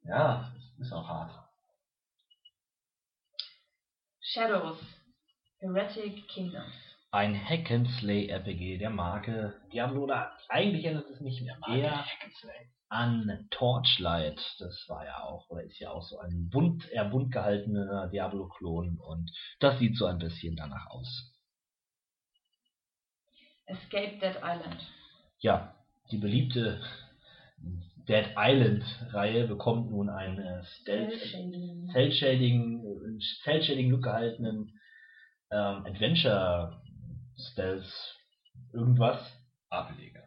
[0.03, 1.31] Ja, das ist auch hart.
[4.21, 4.79] Shadows.
[5.59, 6.88] Heretic Kingdoms.
[7.11, 10.03] Ein Hack-and-Slay-RPG der Marke Diablo.
[10.03, 12.05] Oder eigentlich erinnert es mich eher
[12.89, 14.39] an Torchlight.
[14.59, 18.99] Das war ja auch, oder ist ja auch so ein bunt, eher bunt gehaltener Diablo-Klon.
[18.99, 21.33] Und das sieht so ein bisschen danach aus.
[23.65, 24.79] Escape Dead Island.
[25.39, 25.75] Ja,
[26.11, 26.81] die beliebte
[28.07, 30.63] Dead Island-Reihe bekommt nun einen äh.
[31.93, 34.73] Cell-Shading, äh, Cell-Shading Look gehaltenen
[35.51, 36.81] ähm, Adventure
[37.59, 38.15] Stealth
[38.73, 39.19] irgendwas.
[39.69, 40.23] Ableger.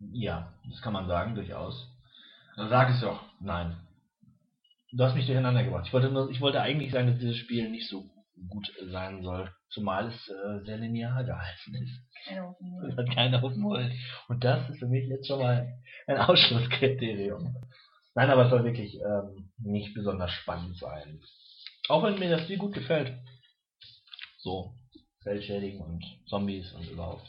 [0.00, 1.86] Ja, das kann man sagen, durchaus.
[2.56, 3.22] Dann sag es doch.
[3.40, 3.76] Nein.
[4.90, 5.86] Du hast mich durcheinander gebracht.
[5.86, 8.10] Ich wollte, nur, ich wollte eigentlich sagen, dass dieses Spiel nicht so
[8.48, 9.54] gut sein soll.
[9.68, 12.00] Zumal es äh, sehr linear gehalten ist.
[12.26, 12.82] Keine Hoffnung.
[12.84, 13.92] Es hat keiner Open World.
[14.28, 15.72] Und das ist für mich jetzt schon mal
[16.06, 17.54] ein Ausschlusskriterium.
[18.14, 21.20] Nein, aber es soll wirklich ähm, nicht besonders spannend sein.
[21.88, 23.16] Auch wenn mir das Spiel gut gefällt.
[24.38, 24.74] So,
[25.22, 27.26] Cell-Shading und Zombies und überhaupt.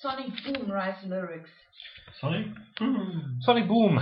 [0.00, 1.50] Sonic Boom Rise Lyrics.
[2.20, 2.52] Sorry?
[3.40, 4.00] Sonic Boom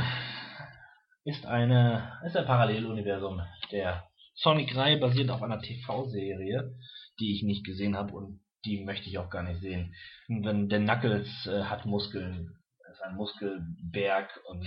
[1.24, 6.74] ist eine ist ein Paralleluniversum der Sonic-Reihe basierend auf einer TV-Serie,
[7.18, 9.94] die ich nicht gesehen habe und die möchte ich auch gar nicht sehen.
[10.28, 12.56] Denn der Knuckles äh, hat Muskeln,
[12.90, 14.66] ist ein Muskelberg und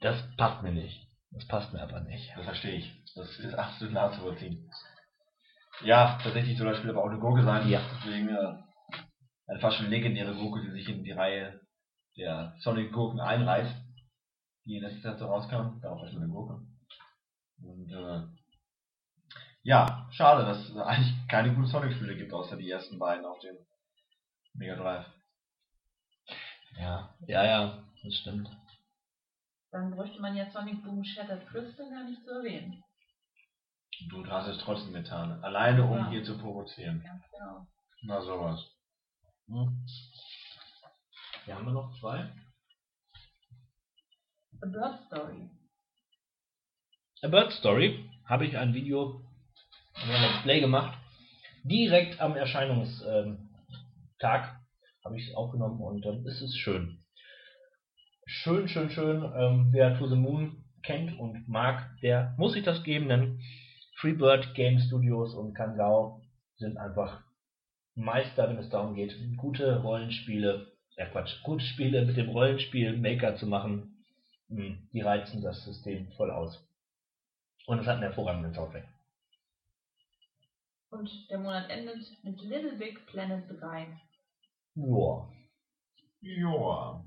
[0.00, 1.08] das passt mir nicht.
[1.30, 2.32] Das passt mir aber nicht.
[2.36, 3.04] Das verstehe ich.
[3.14, 4.70] Das ist absolut nachzuvollziehen.
[5.82, 7.68] Ja, tatsächlich soll das Spiel aber auch eine Gurke sein.
[7.68, 7.80] Ja.
[7.98, 8.54] Deswegen äh,
[9.46, 11.60] eine fast schon legendäre Gurke, die sich in die Reihe
[12.16, 13.74] der Sonic-Gurken einreißt,
[14.64, 15.80] die in letzter Zeit so rauskam.
[15.80, 16.60] Darauf erstmal eine Gurke.
[17.62, 18.22] Und äh,
[19.62, 23.56] ja, schade, dass es eigentlich keine guten Sonic-Spiele gibt, außer die ersten beiden auf dem
[24.54, 25.06] Mega Drive.
[26.78, 28.48] Ja, ja, ja, das stimmt.
[29.70, 32.82] Dann bräuchte man ja Sonic Boom Shattered Crystal gar nicht zu erwähnen.
[34.08, 35.42] Du hast es trotzdem getan.
[35.42, 36.10] Alleine um Ja.
[36.10, 37.02] hier zu provozieren.
[37.02, 37.66] Ganz genau.
[38.02, 38.64] Na sowas.
[39.48, 39.86] Hm.
[41.44, 42.30] Hier haben wir noch zwei.
[44.62, 45.50] A Bird Story.
[47.22, 49.22] A Bird Story habe ich ein Video,
[49.94, 50.98] ein Let's Play gemacht.
[51.64, 53.40] Direkt am Erscheinungstag
[55.04, 57.02] habe ich es aufgenommen und dann ist es schön.
[58.26, 59.22] Schön, schön, schön.
[59.36, 63.40] Ähm, wer To the Moon kennt und mag, der muss sich das geben, denn
[64.00, 66.22] Freebird Game Studios und Kangao
[66.56, 67.22] sind einfach
[67.94, 73.36] Meister, wenn es darum geht, gute Rollenspiele ja Quatsch, gute Spiele mit dem Rollenspiel Maker
[73.36, 74.04] zu machen,
[74.48, 76.62] mh, die reizen das System voll aus.
[77.66, 78.88] Und es hat einen hervorragenden Soundtrack.
[80.90, 84.00] Und der Monat endet mit Little Big Planet 3.
[84.74, 85.28] Joa.
[86.20, 87.04] Joa.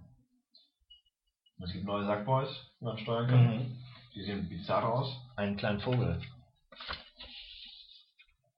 [1.62, 2.50] Es gibt neue Sackboys,
[2.80, 3.58] die man steuern kann.
[3.58, 3.78] Mhm.
[4.14, 5.18] Die sehen bizarr aus.
[5.36, 6.20] Einen kleinen Vogel.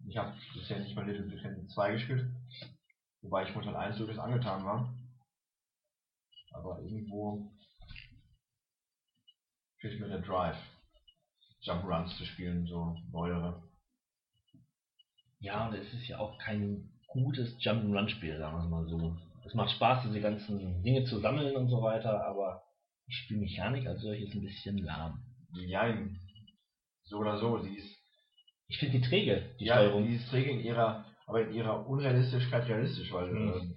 [0.07, 2.26] Ich habe bisher nicht mal Little Big Planet 2 gespielt.
[3.22, 4.93] Wobei ich Mortal 1 durchaus angetan war.
[6.53, 7.52] Aber irgendwo
[9.80, 10.57] fehlt mir der Drive.
[11.61, 13.64] Jump-Runs zu spielen, so neuere.
[15.39, 19.18] Ja, und es ist ja auch kein gutes Jump'n'Run-Spiel, sagen wir es mal so.
[19.45, 22.64] Es macht Spaß, diese ganzen Dinge zu sammeln und so weiter, aber
[23.07, 25.23] die Spielmechanik als solches ist ein bisschen lahm.
[25.53, 26.19] Jein.
[27.03, 28.01] So oder so, sie ist
[28.72, 30.07] Ich finde die träge, die ja, Steuerung.
[30.07, 33.53] die ist träge in ihrer, aber in ihrer Unrealistigkeit realistisch, weil Mhm.
[33.53, 33.76] ähm,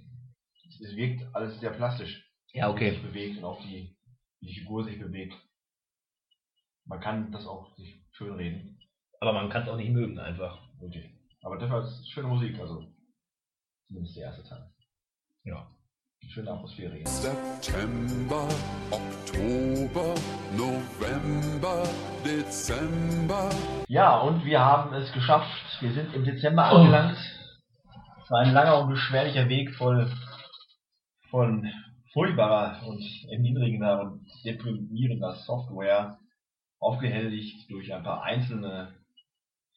[0.80, 2.24] es, wirkt alles sehr plastisch.
[2.52, 2.90] Ja, Wie okay.
[2.92, 3.96] sich bewegt und auch die,
[4.40, 5.34] wie die Figur sich bewegt.
[6.86, 8.78] Man kann das auch sich schön reden.
[9.20, 10.62] Aber man kann es auch nicht mögen einfach.
[10.80, 11.10] Richtig.
[11.42, 12.86] Aber dafür ist es schöne Musik, also
[13.88, 14.70] zumindest der erste Teil.
[15.44, 15.73] Ja.
[16.28, 17.06] Schöne Atmosphäre hier.
[17.06, 18.48] September,
[18.90, 20.14] Oktober,
[20.56, 21.82] November,
[22.24, 23.50] Dezember.
[23.88, 25.50] Ja, und wir haben es geschafft.
[25.80, 27.16] Wir sind im Dezember angelangt.
[28.22, 30.10] Es war ein langer und beschwerlicher Weg voll
[31.30, 31.70] von
[32.12, 36.18] furchtbarer und erniedrigender und deprimierender Software,
[36.78, 38.94] aufgehelligt durch ein paar einzelne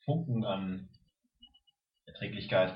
[0.05, 0.89] Funken an
[2.05, 2.73] Erträglichkeit.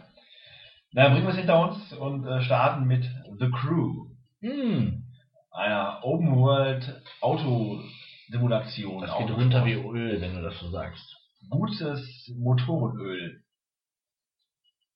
[0.93, 3.03] Na, bringen wir es hinter uns und äh, starten mit
[3.39, 4.07] The Crew,
[4.41, 5.03] Hm,
[5.51, 9.01] einer Open-World-Autosimulation.
[9.01, 11.15] das geht runter wie Öl, wenn du das so sagst.
[11.49, 13.41] gutes Motorenöl.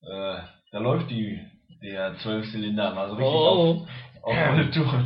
[0.02, 0.38] Äh,
[0.72, 1.40] da läuft die
[1.82, 3.82] der Zwölfzylinder mal so richtig Oh.
[3.82, 3.88] auf,
[4.22, 5.04] auf volle Tour.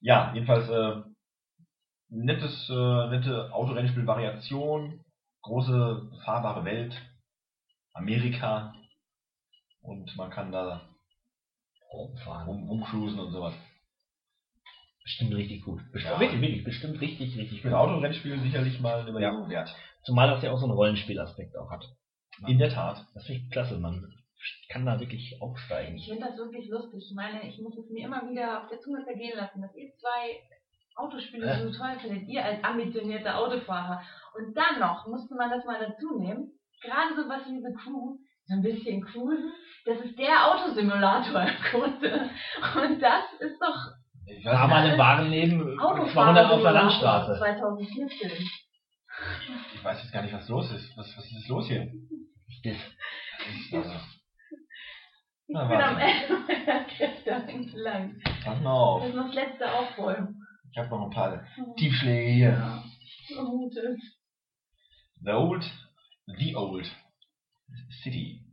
[0.00, 1.02] ja, jedenfalls äh,
[2.08, 5.00] nettes, äh, nette Autorennspiel-Variation,
[5.42, 6.94] große fahrbare Welt,
[7.92, 8.72] Amerika
[9.82, 10.82] und man kann da
[11.92, 12.46] Rumfahren.
[12.46, 13.54] rum, rumcruisen und sowas.
[15.02, 15.80] Bestimmt richtig gut.
[15.92, 16.20] Bestimmt, Ja.
[16.20, 17.80] Wirklich, wirklich, bestimmt richtig, richtig Ich bin gut.
[17.80, 19.74] Autorennspiel sicherlich mal eine Überlegung wert.
[20.04, 21.84] Zumal das ja auch so einen Rollenspielaspekt auch hat.
[22.46, 23.04] In der Tat.
[23.14, 24.02] Das finde ich klasse, man
[24.68, 25.96] kann da wirklich aufsteigen.
[25.96, 27.04] Ich finde das wirklich lustig.
[27.10, 29.90] Ich meine, ich muss es mir immer wieder auf der Zunge zergehen lassen, dass ihr
[29.96, 30.40] zwei
[30.96, 31.62] Autospiele Äh.
[31.70, 34.02] so toll findet, ihr als ambitionierter Autofahrer.
[34.36, 36.52] Und dann noch musste man das mal dazu nehmen,
[36.82, 38.16] gerade so was wie The Crew,
[38.46, 39.52] so ein bisschen cruisen,
[39.94, 42.30] das ist der Autosimulator im Grunde.
[42.76, 43.76] Und das ist doch
[44.26, 47.38] Ich wir nicht, im wahren Leben 200 auf der Landstraße.
[47.38, 48.30] 2014.
[49.74, 50.96] ich weiß jetzt gar nicht, was los ist.
[50.96, 51.90] Was, was ist los hier?
[52.64, 52.76] Das,
[53.38, 53.90] Das ist also,
[54.50, 54.58] Ich
[55.48, 55.84] Na, bin warte.
[55.86, 58.22] am Ende meiner Kräfte angelangt.
[58.44, 59.00] pass mal auf.
[59.02, 60.46] Das ist noch das letzte Aufräumen.
[60.72, 61.44] Ich habe noch ein paar
[61.76, 62.50] Tiefschläge hier.
[62.50, 62.84] Ja.
[63.34, 63.98] Vermutet.
[65.22, 65.64] The Old,
[66.38, 66.90] The Old
[68.02, 68.44] City.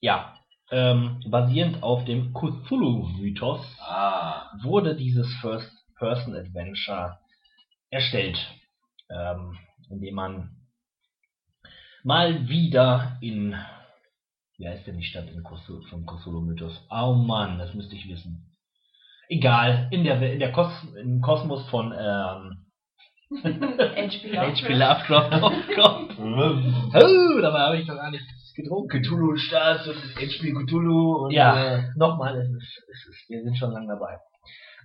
[0.00, 0.34] ja,
[0.70, 7.18] ähm, basierend auf dem Cthulhu-Mythos Ah, wurde dieses First-Person-Adventure
[7.90, 8.38] erstellt,
[9.10, 9.58] ähm,
[9.90, 10.50] indem man
[12.04, 13.54] mal wieder in,
[14.58, 16.86] wie heißt denn die Stadt in Cthulhu, vom Cthulhu-Mythos?
[16.90, 18.46] Oh Mann, das müsste ich wissen.
[19.28, 22.66] Egal, in der, in der Kos im Kosmos von ähm,
[23.32, 24.74] H.P.
[24.74, 26.18] Lovecraft aufkommt.
[26.92, 29.02] Oh, dabei habe ich doch gar nichts getrunken.
[29.02, 33.42] Cthulhu Stadt und das Endspiel Cthulhu und Ja, äh, nochmal, es ist, es ist, wir
[33.42, 34.18] sind schon lange dabei.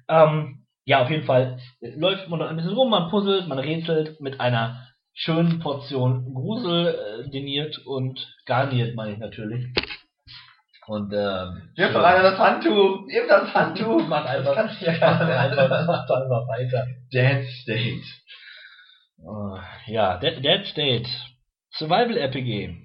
[0.07, 3.59] Ähm, ja, auf jeden Fall äh, läuft man noch ein bisschen rum, man puzzelt, man
[3.59, 6.87] rätselt mit einer schönen Portion Grusel
[7.25, 9.65] äh, diniert und garniert, meine ich natürlich.
[10.87, 13.07] Und ähm, Wirf doch einer das Handtuch!
[13.07, 14.07] Wirf das Handtuch!
[14.07, 16.85] Mach einfach, Das kannst du ja einfach, mach einfach weiter.
[17.11, 18.03] Dead State.
[19.17, 21.09] Äh, ja, Dead, Dead State.
[21.71, 22.84] Survival RPG.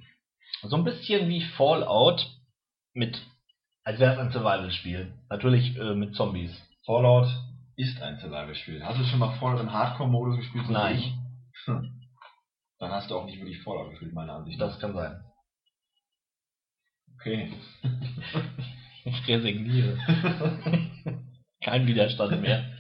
[0.62, 2.26] So ein bisschen wie Fallout
[2.92, 3.20] mit,
[3.84, 5.12] als wäre es ein Survival-Spiel.
[5.30, 6.50] Natürlich äh, mit Zombies.
[6.84, 7.28] Fallout
[7.76, 8.84] ist ein Survival-Spiel.
[8.84, 10.66] Hast du schon mal Fallout im Hardcore-Modus gespielt?
[10.66, 10.96] so Nein.
[10.96, 11.14] wie ich?
[11.64, 12.00] Hm.
[12.78, 14.68] Dann hast du auch nicht wirklich Fallout gespielt, meiner Ansicht nach.
[14.68, 15.24] Das kann sein.
[17.14, 17.52] Okay.
[19.02, 19.96] Ich resigniere.
[21.64, 22.70] Kein Widerstand mehr.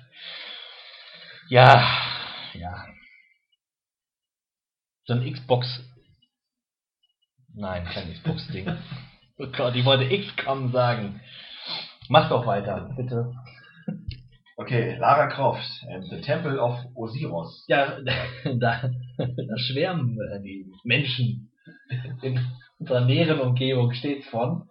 [1.48, 1.82] Ja,
[2.52, 2.86] ja.
[5.06, 5.82] So ein Xbox.
[7.54, 8.68] Nein, kein Xbox-Ding.
[9.38, 11.20] Oh Gott, ich wollte XCOM sagen.
[12.08, 13.32] Mach doch weiter, bitte.
[14.56, 17.64] Okay, Lara Croft and the Temple of Osiris.
[17.68, 21.50] Ja, da, da schwärmen äh, die Menschen
[22.22, 22.38] in
[22.78, 24.68] unserer näheren Umgebung stets von.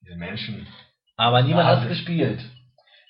[0.00, 0.66] Diese Menschen.
[1.16, 2.42] Aber niemand hat es gespielt.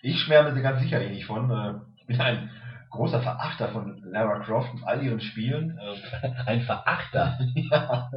[0.03, 1.51] Ich schwärme sie ganz sicherlich nicht von.
[1.51, 2.51] Äh, Ich bin ein
[2.95, 5.79] großer Verachter von Lara Croft und all ihren Spielen.
[5.79, 7.39] Äh, Ein Verachter.
[7.55, 8.11] ja,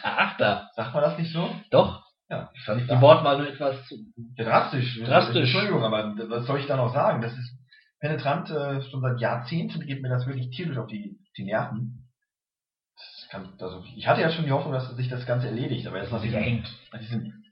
[0.00, 0.70] Verachter.
[0.74, 1.48] sagt man das nicht so?
[1.70, 2.02] Doch.
[2.28, 3.96] Ja, ich Fand die Wortwahl nur etwas zu.
[4.36, 5.00] Ja, drastisch.
[5.04, 5.52] Drastisch.
[5.52, 7.20] Entschuldigung, aber was soll ich da noch sagen?
[7.20, 7.58] Das ist
[8.00, 12.08] penetrant, äh, schon seit Jahrzehnten geht mir das wirklich tierisch auf die, die Nerven.
[13.30, 16.12] Kann, also, ich hatte ja schon die Hoffnung, dass sich das Ganze erledigt, aber jetzt
[16.12, 17.44] nach diesem, nach diesem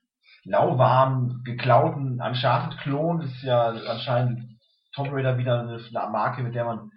[0.45, 4.50] lauwarmen, geklauten Uncharted-Klon ist ja anscheinend
[4.95, 6.91] Tomb Raider wieder eine, eine Marke, mit der man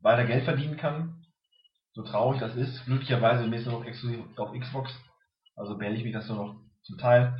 [0.00, 1.24] weiter Geld verdienen kann.
[1.94, 2.84] So traurig das ist.
[2.86, 4.92] Glücklicherweise ist es noch exklusiv auf Xbox.
[5.56, 7.38] Also wähle ich mich das nur noch zum Teil.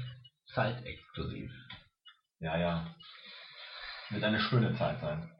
[0.54, 1.50] Zeitexklusiv.
[2.40, 2.94] Ja, ja.
[4.10, 5.30] Wird eine schöne Zeit sein.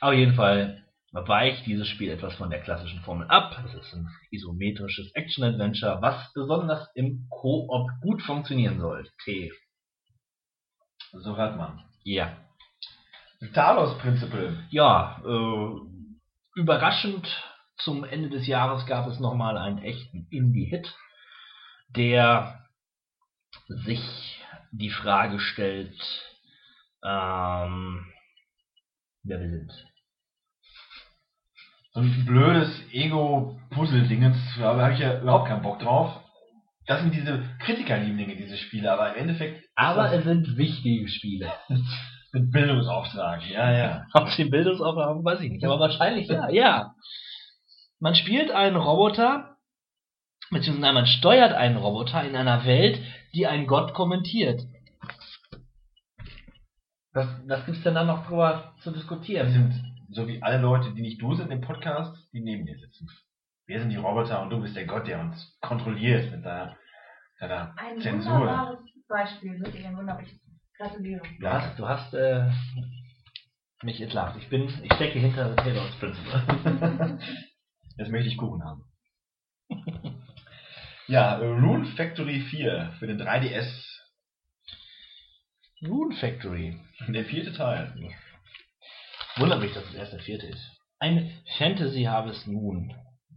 [0.00, 3.62] Auf jeden Fall weicht dieses Spiel etwas von der klassischen Formel ab.
[3.66, 7.68] Es ist ein isometrisches Action-Adventure, was besonders im Koop
[8.00, 9.08] gut funktionieren soll.
[9.24, 9.52] T.
[11.12, 11.84] So hört man.
[12.02, 12.43] Ja.
[13.52, 14.64] Talos Principle.
[14.70, 17.26] Ja, äh, überraschend
[17.78, 20.94] zum Ende des Jahres gab es nochmal einen echten Indie-Hit,
[21.88, 22.64] der
[23.68, 24.40] sich
[24.70, 25.96] die Frage stellt,
[27.04, 28.06] ähm,
[29.22, 29.72] wer wir sind.
[31.92, 36.20] So ein blödes Ego-Puzzle-Dingens, da habe ich ja überhaupt keinen Bock drauf.
[36.86, 41.52] Das sind diese Kritikerlieblinge, diese Spiele, aber im Endeffekt Aber es sind wichtige Spiele.
[42.34, 43.48] mit Bildungsauftrag.
[43.48, 44.06] Ja, ja.
[44.12, 46.94] Auf den Bildungsaufgaben weiß ich nicht, aber wahrscheinlich ja, ja.
[48.00, 49.56] Man spielt einen Roboter,
[50.50, 53.00] beziehungsweise man steuert einen Roboter in einer Welt,
[53.34, 54.62] die ein Gott kommentiert.
[57.12, 59.50] Was, was gibt's denn da noch drüber zu Wir diskutieren?
[59.52, 63.08] sind, so wie alle Leute, die nicht du sind im Podcast, die neben dir sitzen.
[63.66, 66.76] Wir sind die Roboter und du bist der Gott, der uns kontrolliert mit deiner,
[67.38, 68.40] deiner Ein Zensur.
[68.40, 68.78] wunderbares
[69.08, 70.28] Beispiel, wirklich ein wunderbares.
[70.76, 71.22] Gratuliere.
[71.38, 72.50] Du hast, du hast äh,
[73.82, 74.36] mich entlarvt.
[74.42, 77.18] Ich bin, ich stecke hinter Taylor's Principle.
[77.96, 78.84] Jetzt möchte ich Kuchen haben.
[81.06, 83.70] ja, äh, Rune Factory 4 für den 3DS.
[85.80, 86.80] Moon Factory.
[87.08, 87.92] Der vierte Teil.
[89.36, 90.70] Wundert mich, dass es erst der vierte ist.
[90.98, 92.94] Ein Fantasy Harvest Moon,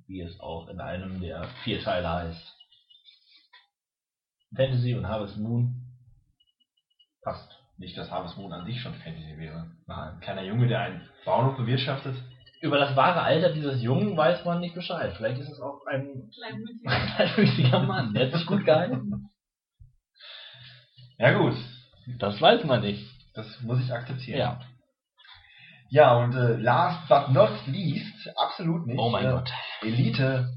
[0.07, 2.55] wie es auch in einem der vier Teile heißt.
[4.55, 5.86] Fantasy und Harvest Moon
[7.27, 7.51] passt.
[7.77, 9.69] Nicht, dass Harvest Moon an sich schon Fantasy wäre.
[9.85, 10.13] Nein.
[10.13, 12.15] Ein kleiner Junge, der einen Bauernhof bewirtschaftet.
[12.61, 15.13] Über das wahre Alter dieses Jungen weiß man nicht Bescheid.
[15.15, 16.89] Vielleicht ist es auch ein Kleinmütiger.
[17.15, 18.13] kleinwüchsiger Mann.
[18.13, 19.29] Der hat sich gut gehalten.
[21.19, 21.55] Ja gut,
[22.19, 23.05] Das weiß man nicht.
[23.33, 24.39] das muss ich akzeptieren.
[24.39, 24.59] Ja.
[25.89, 28.99] Ja, und äh, last but not least, absolut nicht.
[28.99, 29.51] Oh mein äh, Gott.
[29.81, 30.49] Elite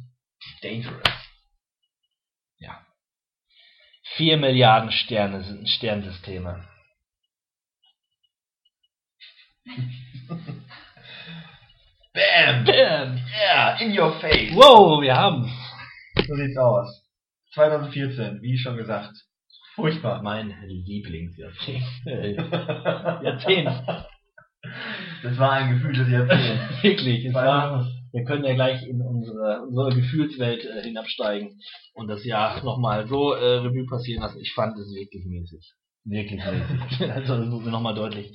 [0.63, 1.20] Dangerous.
[4.17, 6.65] Vier Milliarden Sterne sind Sternsysteme.
[12.13, 12.65] Bam!
[12.65, 13.21] Bam!
[13.33, 14.53] Yeah, in your face.
[14.55, 15.49] Wow, wir haben
[16.27, 17.07] So sieht's aus.
[17.55, 19.15] 2014, wie schon gesagt.
[19.75, 20.23] Furchtbar.
[20.23, 21.85] mein Lieblingsjahrzehnt.
[23.25, 23.71] Jahrzehnt.
[25.23, 26.61] Das war ein gefühltes Jahrzehnt.
[26.83, 27.25] Wirklich.
[27.25, 31.61] Es war, wir können ja gleich in unsere, unsere Gefühlswelt äh, hinabsteigen
[31.95, 34.41] und das Jahr nochmal so äh, Revue passieren lassen.
[34.41, 35.75] Ich fand es wirklich mäßig.
[36.05, 37.13] Wirklich mäßig.
[37.13, 38.33] also das wurde nochmal deutlich,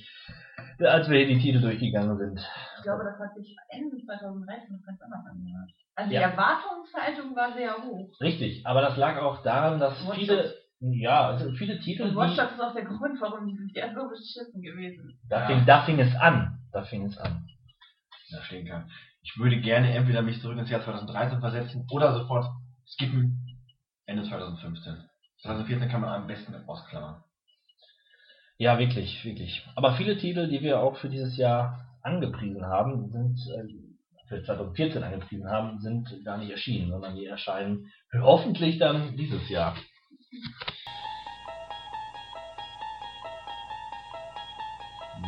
[0.80, 2.39] als wir hier die Titel durchgegangen sind.
[2.77, 5.72] Ich glaube, das hat sich Ende 2013 noch ganz anders angehört.
[5.95, 6.19] Also Ja.
[6.19, 8.11] die Erwartungshaltung war sehr hoch.
[8.22, 12.31] Richtig, aber das lag auch daran, dass Watch viele, ja, also viele Titel, Und Watch
[12.35, 15.81] die, Dogs ist auch der Grund, warum dieses Jahr so beschissen gewesen da, fing, da
[15.84, 16.60] fing es an.
[16.72, 17.47] Da fing es an.
[18.27, 18.89] Ja, stehen kann.
[19.26, 22.45] Ich würde gerne entweder mich zurück ins Jahr 2013 versetzen oder sofort
[22.85, 23.60] skippen
[24.06, 25.03] Ende 2015.
[25.41, 27.23] 2014 kann man am besten ausklammern.
[28.60, 29.68] Ja, wirklich, wirklich.
[29.76, 35.03] Aber viele Titel, die wir auch für dieses Jahr angepriesen haben, sind äh, für 2014
[35.03, 39.76] angepriesen haben, sind gar nicht erschienen, sondern die erscheinen hoffentlich dann dieses Jahr.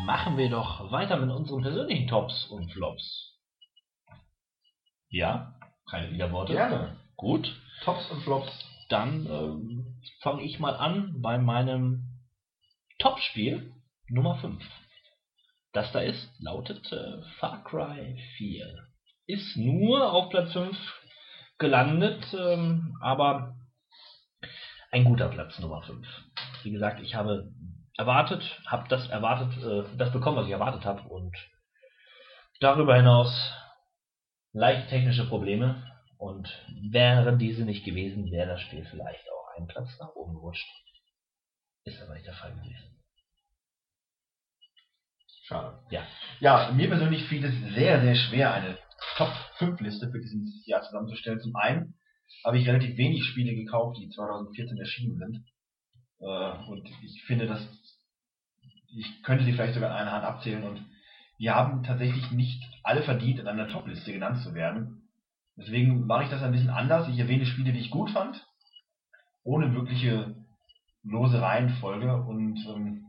[0.06, 3.37] Machen wir doch weiter mit unseren persönlichen Tops und Flops.
[5.10, 5.54] Ja,
[5.90, 6.54] keine Widerworte.
[6.54, 6.98] Gerne.
[7.16, 7.48] Gut,
[7.84, 8.52] Tops und Flops.
[8.90, 12.04] dann ähm, fange ich mal an bei meinem
[13.00, 13.74] Topspiel
[14.10, 14.64] Nummer 5.
[15.74, 18.88] Das da ist, lautet äh, Far Cry 4.
[19.28, 20.78] Ist nur auf Platz 5
[21.58, 23.56] gelandet, ähm, aber
[24.92, 26.08] ein guter Platz Nummer 5.
[26.64, 27.52] Wie gesagt, ich habe
[27.98, 31.36] erwartet, habe das erwartet, äh, das bekommen, was ich erwartet habe und
[32.60, 33.32] darüber hinaus
[34.54, 35.84] leicht technische Probleme
[36.18, 36.48] und
[36.92, 40.68] wären diese nicht gewesen, wäre das Spiel vielleicht auch einen Platz nach oben gerutscht.
[41.84, 42.98] Ist aber nicht der Fall gewesen.
[45.44, 45.80] Schade.
[45.92, 46.06] Ja.
[46.40, 48.78] Ja, mir persönlich fiel es sehr, sehr schwer, eine
[49.16, 51.40] Top-5-Liste für dieses Jahr zusammenzustellen.
[51.40, 51.94] Zum einen
[52.44, 55.46] habe ich relativ wenig Spiele gekauft, die 2014 erschienen sind.
[56.20, 57.62] Äh, und ich finde, dass
[58.90, 60.84] ich könnte sie vielleicht sogar an einer Hand abzählen und
[61.40, 65.10] die haben tatsächlich nicht alle verdient, in einer Top-Liste genannt zu werden.
[65.56, 67.08] Deswegen mache ich das ein bisschen anders.
[67.10, 68.46] Ich erwähne Spiele, die ich gut fand,
[69.44, 70.36] ohne wirkliche
[71.04, 73.04] lose Reihenfolge und ähm,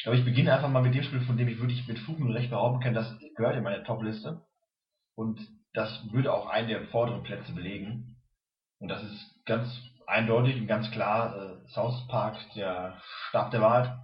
[0.00, 2.18] ich glaube, ich beginne einfach mal mit dem Spiel, von dem ich wirklich mit Fug
[2.20, 4.40] und Recht behaupten kann, das gehört in meine Top-Liste.
[5.14, 5.38] Und
[5.74, 8.16] das würde auch einen der vorderen Plätze belegen.
[8.78, 9.68] Und das ist ganz
[10.06, 13.98] eindeutig und ganz klar äh, South Park, der Stab der Wahrheit.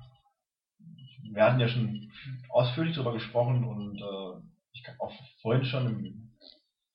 [1.37, 2.11] Wir hatten ja schon
[2.49, 4.41] ausführlich darüber gesprochen und äh,
[4.73, 6.31] ich habe auch vorhin schon im,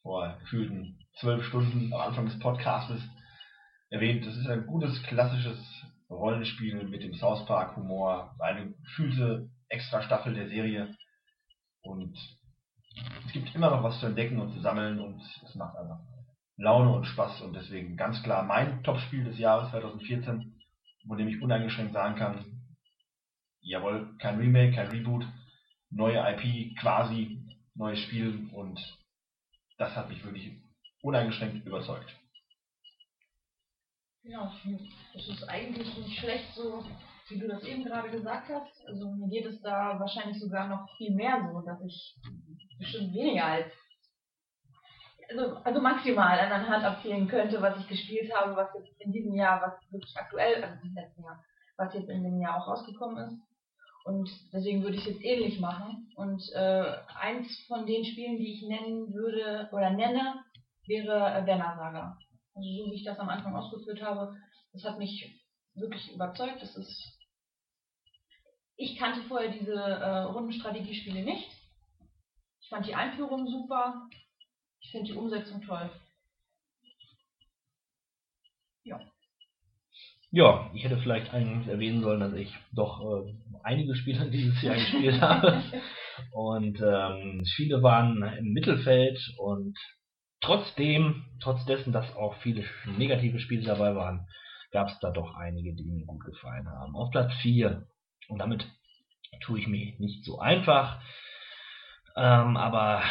[0.02, 3.04] vor gefühlten zwölf Stunden am Anfang des Podcastes
[3.92, 5.60] erwähnt, das ist ein gutes, klassisches
[6.10, 10.96] Rollenspiel mit dem South Park Humor, eine gefühlte extra Staffel der Serie.
[11.84, 12.18] Und
[13.28, 16.00] es gibt immer noch was zu entdecken und zu sammeln und es macht einfach
[16.58, 20.56] Laune und Spaß und deswegen ganz klar mein Topspiel des Jahres 2014,
[21.08, 22.61] von dem ich uneingeschränkt sagen kann,
[23.62, 25.26] jawohl, kein Remake, kein Reboot,
[25.90, 27.40] neue IP, quasi
[27.76, 28.80] neues Spiel und
[29.78, 30.52] das hat mich wirklich
[31.02, 32.16] uneingeschränkt überzeugt.
[34.24, 34.54] Ja,
[35.16, 36.86] es ist eigentlich nicht schlecht so,
[37.30, 38.86] wie du das eben gerade gesagt hast.
[38.88, 42.16] Also mir geht es da wahrscheinlich sogar noch viel mehr so, dass ich
[42.78, 43.74] bestimmt weniger als
[45.30, 49.12] also, also maximal an einer Hand abzählen könnte, was ich gespielt habe, was jetzt in
[49.14, 51.44] diesem Jahr, was wirklich aktuell, also im letzten Jahr,
[51.78, 53.51] was jetzt in dem Jahr auch rausgekommen ist.
[54.04, 56.12] Und deswegen würde ich es jetzt ähnlich machen.
[56.16, 60.44] Und äh, eins von den Spielen, die ich nennen würde oder nenne,
[60.88, 62.18] wäre äh, Werner Saga.
[62.54, 64.36] Also so wie ich das am Anfang ausgeführt habe,
[64.74, 65.40] das hat mich
[65.76, 66.62] wirklich überzeugt.
[66.62, 67.22] Das ist
[68.82, 71.52] ich kannte vorher diese äh, Rundenstrategiespiele nicht.
[72.62, 74.10] Ich fand die Einführung super.
[74.80, 75.92] Ich finde die Umsetzung toll.
[78.84, 79.00] Ja.
[80.34, 83.34] Ja, ich hätte vielleicht eigentlich erwähnen sollen, dass ich doch äh,
[83.64, 85.62] einige Spiele dieses Jahr gespielt habe.
[86.32, 89.78] Und ähm, viele waren im Mittelfeld und
[90.40, 92.64] trotzdem, trotz dessen, dass auch viele
[92.98, 94.26] negative Spiele dabei waren,
[94.72, 96.96] gab es da doch einige, die mir gut gefallen haben.
[96.96, 97.86] Auf Platz 4,
[98.30, 98.66] und damit
[99.42, 101.02] tue ich mir nicht so einfach,
[102.16, 103.04] ähm, aber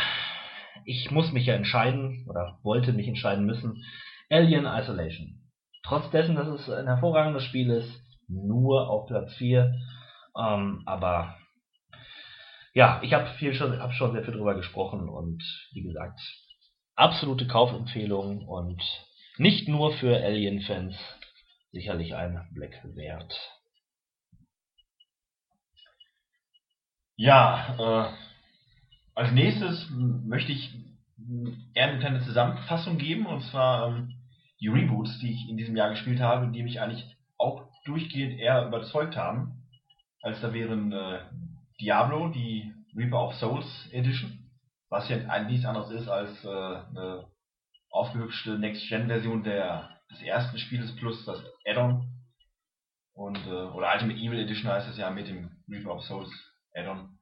[0.87, 3.85] ich muss mich ja entscheiden, oder wollte mich entscheiden müssen,
[4.31, 5.40] Alien Isolation.
[5.83, 7.91] Trotz dessen, dass es ein hervorragendes Spiel ist,
[8.29, 9.75] nur auf Platz 4,
[10.39, 11.37] ähm, aber
[12.75, 15.43] ja, ich habe schon, hab schon sehr viel drüber gesprochen und
[15.73, 16.21] wie gesagt,
[16.95, 18.83] absolute Kaufempfehlung und
[19.39, 20.97] nicht nur für Alien-Fans
[21.73, 23.35] sicherlich ein Blick wert.
[27.17, 28.17] Ja, äh,
[29.15, 30.75] als nächstes möchte ich
[31.75, 34.20] eher eine kleine Zusammenfassung geben, und zwar ähm,
[34.61, 38.67] die Reboots, die ich in diesem Jahr gespielt habe, die mich eigentlich auch durchgehend eher
[38.67, 39.63] überzeugt haben,
[40.23, 41.21] als da wären äh,
[41.81, 44.51] Diablo, die Reaper of Souls Edition,
[44.91, 47.27] was ja nichts anderes ist als äh, eine
[47.91, 52.07] aufgehübschte Next-Gen-Version des ersten Spieles plus das Add-on.
[53.15, 56.31] Und, äh, oder Ultimate Evil Edition heißt es ja mit dem Reaper of Souls
[56.75, 57.19] Add-on.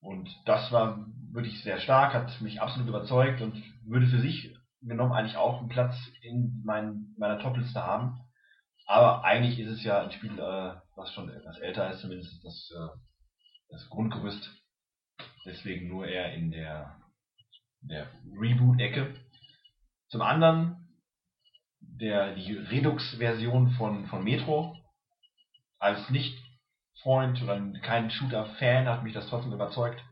[0.00, 4.54] Und das war wirklich sehr stark, hat mich absolut überzeugt und würde für sich
[4.86, 8.20] genommen eigentlich auch einen Platz in mein, meiner Topliste haben.
[8.86, 12.70] Aber eigentlich ist es ja ein Spiel, äh, was schon etwas älter ist, zumindest das,
[12.76, 12.98] äh,
[13.70, 14.50] das Grundgerüst.
[15.46, 17.00] Deswegen nur eher in der,
[17.80, 18.08] der
[18.38, 19.14] Reboot-Ecke.
[20.08, 20.84] Zum anderen
[21.80, 24.76] der, die Redux-Version von, von Metro.
[25.78, 30.02] Als Nicht-Freund oder kein Shooter-Fan hat mich das trotzdem überzeugt.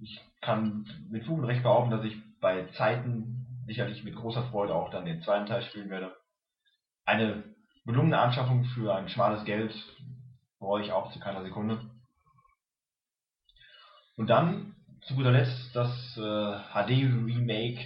[0.00, 4.74] Ich kann mit Fug und Recht behaupten, dass ich bei Zeiten sicherlich mit großer Freude
[4.74, 6.16] auch dann den zweiten Teil spielen werde.
[7.04, 7.44] Eine
[7.84, 9.74] gelungene Anschaffung für ein schmales Geld
[10.58, 11.80] brauche ich auch zu keiner Sekunde.
[14.16, 17.84] Und dann zu guter Letzt das äh, HD Remake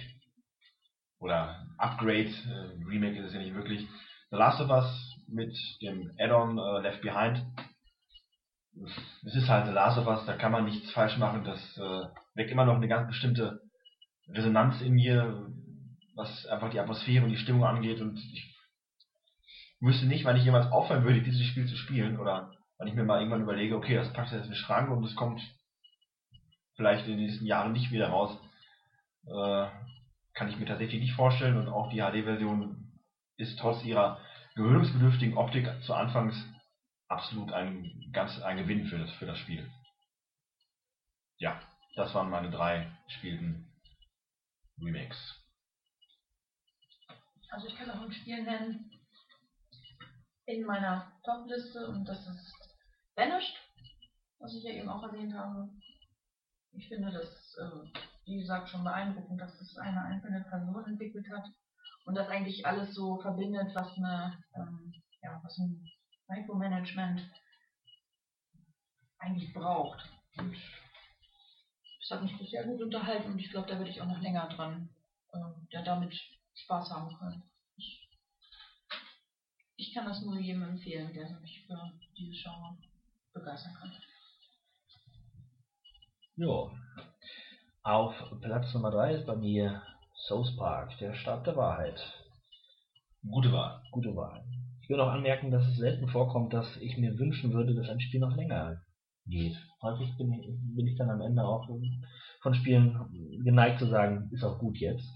[1.19, 3.87] oder Upgrade, äh, Remake ist es ja nicht wirklich,
[4.31, 7.45] The Last of Us mit dem Add-on äh, Left Behind.
[9.25, 12.07] Es ist halt The Last of Us, da kann man nichts falsch machen, das äh,
[12.35, 13.59] weckt immer noch eine ganz bestimmte
[14.29, 15.47] Resonanz in mir,
[16.15, 18.55] was einfach die Atmosphäre und die Stimmung angeht und ich
[19.79, 23.03] wüsste nicht, wann ich jemals aufhören würde, dieses Spiel zu spielen oder wenn ich mir
[23.03, 25.41] mal irgendwann überlege, okay, das packt jetzt in den Schrank und es kommt
[26.75, 28.37] vielleicht in den nächsten Jahren nicht wieder raus.
[29.25, 29.67] Äh,
[30.33, 32.91] kann ich mir tatsächlich nicht vorstellen und auch die HD-Version
[33.37, 34.19] ist trotz ihrer
[34.55, 36.35] gewöhnungsbedürftigen Optik zu Anfangs
[37.07, 39.69] absolut ein ganz ein Gewinn für das, für das Spiel.
[41.37, 41.59] Ja,
[41.95, 43.70] das waren meine drei gespielten
[44.83, 45.41] Remakes.
[47.49, 48.91] Also ich kann noch ein Spiel nennen
[50.45, 52.77] in meiner Top-Liste und das ist
[53.15, 53.55] Vanished,
[54.39, 55.69] was ich ja eben auch erwähnt habe.
[56.73, 61.45] Ich finde das, äh, wie gesagt, schon beeindruckend, dass das eine einzelne Person entwickelt hat
[62.05, 65.85] und das eigentlich alles so verbindet, was eine, ähm, ja, was ein
[66.27, 67.21] Micromanagement
[69.19, 70.09] eigentlich braucht.
[70.37, 70.55] Und
[72.11, 74.47] das hat mich sehr gut unterhalten und ich glaube, da würde ich auch noch länger
[74.49, 74.89] dran
[75.31, 75.39] äh,
[75.69, 76.13] ja, damit
[76.53, 77.43] Spaß haben können.
[77.77, 78.09] Ich,
[79.77, 82.77] ich kann das nur jedem empfehlen, der sich für dieses Genre
[83.33, 83.93] begeistern kann.
[86.35, 86.71] Jo.
[87.83, 89.81] Auf Platz Nummer 3 ist bei mir
[90.27, 91.99] South Park, der Stab der Wahrheit.
[93.23, 93.81] Gute Wahl.
[93.91, 94.43] Gute Wahl.
[94.81, 98.01] Ich will auch anmerken, dass es selten vorkommt, dass ich mir wünschen würde, dass ein
[98.01, 98.81] Spiel noch länger
[99.25, 99.55] geht.
[99.81, 101.67] Häufig bin ich, bin ich dann am Ende auch
[102.41, 102.97] von Spielen
[103.43, 105.07] geneigt zu sagen, ist auch gut jetzt.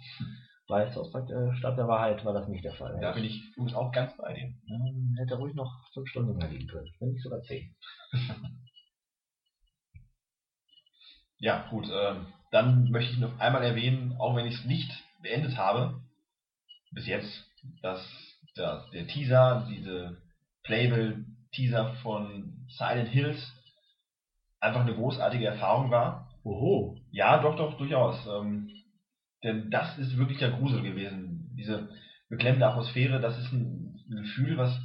[0.68, 2.98] Bei Park, äh, Stab der Wahrheit war das nicht der Fall.
[3.00, 4.54] Da bin ich übrigens auch ganz bei dir.
[4.68, 7.76] Ähm, hätte ruhig noch fünf Stunden mehr liegen können, wenn nicht sogar zehn.
[11.38, 11.86] Ja, gut.
[11.92, 14.90] ähm, dann möchte ich noch einmal erwähnen, auch wenn ich es nicht
[15.22, 16.02] beendet habe,
[16.92, 17.46] bis jetzt,
[17.82, 18.00] dass
[18.56, 20.18] der, der Teaser, diese
[20.64, 23.52] Playable-Teaser von Silent Hills
[24.66, 26.30] einfach eine großartige Erfahrung war.
[26.44, 26.98] Oho.
[27.12, 28.26] Ja, doch, doch, durchaus.
[28.28, 28.70] Ähm,
[29.44, 31.52] denn das ist wirklich der Grusel gewesen.
[31.58, 31.90] Diese
[32.30, 34.78] beklemmende Atmosphäre, das ist ein, ein Gefühl, was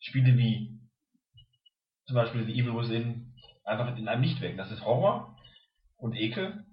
[0.00, 0.80] Spiele wie
[2.06, 3.34] zum Beispiel The Evil Within
[3.64, 4.58] einfach in einem nicht wecken.
[4.58, 5.36] Das ist Horror
[5.96, 6.64] und Ekel.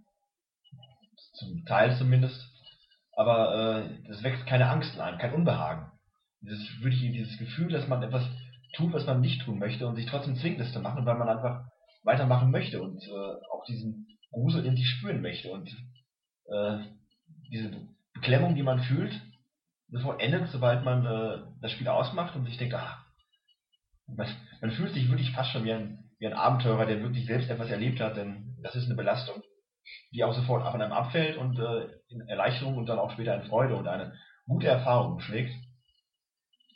[1.33, 2.51] Zum Teil zumindest.
[3.15, 5.91] Aber äh, das weckt keine Angst in einem, kein Unbehagen.
[6.41, 8.27] Dieses, wirklich dieses Gefühl, dass man etwas
[8.73, 11.29] tut, was man nicht tun möchte und sich trotzdem zwingt, es zu machen, weil man
[11.29, 11.65] einfach
[12.03, 15.51] weitermachen möchte und äh, auch diesen Grusel irgendwie spüren möchte.
[15.51, 15.69] Und
[16.47, 16.79] äh,
[17.51, 17.71] diese
[18.13, 19.13] Beklemmung, die man fühlt,
[19.89, 23.05] sofort endet, sobald man äh, das Spiel ausmacht und sich denkt, ah,
[24.07, 24.27] man,
[24.61, 27.69] man fühlt sich wirklich fast schon wie ein, wie ein Abenteurer, der wirklich selbst etwas
[27.69, 29.41] erlebt hat, denn das ist eine Belastung,
[30.11, 33.47] die auch sofort von einem abfällt und äh, in Erleichterung und dann auch später in
[33.49, 34.13] Freude und eine
[34.45, 35.53] gute Erfahrung schlägt.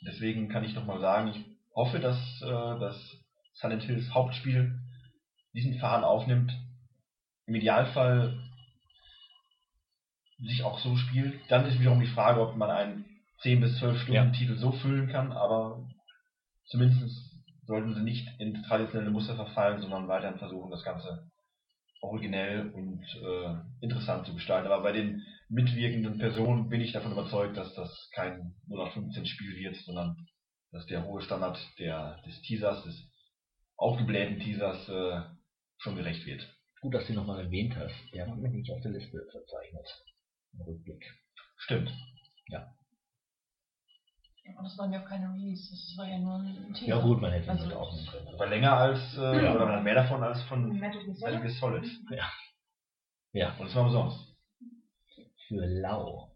[0.06, 1.44] Deswegen kann ich nochmal sagen, ich
[1.74, 3.16] hoffe, dass äh, das
[3.54, 4.78] Silent Hills Hauptspiel
[5.56, 6.52] diesen Faden aufnimmt.
[7.46, 8.38] Im Idealfall
[10.38, 11.40] sich auch so spielt.
[11.48, 13.04] Dann ist wiederum die Frage, ob man einen
[13.40, 14.30] 10 bis 12 Stunden Ja.
[14.30, 15.88] Titel so füllen kann, aber
[16.66, 17.02] zumindest
[17.66, 21.30] sollten sie nicht in traditionelle Muster verfallen, sondern weiterhin versuchen, das Ganze
[22.00, 24.70] originell und äh, interessant zu gestalten.
[24.70, 29.76] Aber bei den mitwirkenden Personen bin ich davon überzeugt, dass das kein 0815 Spiel wird,
[29.76, 30.16] sondern
[30.70, 33.10] dass der hohe Standard der, des Teasers, des
[33.76, 35.20] aufgeblähten Teasers äh,
[35.78, 36.42] schon gerecht wird.
[36.80, 37.94] Gut, dass du ihn nochmal erwähnt hast.
[38.12, 39.86] Der hat mich nicht auf der Liste verzeichnet.
[40.52, 41.04] Im Rückblick.
[41.58, 41.90] Stimmt.
[44.56, 46.86] Und das waren ja auch keine Release, das war ja nur ein Teaser.
[46.88, 48.28] Ja gut, man hätte ihn Also- mit aufnehmen können.
[48.28, 49.54] Aber länger als, äh, Ja.
[49.56, 51.40] oder man hat mehr davon als von Metal Gear Metal Solid.
[51.42, 52.02] Gear Solid.
[53.32, 54.36] Ja, Und es war umsonst.
[55.48, 56.32] für lau.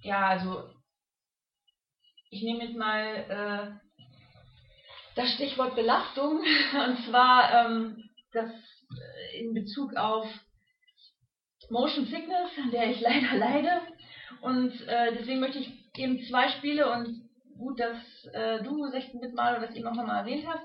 [0.00, 0.70] Ja, also
[2.30, 3.02] ich nehme jetzt mal
[3.80, 3.85] äh,
[5.16, 6.40] das Stichwort Belastung
[6.86, 10.26] und zwar ähm, das äh, in Bezug auf
[11.70, 13.80] Motion Sickness, an der ich leider leide.
[14.42, 17.28] Und äh, deswegen möchte ich eben zwei Spiele und
[17.58, 17.98] gut, dass
[18.34, 20.64] äh, du 16-Bit mal oder das eben auch nochmal erwähnt hast.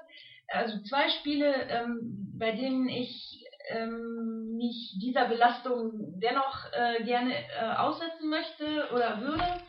[0.49, 7.73] Also zwei Spiele, ähm, bei denen ich ähm, mich dieser Belastung dennoch äh, gerne äh,
[7.77, 9.63] aussetzen möchte oder würde.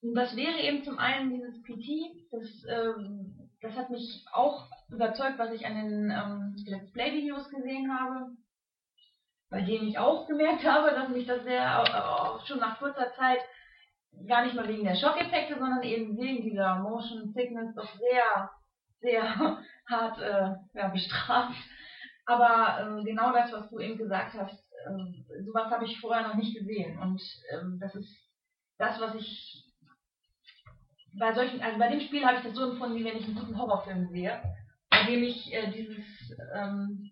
[0.00, 5.38] Und das wäre eben zum einen dieses PT, das, ähm, das hat mich auch überzeugt,
[5.38, 8.36] was ich an den ähm, Let's Play-Videos gesehen habe,
[9.50, 13.12] bei denen ich auch gemerkt habe, dass mich das sehr auch, auch schon nach kurzer
[13.14, 13.40] Zeit
[14.26, 18.50] gar nicht mal wegen der Schockeffekte, sondern eben wegen dieser Motion Sickness doch sehr,
[19.00, 21.56] sehr hart äh, ja, bestraft.
[22.24, 26.34] Aber ähm, genau das, was du eben gesagt hast, ähm, sowas habe ich vorher noch
[26.34, 26.98] nicht gesehen.
[26.98, 27.22] Und
[27.52, 28.10] ähm, das ist
[28.78, 29.65] das, was ich
[31.18, 33.36] bei solchen, also bei dem Spiel habe ich das so empfunden, wie wenn ich einen
[33.36, 34.40] guten Horrorfilm sehe,
[34.90, 36.04] bei dem ich äh, dieses,
[36.54, 37.10] ähm,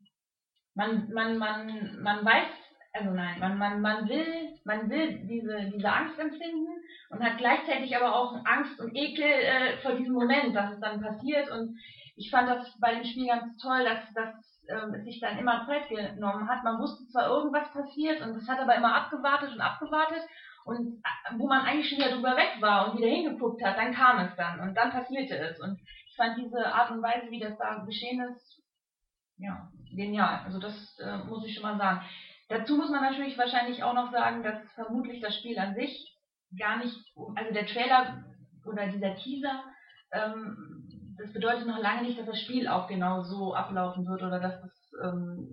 [0.74, 2.48] man, man, man, man weiß,
[2.92, 6.68] also nein, man, man, man will, man will diese, diese Angst empfinden
[7.10, 11.00] und hat gleichzeitig aber auch Angst und Ekel äh, vor diesem Moment, dass es dann
[11.00, 11.50] passiert.
[11.50, 11.76] Und
[12.16, 15.66] ich fand das bei dem Spiel ganz toll, dass, dass ähm, es sich dann immer
[15.66, 16.62] Zeit genommen hat.
[16.62, 20.22] Man wusste zwar irgendwas passiert und es hat aber immer abgewartet und abgewartet.
[20.64, 23.94] Und äh, wo man eigentlich schon wieder drüber weg war und wieder hingeguckt hat, dann
[23.94, 25.60] kam es dann und dann passierte es.
[25.60, 25.78] Und
[26.08, 28.62] ich fand diese Art und Weise, wie das da geschehen ist,
[29.36, 30.40] ja, genial.
[30.44, 32.02] Also das äh, muss ich schon mal sagen.
[32.48, 36.18] Dazu muss man natürlich wahrscheinlich auch noch sagen, dass vermutlich das Spiel an sich
[36.58, 36.94] gar nicht,
[37.34, 38.24] also der Trailer
[38.64, 39.64] oder dieser Teaser,
[40.12, 44.40] ähm, das bedeutet noch lange nicht, dass das Spiel auch genau so ablaufen wird oder
[44.40, 45.48] dass es, ähm,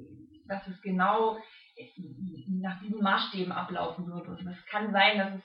[0.48, 1.38] dass es genau
[2.48, 4.28] nach diesen Maßstäben ablaufen wird.
[4.28, 5.44] Und es kann sein, dass es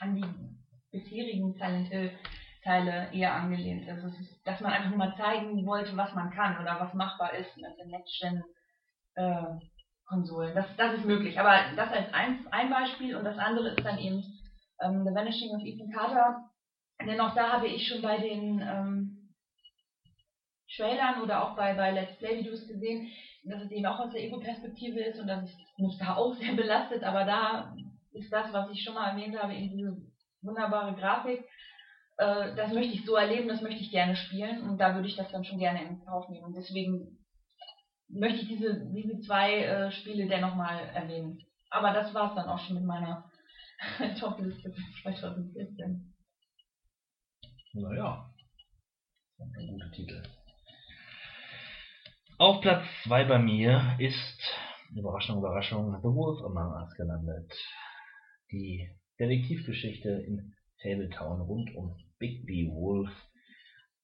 [0.00, 0.24] an die
[0.90, 2.10] bisherigen Silent Hill
[2.66, 4.04] Teile eher angelehnt ist.
[4.04, 4.46] ist.
[4.46, 7.90] Dass man einfach mal zeigen wollte, was man kann oder was machbar ist mit den
[7.90, 8.42] Next-Gen
[9.14, 9.44] äh,
[10.06, 10.54] Konsolen.
[10.54, 11.38] Das, das ist möglich.
[11.38, 14.22] Aber das als ein, ein Beispiel und das andere ist dann eben
[14.80, 16.50] ähm, The Vanishing of Ethan Carter.
[17.00, 19.34] Denn auch da habe ich schon bei den ähm,
[20.74, 23.08] Trailern oder auch bei, bei Let's Play-Videos gesehen,
[23.46, 26.54] dass es eben auch aus der Ego-Perspektive ist und dass es mich da auch sehr
[26.54, 27.04] belastet.
[27.04, 27.74] Aber da
[28.12, 29.96] ist das, was ich schon mal erwähnt habe, eben diese
[30.42, 31.44] wunderbare Grafik.
[32.18, 35.16] Äh, das möchte ich so erleben, das möchte ich gerne spielen und da würde ich
[35.16, 36.46] das dann schon gerne in Kauf nehmen.
[36.46, 37.18] Und deswegen
[38.08, 41.38] möchte ich diese, diese zwei äh, Spiele dennoch mal erwähnen.
[41.70, 43.30] Aber das war es dann auch schon mit meiner
[44.18, 46.14] Top-Liste für 2014.
[47.74, 48.32] Naja,
[49.36, 50.22] das sind gute Titel.
[52.38, 54.38] Auf Platz 2 bei mir ist,
[54.94, 57.50] Überraschung, Überraschung, The Wolf Among Us gelandet.
[58.52, 60.52] Die Detektivgeschichte in
[60.82, 63.08] Tabletown rund um Bigby Wolf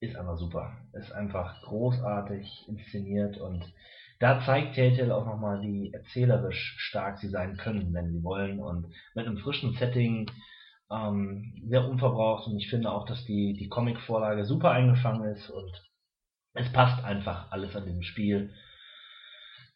[0.00, 0.78] ist einfach super.
[0.94, 3.70] Ist einfach großartig inszeniert und
[4.18, 8.86] da zeigt Telltale auch nochmal, wie erzählerisch stark sie sein können, wenn sie wollen und
[9.14, 10.30] mit einem frischen Setting
[10.90, 15.91] ähm, sehr unverbraucht und ich finde auch, dass die, die Comic-Vorlage super eingefangen ist und
[16.54, 18.54] es passt einfach alles an dem Spiel.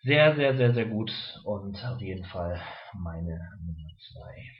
[0.02, 1.10] Sehr, sehr, sehr, sehr gut
[1.44, 2.60] und auf jeden Fall
[2.94, 4.56] meine Nummer 2.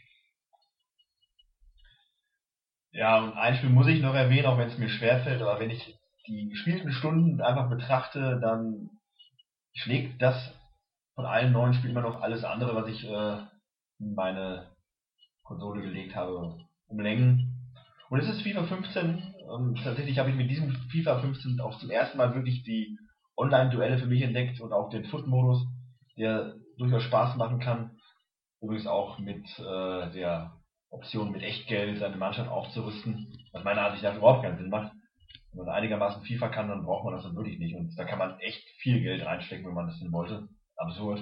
[2.93, 5.71] Ja, und ein Spiel muss ich noch erwähnen, auch wenn es mir schwerfällt, aber wenn
[5.71, 8.91] ich die gespielten Stunden einfach betrachte, dann
[9.75, 10.53] schlägt das
[11.15, 13.39] von allen neuen Spielen immer noch alles andere, was ich äh,
[13.99, 14.75] in meine
[15.45, 17.73] Konsole gelegt habe, um Längen.
[18.09, 19.36] Und es ist FIFA 15.
[19.49, 22.99] Ähm, tatsächlich habe ich mit diesem FIFA 15 auch zum ersten Mal wirklich die
[23.37, 25.67] Online-Duelle für mich entdeckt und auch den Foot-Modus,
[26.17, 27.99] der durchaus Spaß machen kann.
[28.61, 30.57] Übrigens auch mit äh, der
[30.91, 34.93] Option mit Echtgeld seine Mannschaft aufzurüsten, was meiner Ansicht nach überhaupt keinen Sinn macht.
[35.53, 37.75] Wenn man einigermaßen FIFA kann, dann braucht man das dann wirklich nicht.
[37.75, 40.49] Und da kann man echt viel Geld reinstecken, wenn man das denn wollte.
[40.77, 41.21] Absurd.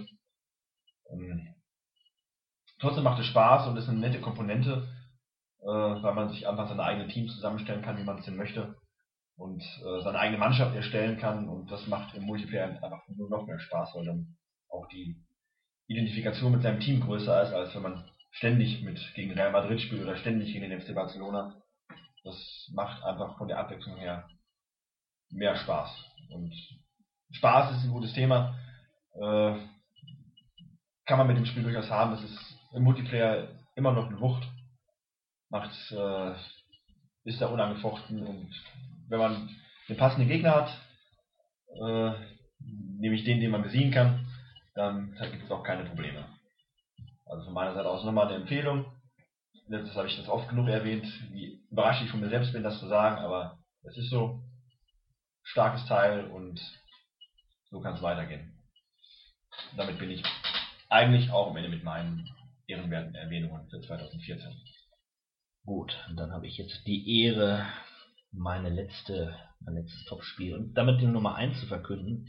[1.10, 1.54] Ähm,
[2.80, 4.88] trotzdem macht es Spaß und ist eine nette Komponente,
[5.64, 8.76] äh, weil man sich einfach seine eigenen Teams zusammenstellen kann, wie man es denn möchte.
[9.36, 11.48] Und äh, seine eigene Mannschaft erstellen kann.
[11.48, 14.36] Und das macht im Multiplayer einfach nur noch mehr Spaß, weil dann
[14.68, 15.16] auch die
[15.86, 20.02] Identifikation mit seinem Team größer ist, als wenn man ständig mit gegen Real Madrid spielt
[20.02, 21.60] oder ständig gegen den FC Barcelona.
[22.24, 24.28] Das macht einfach von der Abwechslung her
[25.30, 25.90] mehr Spaß.
[26.30, 26.54] Und
[27.32, 28.58] Spaß ist ein gutes Thema.
[29.14, 29.56] Äh,
[31.06, 32.14] kann man mit dem Spiel durchaus haben.
[32.14, 34.46] Es ist im Multiplayer immer noch eine Wucht.
[35.54, 36.34] Macht, äh,
[37.22, 38.50] ist da unangefochten und
[39.08, 39.48] wenn man
[39.88, 40.78] den passenden Gegner hat,
[41.80, 42.12] äh,
[42.98, 44.26] nämlich den, den man besiegen kann,
[44.74, 46.26] dann gibt es auch keine Probleme.
[47.24, 48.84] Also von meiner Seite aus nochmal eine Empfehlung.
[49.68, 52.80] Letztes habe ich das oft genug erwähnt, wie überrascht ich von mir selbst bin, das
[52.80, 54.42] zu sagen, aber es ist so.
[55.44, 56.60] Starkes Teil und
[57.70, 58.58] so kann es weitergehen.
[59.76, 60.24] damit bin ich
[60.88, 62.28] eigentlich auch am Ende mit meinen
[62.66, 64.73] ehrenwerten Erwähnungen für 2014.
[65.66, 67.64] Gut, und dann habe ich jetzt die Ehre,
[68.32, 69.34] meine letzte,
[69.64, 72.28] mein letztes Topspiel und damit die Nummer 1 zu verkünden.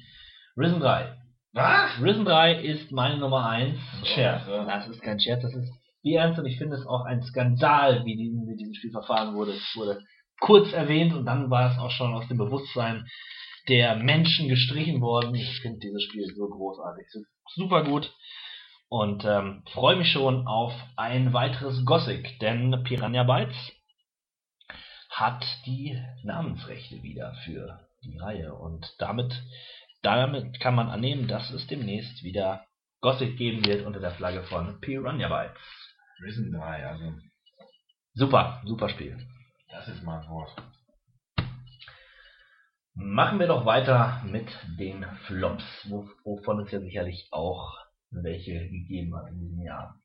[0.55, 1.17] Risen 3.
[1.51, 2.01] Was?
[2.01, 3.77] Risen 3 ist meine Nummer 1.
[4.05, 4.65] Scherz, oder?
[4.65, 5.69] Das ist kein Scherz, das ist
[6.01, 9.35] wie ernst und ich finde es auch ein Skandal, wie diesen, mit diesem Spiel verfahren
[9.35, 9.51] wurde.
[9.51, 10.01] Es wurde
[10.39, 13.05] kurz erwähnt und dann war es auch schon aus dem Bewusstsein
[13.67, 15.35] der Menschen gestrichen worden.
[15.35, 17.05] Ich finde dieses Spiel so großartig,
[17.55, 18.13] super gut
[18.89, 23.55] und ähm, freue mich schon auf ein weiteres Gothic, denn Piranha Bytes
[25.09, 29.33] hat die Namensrechte wieder für die Reihe und damit
[30.01, 32.65] damit kann man annehmen, dass es demnächst wieder
[33.01, 35.59] Gothic geben wird unter der Flagge von Piranha Bytes.
[36.23, 37.13] Risen 3, also
[38.13, 39.17] Super, super Spiel.
[39.71, 40.51] das ist mal ein Wort.
[42.93, 44.47] Machen wir doch weiter mit
[44.79, 47.73] den Flops, wo- wovon es ja sicherlich auch
[48.23, 49.99] welche gegeben hat in diesem Jahr.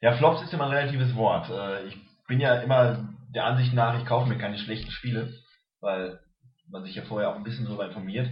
[0.00, 1.50] Ja, Flops ist immer ein relatives Wort.
[1.50, 1.96] Äh, Ich
[2.26, 5.32] bin ja immer der Ansicht nach, ich kaufe mir keine schlechten Spiele,
[5.80, 6.20] weil
[6.68, 8.28] man sich ja vorher auch ein bisschen darüber informiert.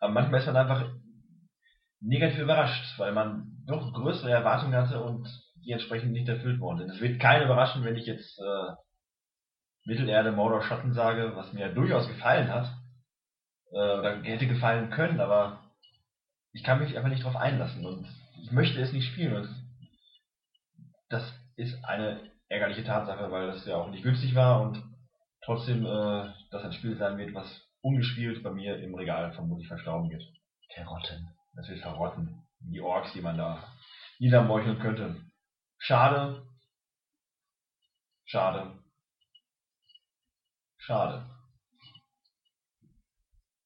[0.00, 0.90] Aber manchmal ist man einfach
[2.00, 5.28] negativ überrascht, weil man doch größere Erwartungen hatte und
[5.64, 6.90] die entsprechend nicht erfüllt worden sind.
[6.90, 8.72] Es wird keinen überraschen, wenn ich jetzt äh,
[9.84, 12.66] Mittelerde, Mordor, Schatten sage, was mir durchaus gefallen hat.
[13.72, 15.69] Äh, oder hätte gefallen können, aber
[16.52, 18.06] ich kann mich einfach nicht darauf einlassen und
[18.42, 19.36] ich möchte es nicht spielen.
[19.36, 19.48] Und
[21.08, 21.22] das
[21.56, 24.82] ist eine ärgerliche Tatsache, weil das ja auch nicht günstig war und
[25.44, 30.10] trotzdem äh, das ein Spiel sein wird, was ungespielt bei mir im Regal vermutlich verstauben
[30.10, 30.22] wird.
[30.74, 31.28] Karotten.
[31.54, 32.46] Das wird verrotten.
[32.60, 33.64] Die Orks, die man da
[34.18, 35.16] niedermeucheln könnte.
[35.78, 36.46] Schade.
[38.24, 38.78] Schade.
[40.78, 41.26] Schade.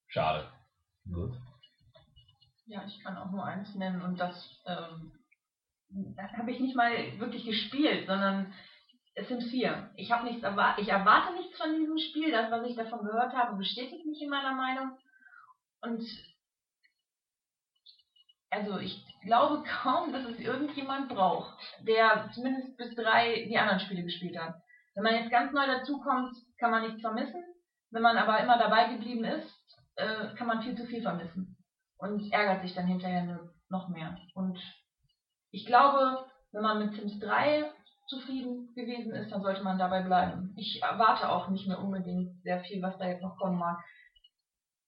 [0.08, 0.48] Schade.
[1.04, 1.36] Gut.
[2.66, 5.12] Ja, ich kann auch nur eins nennen und das, ähm,
[6.16, 8.54] das habe ich nicht mal wirklich gespielt, sondern
[9.16, 9.90] Sims 4.
[9.96, 12.32] Ich habe nichts erwartet, ich erwarte nichts von diesem Spiel.
[12.32, 14.98] Das, was ich davon gehört habe, bestätigt mich in meiner Meinung.
[15.82, 16.02] Und
[18.48, 24.04] also ich glaube kaum, dass es irgendjemand braucht, der zumindest bis drei die anderen Spiele
[24.04, 24.54] gespielt hat.
[24.94, 27.44] Wenn man jetzt ganz neu dazukommt, kann man nichts vermissen.
[27.90, 29.52] Wenn man aber immer dabei geblieben ist,
[29.96, 31.53] äh, kann man viel zu viel vermissen
[32.04, 33.40] und ärgert sich dann hinterher
[33.70, 34.16] noch mehr.
[34.34, 34.58] Und
[35.50, 37.70] ich glaube, wenn man mit Sims 3
[38.06, 40.54] zufrieden gewesen ist, dann sollte man dabei bleiben.
[40.56, 43.78] Ich erwarte auch nicht mehr unbedingt sehr viel, was da jetzt noch kommen mag.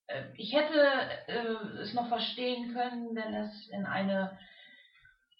[0.06, 0.78] Äh, Ich hätte
[1.26, 4.38] äh, es noch verstehen können, wenn es in eine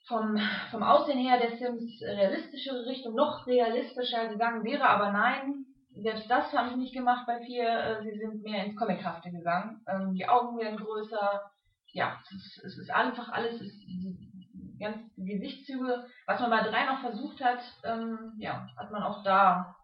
[0.08, 0.38] vom,
[0.70, 5.66] vom Aussehen her der Sims realistischere Richtung noch realistischer gegangen wäre, aber nein,
[6.02, 7.68] selbst das haben sie nicht gemacht bei vier.
[7.68, 9.82] Äh, Sie sind mehr ins Comichafte gegangen.
[9.88, 11.50] Ähm, Die Augen werden größer.
[11.96, 16.06] Ja, es ist, es ist einfach alles, es ist die ganzen Gesichtszüge.
[16.26, 19.74] Was man bei drei noch versucht hat, ähm, ja, hat man auch da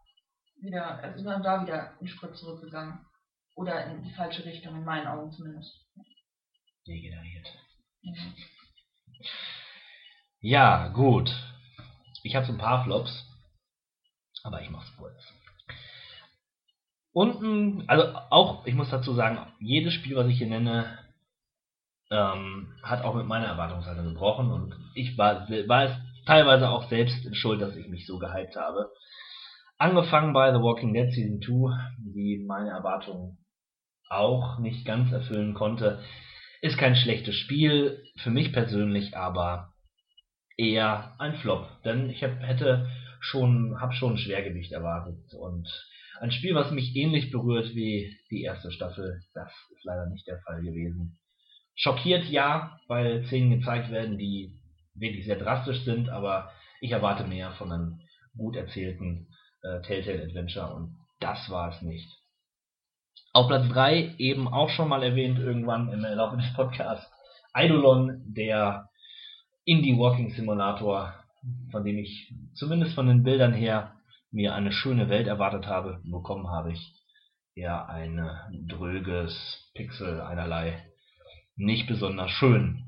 [0.60, 3.00] wieder, also ist man da wieder einen Schritt zurückgegangen.
[3.54, 5.72] Oder in die falsche Richtung, in meinen Augen zumindest.
[6.86, 7.48] Degeneriert.
[8.02, 8.34] Mhm.
[10.40, 11.30] Ja, gut.
[12.24, 13.24] Ich habe so ein paar Flops,
[14.42, 15.16] aber ich mach's kurz.
[17.12, 21.01] Unten, also auch, ich muss dazu sagen, jedes Spiel, was ich hier nenne,
[22.12, 25.92] ähm, hat auch mit meiner Erwartungshaltung gebrochen und ich war, war es
[26.26, 28.90] teilweise auch selbst in schuld, dass ich mich so gehypt habe.
[29.78, 31.74] Angefangen bei The Walking Dead Season 2,
[32.14, 33.38] die meine Erwartungen
[34.08, 36.00] auch nicht ganz erfüllen konnte.
[36.60, 39.72] Ist kein schlechtes Spiel, für mich persönlich aber
[40.56, 42.88] eher ein Flop, denn ich hab, hätte
[43.20, 45.66] schon, hab schon ein Schwergewicht erwartet und
[46.20, 50.38] ein Spiel, was mich ähnlich berührt wie die erste Staffel, das ist leider nicht der
[50.42, 51.18] Fall gewesen.
[51.82, 54.54] Schockiert ja, weil Szenen gezeigt werden, die
[54.94, 58.00] wirklich sehr drastisch sind, aber ich erwarte mehr von einem
[58.36, 59.26] gut erzählten
[59.62, 62.08] äh, Telltale Adventure und das war es nicht.
[63.32, 67.10] Auf Platz 3 eben auch schon mal erwähnt irgendwann im Laufe des Podcasts
[67.52, 68.88] Eidolon, der
[69.64, 71.14] Indie Walking Simulator,
[71.72, 73.96] von dem ich zumindest von den Bildern her
[74.30, 76.00] mir eine schöne Welt erwartet habe.
[76.04, 76.94] Bekommen habe ich
[77.54, 78.24] eher ein
[78.68, 80.91] dröges Pixel einerlei.
[81.56, 82.84] Nicht besonders schön.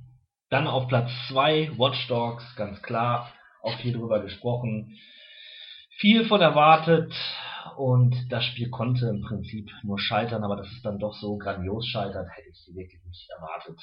[0.49, 3.33] Dann auf Platz 2 Watch Dogs, ganz klar,
[3.63, 4.99] auch viel drüber gesprochen.
[5.99, 7.13] Viel von erwartet
[7.77, 11.87] und das Spiel konnte im Prinzip nur scheitern, aber dass es dann doch so grandios
[11.87, 13.81] scheitert, hätte ich wirklich nicht erwartet.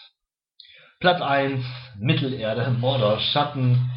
[1.00, 1.64] Platz 1,
[2.00, 3.90] Mittelerde, Mordor, Schatten,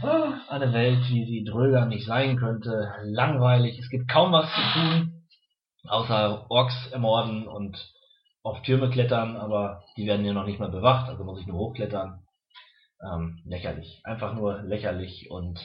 [0.49, 5.27] eine Welt, wie sie dröger nicht sein könnte, langweilig, es gibt kaum was zu tun,
[5.87, 7.94] außer Orks ermorden und
[8.45, 11.59] auf Türme klettern, aber die werden ja noch nicht mal bewacht, also muss ich nur
[11.59, 12.21] hochklettern.
[13.03, 15.59] Ähm, lächerlich, einfach nur lächerlich und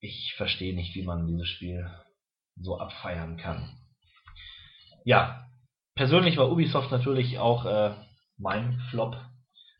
[0.00, 1.90] ich verstehe nicht, wie man dieses Spiel
[2.56, 3.78] so abfeiern kann.
[5.04, 5.46] Ja,
[5.94, 7.94] persönlich war Ubisoft natürlich auch äh,
[8.36, 9.16] mein Flop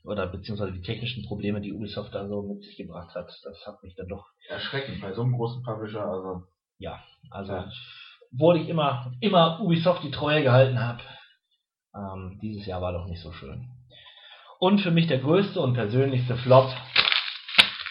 [0.05, 3.29] oder beziehungsweise die technischen Probleme, die Ubisoft da so mit sich gebracht hat.
[3.45, 6.45] Das hat mich dann doch Erschreckend bei so einem großen Publisher, also
[6.79, 7.71] ja, also Ja.
[8.33, 11.03] obwohl ich immer immer Ubisoft die Treue gehalten habe,
[11.97, 13.69] ähm, dieses Jahr war doch nicht so schön.
[14.59, 16.71] Und für mich der größte und persönlichste Flop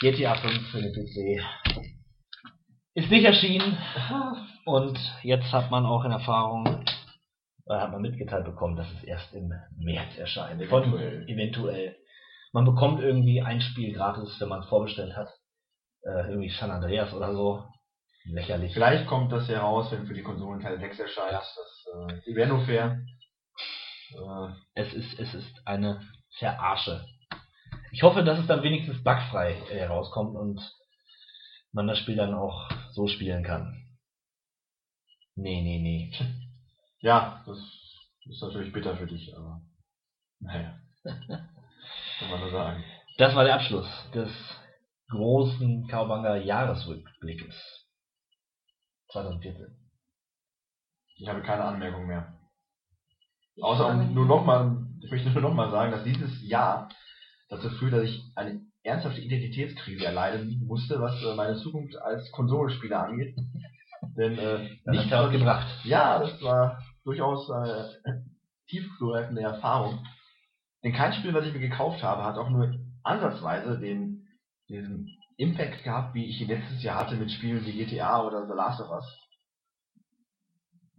[0.02, 1.44] GTA 5 für den PC
[2.96, 3.78] ist nicht erschienen
[4.66, 6.86] und jetzt hat man auch in Erfahrung
[7.68, 10.64] äh, hat man mitgeteilt bekommen, dass es erst im März erscheint.
[10.66, 11.30] Von, Eventuell.
[11.30, 11.96] eventuell.
[12.54, 15.30] Man bekommt irgendwie ein Spiel gratis, wenn man es vorbestellt hat.
[16.04, 17.66] Äh, irgendwie San Andreas oder so.
[18.28, 18.74] Lächerlich.
[18.74, 21.34] vielleicht kommt das ja raus, wenn für die Konsolen Teil 6 erscheint.
[21.34, 23.00] Das äh, wäre nur fair.
[24.12, 26.02] Äh, Es ist, es ist eine
[26.38, 27.06] Verarsche.
[27.92, 30.62] Ich hoffe, dass es dann wenigstens bugfrei äh, herauskommt und
[31.72, 33.82] man das Spiel dann auch so spielen kann.
[35.36, 36.12] Nee, nee, nee.
[37.00, 37.58] ja, das
[38.26, 39.62] ist natürlich bitter für dich, aber
[40.40, 40.80] naja.
[41.04, 42.84] Kann man nur sagen.
[43.18, 44.30] Das war der Abschluss des
[45.10, 47.56] großen Cowbanger Jahresrückblickes
[49.12, 49.78] 2014.
[51.18, 52.34] Ich habe keine Anmerkung mehr.
[53.62, 56.90] Außer um nur nochmal, ich möchte nur nochmal sagen, dass dieses Jahr
[57.50, 63.04] dazu führt, dass ich eine ernsthafte Identitätskrise erleiden musste, was äh, meine Zukunft als Konsolenspieler
[63.04, 63.36] angeht.
[64.18, 65.68] Denn äh, Nicht gebracht.
[65.84, 68.26] Ja, das war durchaus eine
[68.68, 70.06] tiefgreifende Erfahrung.
[70.84, 74.28] Denn kein Spiel, was ich mir gekauft habe, hat auch nur ansatzweise den,
[74.70, 78.54] diesen Impact gehabt, wie ich ihn letztes Jahr hatte mit Spielen wie GTA oder The
[78.54, 79.06] Last of Us.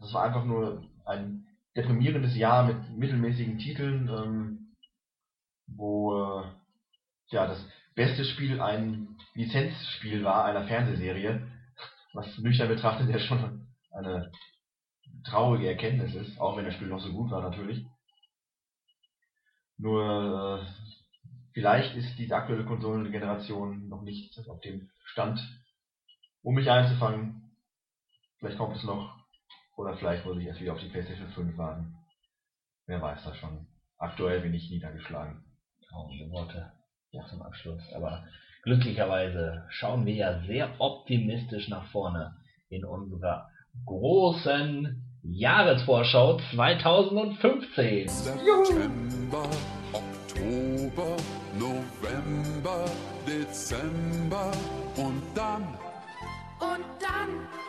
[0.00, 1.45] Das war einfach nur ein
[1.76, 4.74] deprimierendes Jahr mit mittelmäßigen Titeln, ähm,
[5.66, 6.44] wo äh,
[7.28, 11.46] ja das beste Spiel ein Lizenzspiel war einer Fernsehserie,
[12.12, 14.30] was nüchtern betrachtet ja schon eine
[15.24, 17.84] traurige Erkenntnis ist, auch wenn das Spiel noch so gut war natürlich.
[19.78, 20.66] Nur äh,
[21.52, 25.40] vielleicht ist diese aktuelle Konsolengeneration noch nicht auf dem Stand,
[26.42, 27.50] um mich einzufangen.
[28.38, 29.15] Vielleicht kommt es noch.
[29.76, 31.94] Oder vielleicht muss ich erst wieder auf die PlayStation 5 warten.
[32.86, 33.66] Wer weiß das schon.
[33.98, 35.44] Aktuell bin ich niedergeschlagen.
[35.88, 36.72] Traurige Worte
[37.10, 37.82] ja, zum Abschluss.
[37.94, 38.24] Aber
[38.62, 42.36] glücklicherweise schauen wir ja sehr optimistisch nach vorne
[42.68, 43.48] in unserer
[43.84, 48.08] großen Jahresvorschau 2015.
[48.08, 49.50] September,
[49.92, 51.16] Oktober,
[51.58, 52.84] November,
[53.26, 54.52] Dezember
[54.96, 55.62] und dann
[56.60, 57.65] Und dann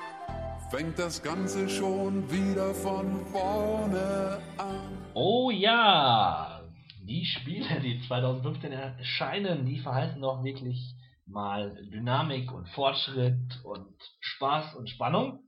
[0.69, 4.97] fängt das Ganze schon wieder von vorne an.
[5.13, 6.61] Oh ja,
[7.03, 10.93] die Spiele, die 2015 erscheinen, die verheißen doch wirklich
[11.25, 15.39] mal Dynamik und Fortschritt und Spaß und Spannung.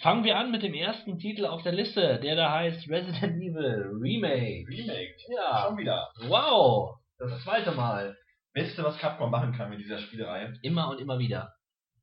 [0.00, 3.90] Fangen wir an mit dem ersten Titel auf der Liste, der da heißt Resident Evil
[4.00, 4.66] Remake.
[4.68, 5.14] Remake.
[5.34, 6.08] Ja, Schon wieder.
[6.28, 8.16] wow, das zweite Mal.
[8.54, 10.54] Beste, was Capcom machen kann mit dieser Spielereihe.
[10.62, 11.52] Immer und immer wieder.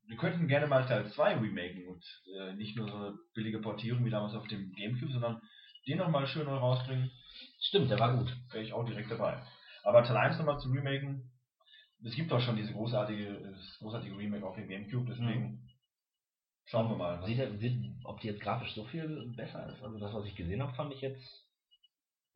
[0.07, 2.03] Wir könnten gerne mal Teil 2 remaken und
[2.37, 5.41] äh, nicht nur so eine billige Portierung wie damals auf dem Gamecube, sondern
[5.87, 7.11] den nochmal schön neu rausbringen.
[7.59, 8.31] Stimmt, der war gut.
[8.51, 9.41] wäre ich auch direkt dabei.
[9.83, 11.31] Aber Teil 1 nochmal zu remaken,
[12.03, 15.67] es gibt doch schon diese großartige, das großartige Remake auf dem Gamecube, deswegen
[16.65, 17.25] schauen wir mal.
[17.25, 17.73] Sieht er, wird,
[18.03, 19.81] ob die jetzt grafisch so viel besser ist.
[19.81, 21.45] Also das, was ich gesehen habe, fand ich jetzt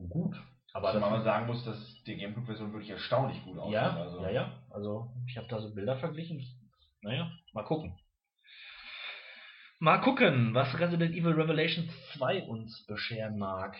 [0.10, 0.36] gut.
[0.74, 3.74] Aber das man sagen muss, dass die Gamecube-Version wirklich erstaunlich gut aussieht.
[3.74, 4.64] Ja, also, ja, ja.
[4.70, 6.46] Also ich habe da so Bilder verglichen.
[7.02, 7.98] Naja, mal gucken.
[9.80, 13.78] Mal gucken, was Resident Evil Revelations 2 uns bescheren mag.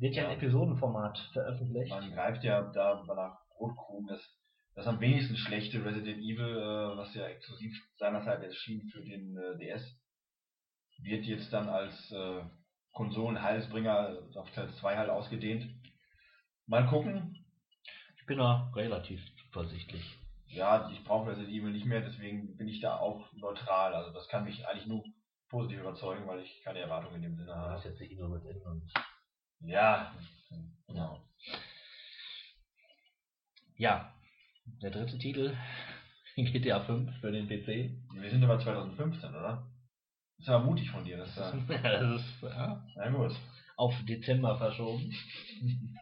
[0.00, 0.30] Wird ja, Ja.
[0.30, 1.90] im Episodenformat veröffentlicht.
[1.90, 4.22] Man greift ja da nach Brotkrumen, das,
[4.74, 9.58] das am wenigsten schlechte Resident Evil, äh, was ja exklusiv seinerzeit erschien für den äh,
[9.58, 9.82] DS,
[10.98, 12.42] wird jetzt dann als äh,
[12.92, 15.66] Konsolenheilsbringer auf Teil 2 halt ausgedehnt.
[16.66, 17.44] Mal gucken.
[18.18, 20.18] Ich bin da relativ zuversichtlich.
[20.56, 23.94] Ja, ich brauche Resident Evil nicht mehr, deswegen bin ich da auch neutral.
[23.94, 25.04] Also das kann mich eigentlich nur
[25.50, 27.76] positiv überzeugen, weil ich keine Erwartungen in dem Sinne Das habe.
[27.78, 28.90] ist jetzt die Evil Within und
[29.60, 30.14] Ja,
[30.86, 31.20] genau.
[33.76, 34.12] ja,
[34.82, 35.54] der dritte Titel
[36.36, 37.90] GTA 5 für den PC.
[38.20, 39.70] Wir sind aber 2015, oder?
[40.38, 41.50] Das aber mutig von dir, dass da.
[41.82, 43.32] das ist ja, Na gut.
[43.76, 45.14] auf Dezember verschoben.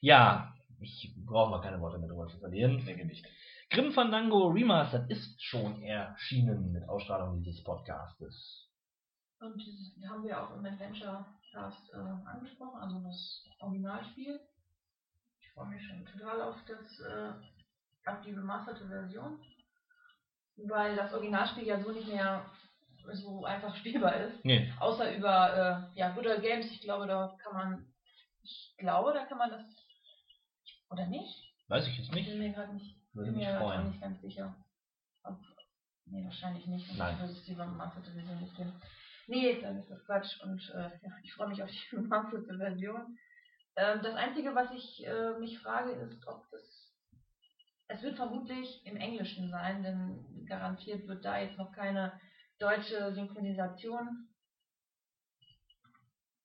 [0.00, 2.78] ja, ich brauche mal keine Worte mehr drüber zu verlieren.
[2.78, 3.26] Ich denke nicht.
[3.70, 8.68] Grim Fandango Remastered ist schon erschienen mit Ausstrahlung dieses Podcastes.
[9.40, 14.40] Und das haben wir auch im Adventure Cast äh, angesprochen, also das Originalspiel.
[15.40, 17.32] Ich freue mich schon total auf das äh,
[18.08, 19.40] auf die remasterte Version.
[20.56, 22.44] Weil das Originalspiel ja so nicht mehr
[23.12, 24.44] so einfach spielbar ist.
[24.44, 27.86] Nee, Außer über äh, ja, Good Old Games, ich glaube, da kann man
[28.42, 29.62] ich glaube, da kann man das
[30.90, 31.46] oder nicht?
[31.68, 32.28] weiß ich jetzt Ich nicht.
[32.30, 34.54] bin mir gerade nicht, Würde bin mich mir auch nicht ganz sicher.
[35.22, 35.38] Ob,
[36.06, 36.96] nee, wahrscheinlich nicht.
[36.98, 37.18] Nein.
[37.18, 38.72] würde es die remasterte Version nicht geben.
[39.28, 43.16] Nee, dann ist das Quatsch und äh, ja, ich freue mich auf die remasterte Version.
[43.76, 46.62] Ähm, das Einzige, was ich äh, mich frage, ist, ob das.
[47.92, 52.20] Es wird vermutlich im Englischen sein, denn garantiert wird da jetzt noch keine
[52.58, 54.28] deutsche Synchronisation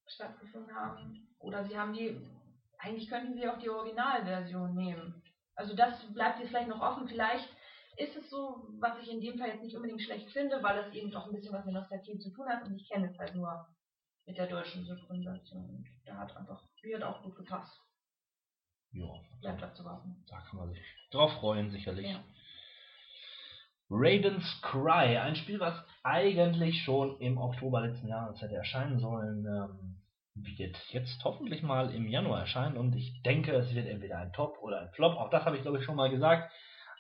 [0.08, 1.28] stattgefunden haben.
[1.40, 2.20] Oder sie haben die.
[2.80, 5.22] Eigentlich könnten sie auch die Originalversion nehmen.
[5.56, 7.08] Also das bleibt jetzt vielleicht noch offen.
[7.08, 7.48] Vielleicht
[7.98, 10.94] ist es so, was ich in dem Fall jetzt nicht unbedingt schlecht finde, weil es
[10.94, 13.34] eben doch ein bisschen was mit Nostalgie zu tun hat und ich kenne es halt
[13.36, 13.68] nur
[14.26, 15.64] mit der deutschen Synchronisation.
[15.70, 17.80] Und da hat einfach, die hat auch gut gepasst.
[18.92, 19.08] Ja,
[19.42, 20.24] Bleibt abzuwarten.
[20.28, 20.82] da kann man sich
[21.12, 22.08] drauf freuen, sicherlich.
[22.08, 22.24] Ja.
[23.90, 29.95] Raiden's Cry, ein Spiel, was eigentlich schon im Oktober letzten Jahres hätte erscheinen sollen, ähm,
[30.36, 34.58] wird jetzt hoffentlich mal im Januar erscheinen und ich denke, es wird entweder ein Top
[34.62, 35.18] oder ein Flop.
[35.18, 36.52] Auch das habe ich glaube ich schon mal gesagt.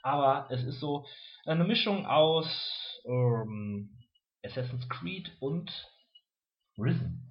[0.04, 1.06] Aber es ist so
[1.46, 3.98] eine Mischung aus ähm,
[4.44, 5.72] Assassin's Creed und
[6.78, 7.26] Risen.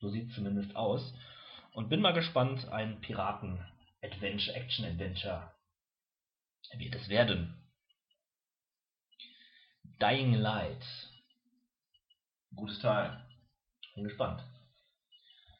[0.00, 1.14] So sieht es zumindest aus.
[1.72, 5.52] Und bin mal gespannt, ein Piraten-Adventure, Action-Adventure
[6.78, 7.54] wird es werden.
[10.00, 10.84] Dying Light.
[12.54, 13.29] Gutes Teil.
[14.00, 14.42] Bin gespannt.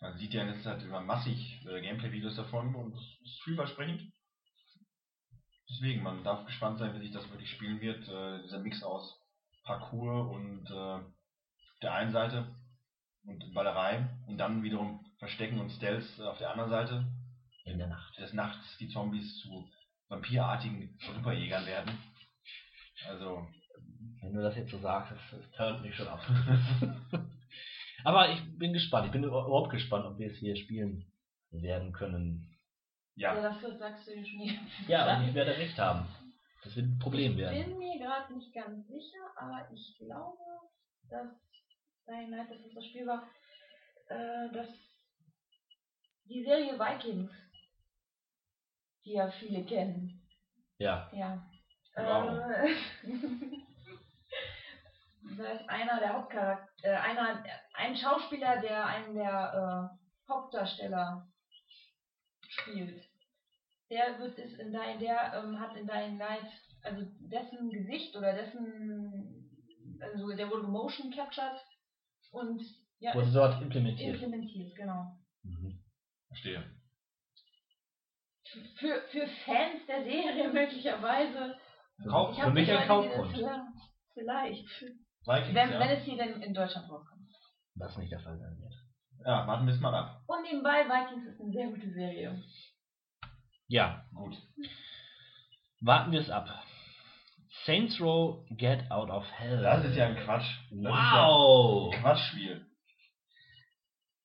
[0.01, 4.11] Man sieht ja in letzter Zeit immer massig äh, Gameplay-Videos davon und es ist vielversprechend.
[5.69, 8.09] Deswegen, man darf gespannt sein, wie sich das wirklich spielen wird.
[8.09, 9.15] Äh, dieser Mix aus
[9.65, 11.01] Parkour und äh,
[11.83, 12.47] der einen Seite
[13.25, 17.13] und Ballerei und dann wiederum Verstecken und Stealth auf der anderen Seite.
[17.67, 18.17] In der Nacht.
[18.17, 19.71] Des Nachts die Zombies zu
[20.09, 21.93] vampirartigen Superjägern werden.
[23.07, 23.47] Also,
[24.23, 26.27] Wenn du das jetzt so sagst, das, turnt mich schon ab.
[28.05, 29.07] Aber ich bin gespannt.
[29.07, 31.05] Ich bin überhaupt gespannt, ob wir es hier spielen
[31.51, 32.47] werden können.
[33.17, 33.43] Ja, ja.
[33.43, 34.59] das sagst du schon nie.
[34.89, 36.07] Ja, und ich werde recht haben.
[36.63, 37.65] Das wird ein Problem Ich werden.
[37.65, 40.39] bin mir gerade nicht ganz sicher, aber ich glaube,
[41.09, 41.27] dass
[42.07, 43.29] Dying Light, dass das das Spiel war,
[44.09, 44.69] äh, dass
[46.25, 47.31] die Serie Vikings,
[49.05, 50.23] die ja viele kennen,
[50.79, 51.11] Ja.
[51.13, 51.45] ja.
[51.97, 52.39] Wow.
[52.39, 52.75] Äh,
[55.37, 57.45] da ist einer der Hauptcharakter, äh, einer,
[57.81, 61.27] ein Schauspieler, der einen der äh, Hauptdarsteller
[62.49, 63.03] spielt.
[63.91, 66.47] Der wird es in dein, der ähm, hat in Dying Light,
[66.83, 69.51] also dessen Gesicht oder dessen,
[70.01, 71.61] also der wurde motion captured
[72.31, 72.63] und
[73.01, 74.15] ja, Wurde ist dort implementiert.
[74.15, 75.17] implementiert, genau.
[75.43, 75.83] Mhm.
[76.29, 76.63] Verstehe.
[78.79, 81.57] Für, für Fans der Serie möglicherweise.
[82.09, 83.33] Kauf- Für mich ein Kaufgrund.
[83.33, 83.61] vielleicht-
[84.15, 84.69] Vielleicht.
[85.27, 85.81] Vikings, Wenn, ja.
[85.81, 87.20] wenn es hier denn in Deutschland rauskommt.
[87.77, 88.75] Was nicht der Fall sein wird.
[89.25, 90.23] ja, warten wir es mal ab.
[90.27, 92.43] Und nebenbei, Vikings ist eine sehr gute Serie.
[93.69, 94.37] Ja, Gut.
[95.81, 96.49] warten wir es ab.
[97.65, 99.63] Saints Row Get Out of Hell.
[99.63, 100.49] Das ist ja ein Quatsch.
[100.71, 101.93] Das wow!
[101.93, 102.67] ist ja ein Quatschspiel.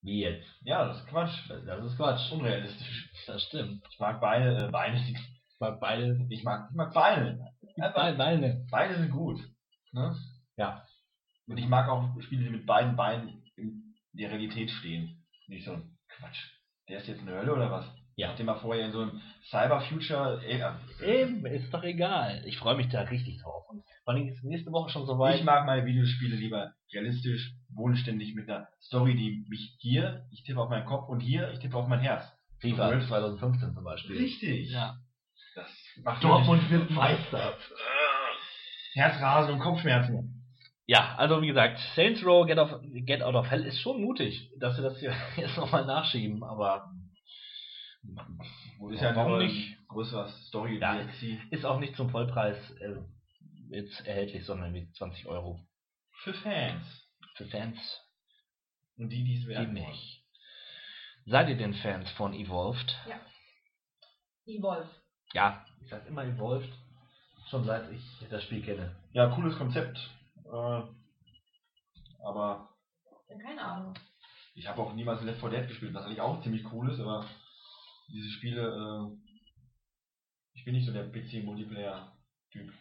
[0.01, 0.47] Wie jetzt?
[0.63, 1.49] Ja, das ist Quatsch.
[1.49, 2.31] Das ist Quatsch.
[2.31, 3.11] Unrealistisch.
[3.27, 3.83] Das stimmt.
[3.91, 5.01] Ich mag Beine, äh, Beine.
[5.59, 6.25] Bei beide.
[6.29, 7.51] Ich mag, ich mag Beine.
[7.77, 8.65] Beine.
[8.69, 9.39] Beine sind gut.
[9.91, 10.15] Ne?
[10.57, 10.85] Ja.
[11.47, 15.25] Und ich mag auch Spiele, die mit beiden Beinen in der Realität stehen.
[15.47, 16.39] Nicht so ein Quatsch.
[16.89, 17.85] Der ist jetzt eine Hölle oder was?
[18.15, 18.29] Ja.
[18.29, 20.41] Nachdem er vorher in so einem Cyber-Future.
[20.45, 22.41] äh, Eben, ist doch egal.
[22.45, 23.65] Ich freue mich da richtig drauf.
[23.69, 25.35] Und vor allem ist nächste Woche schon soweit.
[25.39, 30.61] Ich mag meine Videospiele lieber realistisch, bodenständig mit einer Story, die mich hier, ich tippe
[30.61, 32.23] auf meinen Kopf und hier, ich tippe auf mein Herz.
[32.61, 34.17] FIFA World- 2015 zum Beispiel.
[34.17, 34.71] Richtig.
[34.71, 34.95] Ja.
[35.55, 35.69] Das
[36.03, 37.57] macht Dortmund wird Meister.
[38.93, 40.34] Herzrasen und Kopfschmerzen.
[40.87, 44.51] Ja, also wie gesagt, Saints Row Get, of, Get Out of Hell ist schon mutig,
[44.59, 46.91] dass wir das hier jetzt nochmal nachschieben, aber
[48.91, 49.77] Ist ja warum nur nicht?
[49.87, 50.93] größerer Story Ja.
[51.01, 51.39] DLC.
[51.51, 52.95] Ist auch nicht zum Vollpreis äh,
[53.69, 55.59] jetzt erhältlich, sondern mit 20 Euro.
[56.23, 56.83] Für Fans.
[57.35, 57.77] Für Fans
[58.97, 59.87] Und die, die es werden wollen.
[59.87, 60.23] mich.
[61.25, 62.95] Seid ihr denn Fans von Evolved?
[64.45, 64.87] Evolve.
[65.33, 66.69] Ja, ich sag immer Evolved,
[67.49, 68.95] schon seit ich das Spiel kenne.
[69.13, 69.97] Ja, cooles Konzept.
[70.45, 70.81] Äh,
[72.23, 72.69] aber
[73.29, 73.93] Ja, keine Ahnung.
[74.55, 77.25] ich habe auch niemals Left 4 Dead gespielt, was eigentlich auch ziemlich cool ist, aber
[78.07, 79.29] diese Spiele, äh,
[80.53, 82.73] ich bin nicht so der PC-Multiplayer-Typ.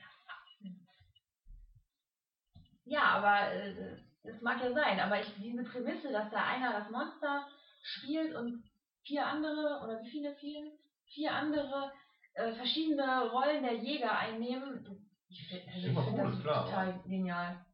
[2.84, 5.00] Ja, aber äh, das mag ja sein.
[5.00, 7.46] Aber ich, diese Prämisse, dass da einer das Monster
[7.82, 8.62] spielt und
[9.02, 10.72] vier andere, oder wie viele vielen?
[11.06, 11.92] Vier andere
[12.34, 15.03] äh, verschiedene Rollen der Jäger einnehmen.
[15.34, 17.64] Ich finde also ich find das klar, total genial.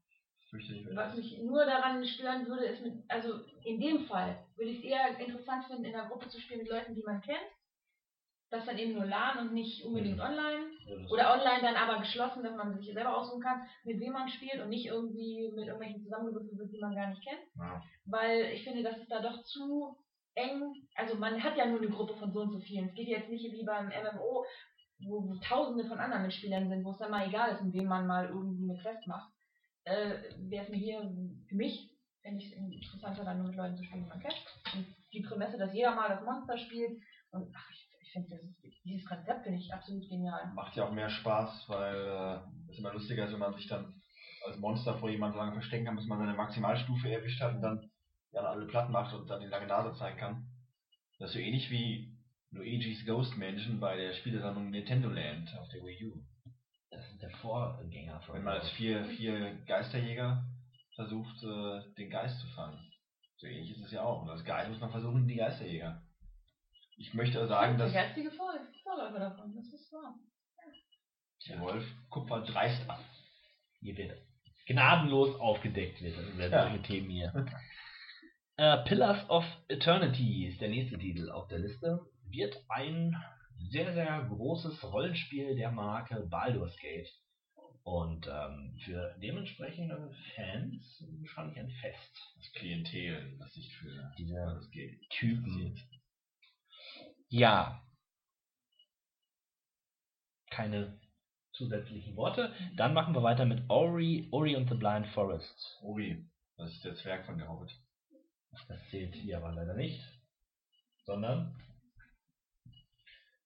[0.95, 4.85] Was mich nur daran stören würde, ist mit, also in dem Fall würde ich es
[4.85, 7.39] eher interessant finden, in einer Gruppe zu spielen mit Leuten, die man kennt.
[8.51, 10.23] Das dann eben nur LAN und nicht unbedingt Mhm.
[10.23, 10.71] online.
[11.13, 14.61] Oder online dann aber geschlossen, dass man sich selber aussuchen kann, mit wem man spielt
[14.61, 17.43] und nicht irgendwie mit irgendwelchen zusammengewürfelt wird, die man gar nicht kennt.
[17.57, 17.81] Ja.
[18.07, 19.97] Weil ich finde, das ist da doch zu
[20.35, 20.75] eng.
[20.97, 22.89] Also man hat ja nur eine Gruppe von so und so vielen.
[22.89, 24.45] Es geht jetzt nicht wie beim MMO,
[25.03, 28.07] wo, tausende von anderen Mitspielern sind, wo es dann mal egal ist, mit wem man
[28.07, 29.33] mal irgendwie eine Quest macht.
[29.85, 31.01] Äh, Wäre es mir hier,
[31.49, 31.91] für mich,
[32.23, 34.45] fände ich es interessanter, dann nur mit Leuten zu spielen, die man kennt.
[34.75, 37.01] Und die Prämisse, dass jeder mal das Monster spielt.
[37.33, 38.41] Und ach, ich, ich finde
[38.85, 40.53] dieses Konzept finde ich absolut genial.
[40.55, 43.95] Macht ja auch mehr Spaß, weil äh, es immer lustiger ist, wenn man sich dann
[44.47, 47.91] als Monster vor jemandem lange verstecken kann, bis man seine Maximalstufe erwischt hat und dann
[48.33, 50.47] ja, alle platt macht und dann die lange Nase zeigen kann.
[51.19, 52.10] Das ist so ähnlich wie
[52.53, 56.23] Luigi's Ghost Mansion bei der Spielesammlung Nintendo Land auf der Wii U.
[56.91, 60.45] Das ist der Vorgänger von Wenn man als vier, vier Geisterjäger
[60.97, 62.79] versucht, äh, den Geist zu fangen.
[63.37, 64.23] So ähnlich ist es ja auch.
[64.23, 66.03] Und als Geist muss man versuchen, die Geisterjäger.
[66.97, 68.53] Ich möchte sagen, dass Der geistige Vor
[68.83, 70.15] Vorläufer davon, das ist wahr.
[71.49, 73.03] der Wolf Kupfer dreist ab.
[73.81, 74.19] Hier wird
[74.67, 76.19] gnadenlos aufgedeckt wird.
[76.19, 76.63] Das werden Ja.
[76.69, 77.33] solche Themen hier.
[78.57, 82.01] äh, Pillars of Eternity ist der nächste Titel auf der Liste.
[82.31, 83.17] Wird ein
[83.71, 87.11] sehr, sehr großes Rollenspiel der Marke Baldur's Gate.
[87.83, 92.35] Und ähm, für dementsprechende Fans wahrscheinlich ein Fest.
[92.37, 95.01] Das Klientel, das sich für Diese das geht.
[95.11, 95.81] Typen.
[97.29, 97.83] Ja.
[100.51, 101.01] Keine
[101.53, 102.53] zusätzlichen Worte.
[102.77, 105.79] Dann machen wir weiter mit Ori, Ori and the Blind Forest.
[105.83, 107.73] Ori, das ist der Zwerg von der Hobbit.
[108.69, 110.03] Das zählt hier aber leider nicht.
[111.05, 111.57] Sondern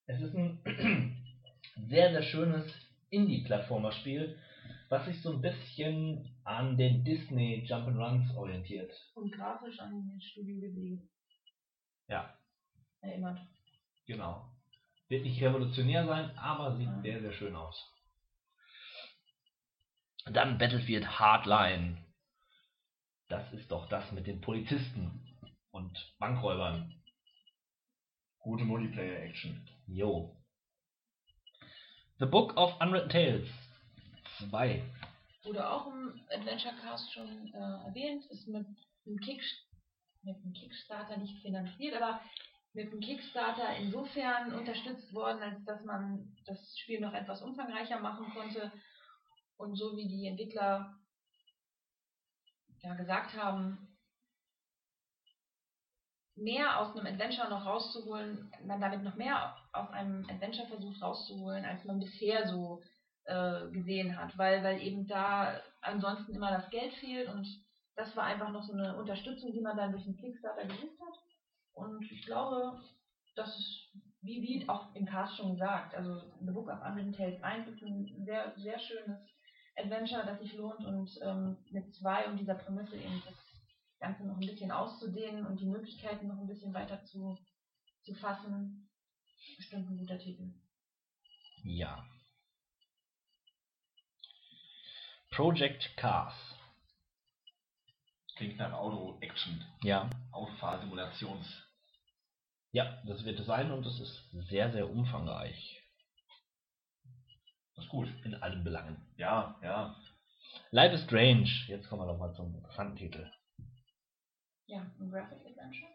[0.07, 0.59] es ist ein
[1.89, 2.73] sehr, sehr schönes
[3.11, 4.39] Indie-Plattformer-Spiel,
[4.89, 8.93] was sich so ein bisschen an den Disney Jump'n'Runs orientiert.
[9.15, 11.01] Und grafisch an den Studio Ghibli
[12.09, 12.37] Ja,
[13.01, 13.41] erinnert.
[14.07, 14.51] genau.
[15.09, 17.01] Wird nicht revolutionär sein, aber sieht Ja.
[17.03, 17.91] sehr, sehr schön aus.
[20.27, 21.99] Dann Battlefield Hardline.
[23.29, 25.37] Das ist doch das mit den Polizisten
[25.71, 26.95] und Bankräubern.
[28.45, 29.67] Gute Multiplayer-Action.
[29.87, 30.37] Jo.
[32.19, 33.49] The Book of Unwritten Tales
[34.51, 34.83] 2.
[35.45, 38.67] Wurde auch im Adventure Cast schon äh, erwähnt, ist mit
[39.07, 39.43] einem, Kick,
[40.25, 42.21] mit einem Kickstarter nicht finanziert, aber
[42.75, 48.31] mit einem Kickstarter insofern unterstützt worden, als dass man das Spiel noch etwas umfangreicher machen
[48.35, 48.71] konnte.
[49.57, 50.95] Und so wie die Entwickler
[52.83, 53.84] ja, gesagt haben,
[56.37, 61.65] mehr aus einem Adventure noch rauszuholen, man damit noch mehr aus einem Adventure versucht rauszuholen,
[61.65, 62.83] als man bisher so
[63.25, 67.47] äh, gesehen hat, weil, weil eben da ansonsten immer das Geld fehlt und
[67.97, 71.19] das war einfach noch so eine Unterstützung, die man dann durch den Kickstarter gesucht hat.
[71.75, 72.81] Und ich glaube,
[73.37, 73.89] das ist,
[74.23, 77.83] wie, wie auch im Cast schon gesagt, also The Book of Unwritten Tales 1 ist
[77.83, 79.19] ein sehr, sehr schönes
[79.77, 83.35] Adventure, das sich lohnt und ähm, mit zwei und dieser Prämisse eben das
[84.05, 87.39] Ganze noch ein bisschen auszudehnen und die Möglichkeiten noch ein bisschen weiter zu,
[88.03, 88.91] zu fassen,
[89.57, 90.53] bestimmt ein guter Titel.
[91.63, 92.07] Ja.
[95.31, 96.35] Project Cars.
[98.37, 99.65] Klingt nach Auto-Action.
[99.83, 100.11] Ja.
[100.33, 101.47] Autofahrsimulations.
[102.73, 105.81] Ja, das wird es sein und es ist sehr, sehr umfangreich.
[107.75, 108.09] Das ist gut.
[108.27, 109.01] In allen Belangen.
[109.17, 109.97] Ja, ja.
[110.73, 111.49] Life is Strange.
[111.69, 113.33] Jetzt kommen wir noch mal zum interessanten Titel.
[114.67, 115.91] Ja, ein Graphic Adventure.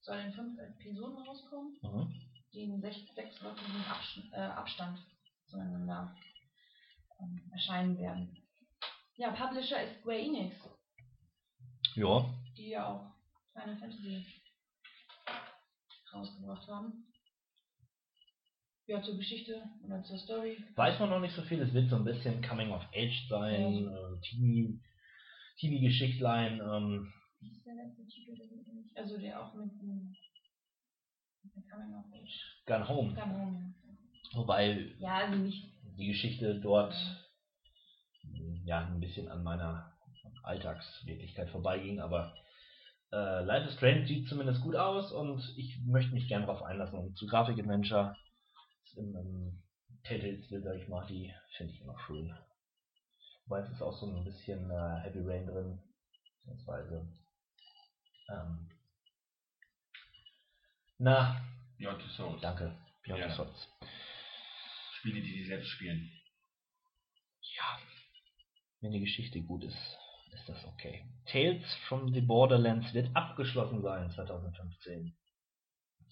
[0.00, 2.12] Soll in fünf Episoden rauskommen, Mhm.
[2.52, 4.98] die in sech, sechswöchigen Absch äh, Abstand
[5.46, 6.16] zueinander
[7.20, 8.36] ähm, erscheinen werden.
[9.16, 10.56] Ja, Publisher ist Square Enix,
[11.94, 12.34] Ja.
[12.56, 13.14] die ja auch
[13.52, 14.26] Final Fantasy
[16.12, 17.06] rausgebracht haben.
[18.86, 20.64] Ja, zur Geschichte oder zur Story.
[20.74, 21.60] Weiß man noch nicht so viel.
[21.60, 23.86] Es wird so ein bisschen Coming of Age sein.
[23.88, 24.80] Äh, Teenie,
[25.58, 26.60] Teenie-Geschichtlein.
[26.60, 27.12] Ähm,
[27.42, 28.32] Wie ist der letzte Titel?
[28.32, 30.14] mit dem- Also der auch mit dem.
[32.66, 33.14] Gun Home.
[33.14, 33.74] Come Home.
[34.34, 35.68] Wobei Ja, also nicht.
[35.98, 36.94] die Geschichte dort
[38.64, 39.92] ja ein bisschen an meiner
[40.44, 42.34] Alltagswirklichkeit vorbeiging, aber
[43.12, 46.98] äh, Life is Strange sieht zumindest gut aus und ich möchte mich gern darauf einlassen.
[46.98, 48.16] Und zu Grafik-Adventure
[48.96, 49.62] in einem
[50.04, 52.32] Telltale-Stil, sag ich mal, die finde ich immer schön.
[53.46, 55.78] Wobei es ist auch so ein bisschen äh, Heavy Rain drin,
[56.36, 57.06] beziehungsweise
[58.32, 58.68] ähm,
[60.98, 61.40] na,
[61.78, 62.40] Beyond Two Souls.
[62.40, 63.28] danke, Beyond Ja.
[63.30, 63.68] the Souls.
[64.98, 66.10] Spiele, die die selbst spielen.
[67.56, 67.78] Ja,
[68.80, 69.98] wenn die Geschichte gut ist,
[70.32, 71.04] ist das okay.
[71.26, 75.16] Tales from the Borderlands wird abgeschlossen sein 2015.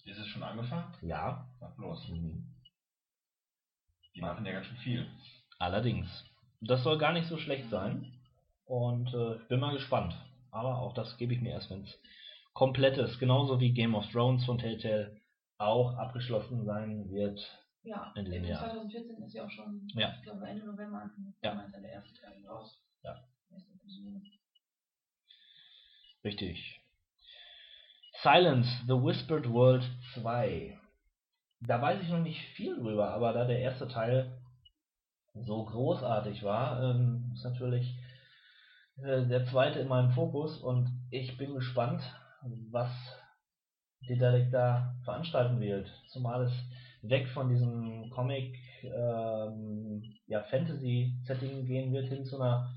[0.03, 0.93] Ist es schon angefangen?
[1.01, 2.09] Ja, Sag bloß.
[2.09, 2.53] mhm.
[4.15, 5.09] Die machen ja ganz schön viel.
[5.59, 6.25] allerdings.
[6.59, 8.11] Das soll gar nicht so schlecht sein.
[8.65, 10.13] Und äh, ich bin mal gespannt.
[10.51, 11.99] Aber auch das gebe ich mir erst, wenn es
[12.53, 13.19] komplett ist.
[13.19, 15.19] Genauso wie Game of Thrones von Telltale
[15.57, 17.39] auch abgeschlossen sein wird.
[17.83, 18.59] Ja, In dem Jahr.
[18.59, 20.13] 2014 ist ja auch schon, Ja.
[20.17, 21.65] ich glaube Ende November, Anfang Ja.
[21.73, 22.77] Der erste Teil raus.
[23.03, 23.19] Ja.
[26.23, 26.79] Richtig.
[28.21, 29.83] Silence, The Whispered World
[30.13, 30.77] 2.
[31.61, 34.37] Da weiß ich noch nicht viel drüber, aber da der erste Teil
[35.33, 37.95] so großartig war, ähm, ist natürlich
[39.03, 42.01] äh, der zweite in meinem Fokus und ich bin gespannt,
[42.71, 42.91] was
[44.07, 45.87] Dedalek da veranstalten wird.
[46.07, 46.53] Zumal es
[47.01, 52.73] weg von diesem Comic ähm, ja, Fantasy-Setting gehen wird, hin zu einer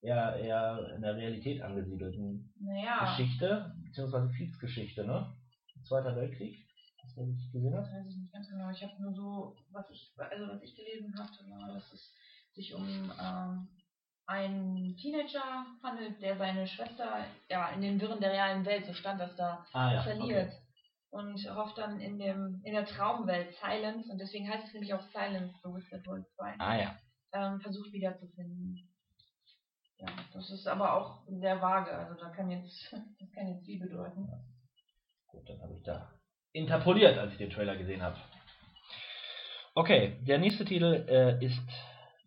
[0.00, 5.34] eher, eher in der Realität angesiedelten Naja, Geschichte, beziehungsweise Kriegsgeschichte, ne?
[5.84, 6.66] Zweiter Weltkrieg,
[7.02, 7.94] das was ich gesehen das hast.
[7.94, 8.70] weiß ich nicht ganz genau.
[8.70, 12.14] Ich habe nur so, was ich, also was ich gelesen hatte, war, dass es
[12.52, 13.68] sich um ähm,
[14.26, 19.20] einen Teenager handelt, der seine Schwester ja in den Wirren der realen Welt, so stand
[19.20, 20.48] das da, Ah ja, verliert.
[20.48, 20.58] okay.
[21.10, 25.02] Und hofft dann in dem in der Traumwelt Silence, und deswegen heißt es nämlich auch
[25.12, 26.96] Silence, so Wizard World 2, Ah ja.
[27.32, 28.90] ähm, versucht wiederzufinden.
[29.98, 33.78] Ja, das ist aber auch sehr vage, also da kann jetzt, das kann jetzt viel
[33.78, 34.28] bedeuten.
[35.28, 36.10] Gut, dann habe ich da
[36.52, 38.16] interpoliert, als ich den Trailer gesehen habe.
[39.76, 41.60] Okay, der nächste Titel äh, ist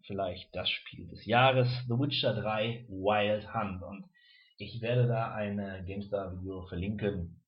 [0.08, 3.84] vielleicht das Spiel des Jahres, The Witcher 3 Wild Hunt.
[3.84, 4.06] Und
[4.58, 7.42] ich werde da ein GameStar-Video verlinken,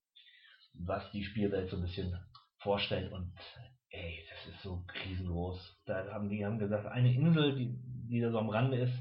[0.74, 2.16] was die Spielwelt so ein bisschen
[2.58, 3.12] vorstellt.
[3.12, 3.32] Und
[3.90, 5.82] ey, das ist so riesengroß.
[5.86, 7.74] Da haben die haben gesagt, eine Insel, die,
[8.08, 8.98] die da so am Rande ist.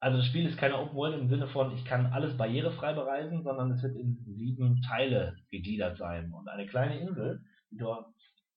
[0.00, 3.44] Also das Spiel ist keine Open World im Sinne von, ich kann alles barrierefrei bereisen,
[3.44, 6.32] sondern es wird in sieben Teile gegliedert sein.
[6.32, 8.06] Und eine kleine Insel, die dort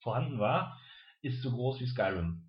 [0.01, 0.79] vorhanden war,
[1.21, 2.44] ist so groß wie Skyrim.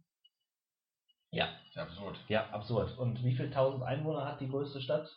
[1.30, 2.18] Ja, Sehr absurd.
[2.28, 2.96] ja, absurd.
[2.98, 5.08] Und wie viel tausend Einwohner hat die größte Stadt?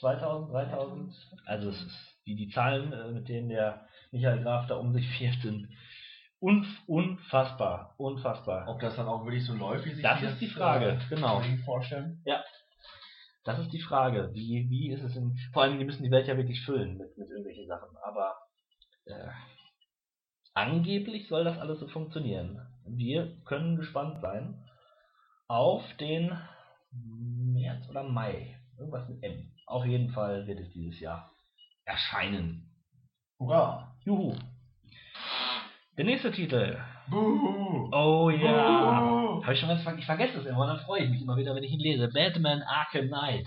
[0.00, 1.14] 2000, 3000?
[1.46, 5.08] Also es ist, die, die Zahlen, äh, mit denen der Michael Graf da um sich
[5.18, 5.68] fährt, sind
[6.38, 8.68] unf unfassbar, unfassbar.
[8.68, 11.38] Ob das dann auch wirklich so läuft, wie sich Das ist die Frage, genau.
[11.38, 12.22] Kollegen vorstellen?
[13.44, 14.30] Das ist die Frage.
[14.34, 15.36] Wie, wie ist es in.
[15.52, 17.96] Vor allem, die müssen die Welt ja wirklich füllen mit, mit irgendwelchen Sachen.
[18.04, 18.34] Aber
[19.06, 19.28] äh,
[20.52, 22.60] angeblich soll das alles so funktionieren.
[22.86, 24.65] Wir können gespannt sein
[25.48, 26.36] auf den
[26.92, 28.56] März oder Mai.
[28.78, 29.52] Irgendwas mit M.
[29.66, 31.32] Auf jeden Fall wird es dieses Jahr
[31.84, 32.70] erscheinen.
[33.38, 33.96] Hurra!
[34.04, 34.34] Juhu.
[35.96, 36.78] Der nächste Titel.
[37.08, 37.88] Buhu!
[37.92, 39.08] Oh ja.
[39.08, 39.42] Buhu!
[39.42, 41.36] Habe ich schon ganz ver ich vergesse es immer, und dann freue ich mich immer
[41.36, 42.08] wieder, wenn ich ihn lese.
[42.08, 43.46] Batman Arkham Knight.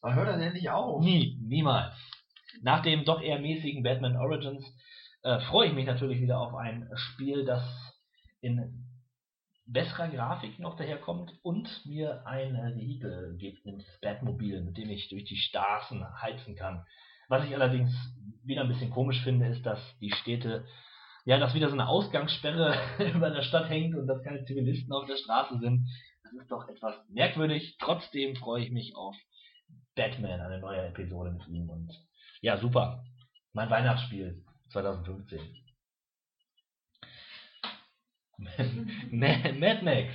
[0.00, 1.02] Man hört das endlich auf.
[1.02, 1.94] Nie, niemals.
[2.62, 4.64] Nach dem doch eher mäßigen Batman Origins
[5.22, 7.62] äh, freue ich mich natürlich wieder auf ein Spiel, das
[8.40, 8.81] in
[9.66, 15.08] besserer Grafik noch daherkommt und mir ein Vehikel gibt, nämlich das Batmobil, mit dem ich
[15.08, 16.84] durch die Straßen heizen kann.
[17.28, 17.92] Was ich allerdings
[18.44, 20.66] wieder ein bisschen komisch finde, ist, dass die Städte,
[21.24, 22.76] ja, dass wieder so eine Ausgangssperre
[23.14, 25.88] über der Stadt hängt und dass keine Zivilisten auf der Straße sind.
[26.24, 27.76] Das ist doch etwas merkwürdig.
[27.78, 29.16] Trotzdem freue ich mich auf
[29.94, 31.92] Batman, eine neue Episode mit ihm und
[32.40, 33.04] ja, super.
[33.52, 35.61] Mein Weihnachtsspiel 2015.
[39.10, 40.12] Ma- Mad Max.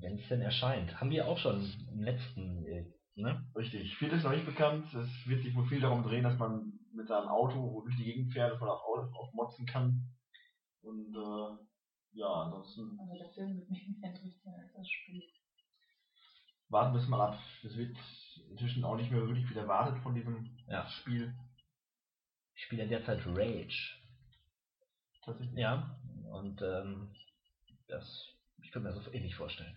[0.00, 0.98] Wenn es denn erscheint.
[1.00, 1.62] Haben wir auch schon
[1.92, 3.46] im letzten, äh, ne?
[3.54, 3.96] Richtig.
[3.98, 4.92] Viel ist noch nicht bekannt.
[4.94, 8.32] Es wird sich wohl viel darum drehen, dass man mit seinem Auto durch die Gegend
[8.32, 10.08] fährt, dass man auch aufmotzen kann.
[10.82, 15.22] Und äh, ja, ansonsten Also der Film wird mich mehr interessieren als das Spiel.
[16.68, 17.38] warten wir es mal ab.
[17.62, 17.96] Es wird
[18.50, 20.86] inzwischen auch nicht mehr wirklich viel erwartet von diesem Ja.
[20.88, 21.32] Spiel.
[22.56, 24.01] Ich spiele ja derzeit Rage.
[25.24, 25.58] Tatsächlich.
[25.58, 25.98] Ja.
[26.30, 27.14] Und ähm,
[27.88, 28.28] das,
[28.62, 29.74] ich könnte mir das so ähnlich vorstellen.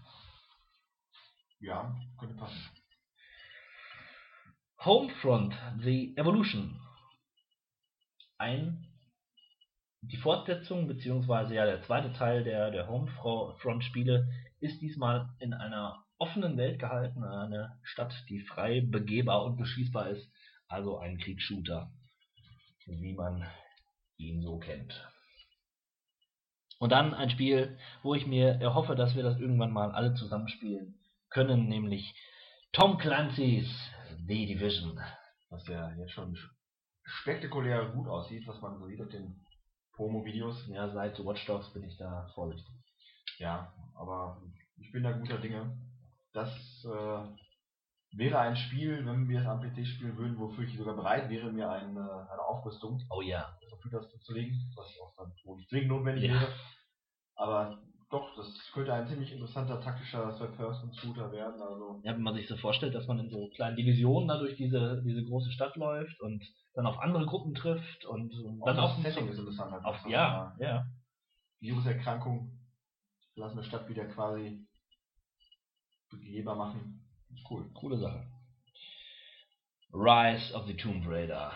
[1.59, 2.69] Ja, könnte passen.
[4.79, 6.79] Homefront, The Evolution.
[8.37, 8.87] Ein,
[10.01, 16.57] die Fortsetzung, beziehungsweise ja der zweite Teil der, der Homefront-Spiele ist diesmal in einer offenen
[16.57, 20.29] Welt gehalten, eine Stadt, die frei begehbar und beschießbar ist,
[20.67, 21.91] also ein Kriegsshooter,
[22.85, 23.47] wie man
[24.17, 24.93] ihn so kennt.
[26.85, 30.93] Und dann ein Spiel, wo ich mir erhoffe, dass wir das irgendwann mal alle zusammenspielen
[31.31, 32.13] können, nämlich
[32.73, 33.67] Tom Clancy's
[34.27, 34.99] The Division.
[35.49, 36.37] Was ja jetzt schon
[37.03, 39.43] spektakulär gut aussieht, was man so sieht auf den
[39.93, 40.67] Promo-Videos.
[40.67, 42.75] Ja, seit Watch Dogs bin ich da vorsichtig.
[43.39, 44.39] Ja, aber
[44.77, 45.75] ich bin da guter Dinge.
[46.33, 46.51] Das
[46.85, 47.27] äh,
[48.15, 51.51] wäre ein Spiel, wenn wir es am PC spielen würden, wofür ich sogar bereit wäre,
[51.51, 53.57] mir ein, äh, eine Aufrüstung Oh ja.
[53.71, 56.33] Computers zuzulegen, was auch dann wohl zwingend notwendig Ja.
[56.41, 56.53] wäre.
[57.35, 57.79] Aber
[58.09, 61.61] doch, das könnte ein ziemlich interessanter taktischer Third-Person-Shooter werden.
[61.61, 62.13] Also ja.
[62.13, 65.23] Wenn man sich so vorstellt, dass man in so kleinen Divisionen da durch diese, diese
[65.23, 66.43] große Stadt läuft und
[66.73, 69.71] dann auf andere Gruppen trifft und, und dann auch das Setting ist interessant.
[69.71, 70.85] halt, auf ja, ja.
[71.59, 72.51] Viruserkrankung
[73.33, 74.65] verlassene Stadt wieder quasi
[76.09, 77.05] begehbar machen.
[77.49, 77.69] Cool.
[77.73, 78.27] Coole Sache.
[79.91, 81.51] Rise of the Tomb Raider.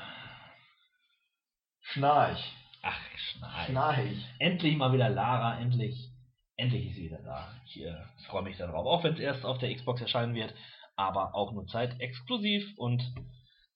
[1.82, 2.59] Schnarch.
[2.82, 3.66] Ach, Schnarch.
[3.68, 4.36] Schnarch.
[4.40, 6.12] Endlich mal wieder Lara, endlich.
[6.56, 7.54] Endlich ist sie wieder da.
[7.66, 7.96] Ich äh,
[8.28, 8.86] freue mich darauf.
[8.86, 10.54] Auch wenn es erst auf der Xbox erscheinen wird,
[10.96, 13.02] aber auch nur zeitexklusiv und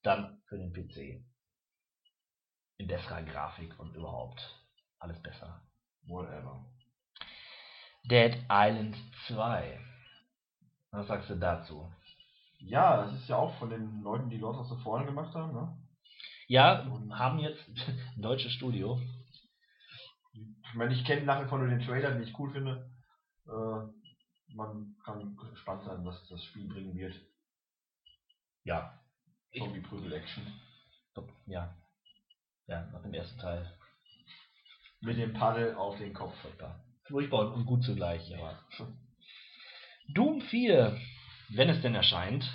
[0.04, 1.24] dann für den PC.
[2.78, 4.42] In besserer Grafik und überhaupt
[5.00, 5.62] alles besser.
[6.06, 6.66] Whatever.
[8.04, 8.98] Dead Island
[9.28, 9.80] 2.
[10.92, 11.90] Was sagst du dazu?
[12.60, 15.54] Ja, das ist ja auch von den Leuten, die Lords of the Fallen gemacht haben,
[15.54, 15.83] ne?
[16.48, 17.64] Ja, haben jetzt
[18.16, 19.02] ein deutsches Studio.
[20.34, 22.90] Ich meine, ich kenne nach wie vor nur den Trailer, den ich cool finde.
[23.46, 27.16] Äh, man kann gespannt sein, was das Spiel bringen wird.
[28.64, 29.00] Ja.
[29.58, 30.44] Zombie-Prügel-Action.
[31.46, 31.76] Ja.
[32.68, 33.72] Ja, nach dem ersten Teil.
[35.02, 36.36] Mit dem Paddel auf den Kopf.
[37.08, 38.58] Furchtbar und gut zugleich, ja.
[40.14, 40.98] Doom 4,
[41.50, 42.50] wenn es denn erscheint.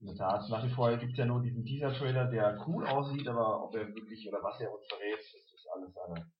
[0.00, 3.28] In der Tat, nach wie vor gibt es ja nur diesen Teaser-Trailer, der cool aussieht,
[3.28, 6.32] aber ob er wirklich oder was er uns verrät, das ist alles eine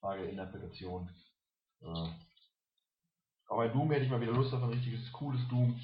[0.00, 1.08] Frage der Interpretation.
[1.80, 1.86] Äh,
[3.46, 5.80] aber bei Doom hätte ich mal wieder Lust auf ein richtiges, cooles Doom.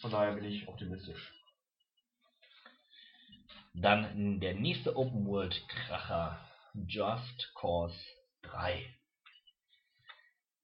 [0.00, 1.32] Von daher bin ich optimistisch.
[3.72, 6.38] Dann der nächste Open World Kracher,
[6.74, 7.96] Just Cause
[8.42, 8.84] 3.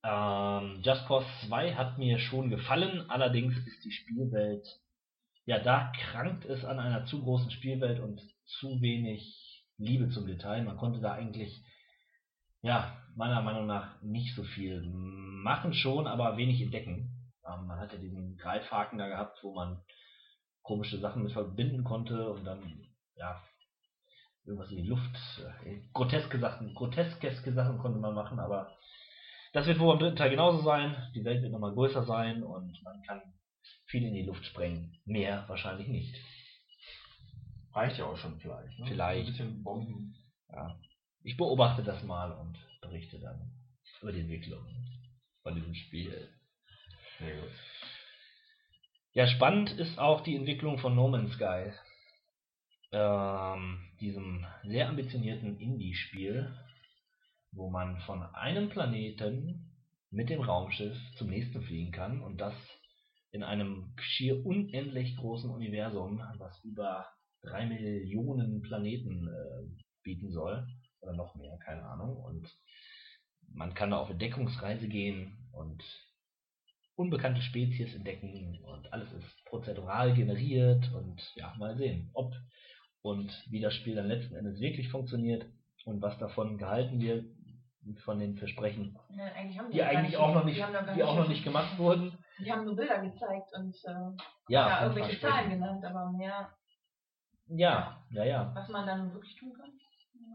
[0.02, 4.66] Ähm, Just Cause 2 hat mir schon gefallen, allerdings ist die Spielwelt,
[5.47, 10.62] ja, da krankt es an einer zu großen Spielwelt und zu wenig Liebe zum Detail.
[10.64, 11.62] Man konnte da eigentlich,
[12.62, 17.32] ja, meiner Meinung nach nicht so viel machen schon, aber wenig entdecken.
[17.47, 19.82] Ähm, man hatte diesen Greifhaken da gehabt, wo man
[20.62, 23.40] komische Sachen mit verbinden konnte und dann ja,
[24.44, 25.16] irgendwas in die Luft,
[25.64, 28.77] äh, groteske Sachen, groteske Sachen konnte man machen, aber
[29.52, 30.97] das wird wohl am dritten Teil genauso sein.
[31.14, 33.23] Die Welt wird nochmal größer sein und man kann
[33.86, 34.98] viel in die Luft sprengen.
[35.04, 36.14] Mehr wahrscheinlich nicht.
[37.72, 38.78] Reicht ja auch schon vielleicht.
[38.78, 38.86] Ne?
[38.86, 39.26] Vielleicht.
[39.26, 40.14] Ein bisschen Bomben.
[40.50, 40.78] Ja.
[41.22, 43.52] Ich beobachte das mal und berichte dann
[44.00, 44.64] über die Entwicklung
[45.42, 46.28] von diesem Spiel.
[47.18, 47.50] Sehr gut.
[49.12, 51.72] Ja, spannend ist auch die Entwicklung von No Man's Sky
[52.92, 56.56] ähm, diesem sehr ambitionierten Indie-Spiel,
[57.52, 59.72] wo man von einem Planeten
[60.10, 62.54] mit dem Raumschiff zum nächsten fliegen kann und das
[63.36, 67.06] in einem schier unendlich großen Universum, was über
[67.42, 70.66] drei Millionen Planeten äh, bieten soll
[71.00, 72.16] oder noch mehr, keine Ahnung.
[72.16, 72.48] Und
[73.52, 75.82] man kann da auf Entdeckungsreise gehen und
[76.96, 82.32] unbekannte Spezies entdecken und alles ist prozedural generiert und ja, mal sehen, ob
[83.02, 85.46] und wie das Spiel dann letzten Endes wirklich funktioniert
[85.84, 87.26] und was davon gehalten wird
[87.98, 91.16] von den Versprechen, Ja, eigentlich haben die gar eigentlich auch noch nicht, die die auch
[91.16, 92.12] noch nicht gemacht wurden.
[92.38, 95.20] Die haben nur Bilder gezeigt und äh, Ja, ja, irgendwelche.
[95.20, 96.50] Zahlen genannt, aber mehr,
[97.48, 98.52] Ja, ja, ja.
[98.54, 99.70] was man dann wirklich tun kann.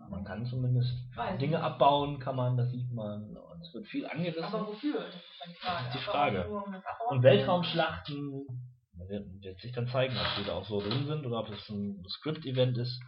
[0.09, 3.35] Man kann zumindest Weiß Dinge abbauen, kann man, das sieht man.
[3.37, 4.43] Und es wird viel angerissen.
[4.43, 4.99] Aber wofür?
[4.99, 5.85] Das ist die Frage.
[5.87, 6.63] Ist die Frage.
[7.09, 8.47] Und Weltraumschlachten
[8.93, 11.69] wird, wird sich dann zeigen, ob die da auch so drin sind oder ob es
[11.69, 12.99] ein Script-Event ist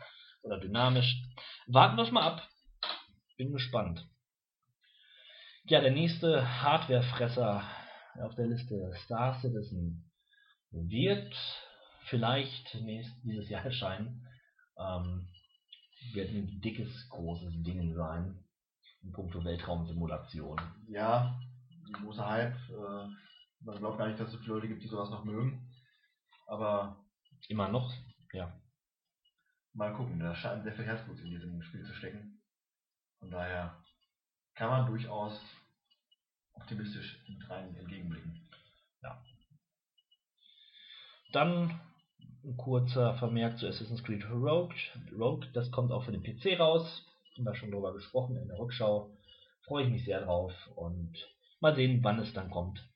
[0.44, 1.22] oder dynamisch.
[1.68, 2.42] Warten wir es mal ab.
[3.38, 4.06] Bin gespannt.
[5.66, 7.64] Ja, der nächste Hardwarefresser
[8.22, 10.12] auf der Liste, Star Citizen,
[10.72, 11.36] wird
[12.06, 14.28] vielleicht nächst, dieses Jahr erscheinen.
[14.78, 15.28] Ähm,
[16.14, 18.44] wird ein dickes, großes Ding sein
[19.04, 20.60] in puncto Weltraumsimulation.
[20.88, 21.40] Ja,
[21.86, 22.56] ein großer Hype.
[22.70, 23.08] Äh,
[23.62, 25.70] man glaubt gar nicht, dass es so viele Leute gibt, die sowas noch mögen.
[26.48, 27.04] Aber
[27.50, 27.94] Immer noch,
[28.32, 28.54] ja.
[29.74, 32.42] mal gucken, da scheint sehr viel Herzblut in diesem Spiel zu stecken.
[33.20, 33.84] Von daher
[34.56, 35.38] kann man durchaus
[36.54, 38.44] optimistisch mit rein entgegenblicken.
[41.34, 41.82] Dann
[42.44, 44.76] ein kurzer Vermerk zu Assassin's Creed Rogue.
[45.18, 47.04] Rogue, das kommt auch für den PC raus.
[47.36, 49.10] Haben wir schon drüber gesprochen in der Rückschau.
[49.64, 51.12] Freue ich mich sehr drauf und
[51.60, 52.88] mal sehen, wann es dann kommt.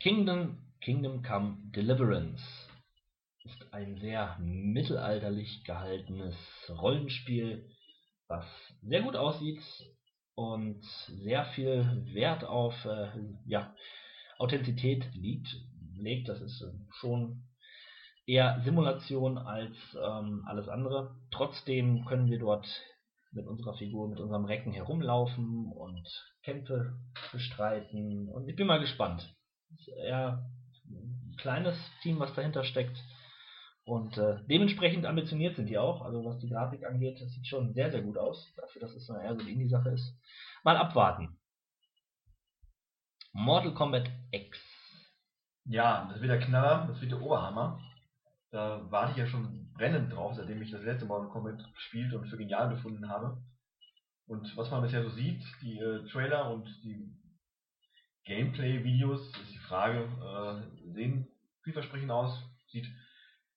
[0.00, 2.42] Kingdom, Kingdom Come Deliverance
[3.44, 6.36] ist ein sehr mittelalterlich gehaltenes
[6.68, 7.66] Rollenspiel,
[8.26, 8.44] was
[8.82, 9.62] sehr gut aussieht
[10.38, 10.84] und
[11.24, 13.08] sehr viel Wert auf äh,
[13.44, 13.74] ja,
[14.38, 15.48] Authentizität liegt,
[15.96, 16.28] legt.
[16.28, 16.70] Das ist äh,
[17.00, 17.42] schon
[18.24, 21.16] eher Simulation als ähm, alles andere.
[21.32, 22.68] Trotzdem können wir dort
[23.32, 26.06] mit unserer Figur, mit unserem Recken herumlaufen und
[26.44, 26.96] Kämpfe
[27.32, 28.28] bestreiten.
[28.28, 29.34] Und ich bin mal gespannt.
[29.96, 30.48] Eher
[30.88, 32.96] ein kleines Team, was dahinter steckt.
[33.88, 36.02] Und äh, dementsprechend ambitioniert sind die auch.
[36.02, 38.46] Also was die Grafik angeht, das sieht schon sehr, sehr gut aus.
[38.54, 40.14] Dafür, dass es so eher so eine Indie-Sache ist.
[40.62, 41.38] Mal abwarten.
[43.32, 44.58] Mortal Kombat X.
[45.64, 47.80] Ja, das wird der Knaller, das wird der Oberhammer.
[48.50, 52.28] Da warte ich ja schon brennend drauf, seitdem ich das letzte Mal Kombat gespielt und
[52.28, 53.42] für genial befunden habe.
[54.26, 57.10] Und was man bisher so sieht, die äh, Trailer und die
[58.24, 61.26] Gameplay-Videos, ist die Frage, äh, sehen
[61.62, 62.86] vielversprechend aus, sieht,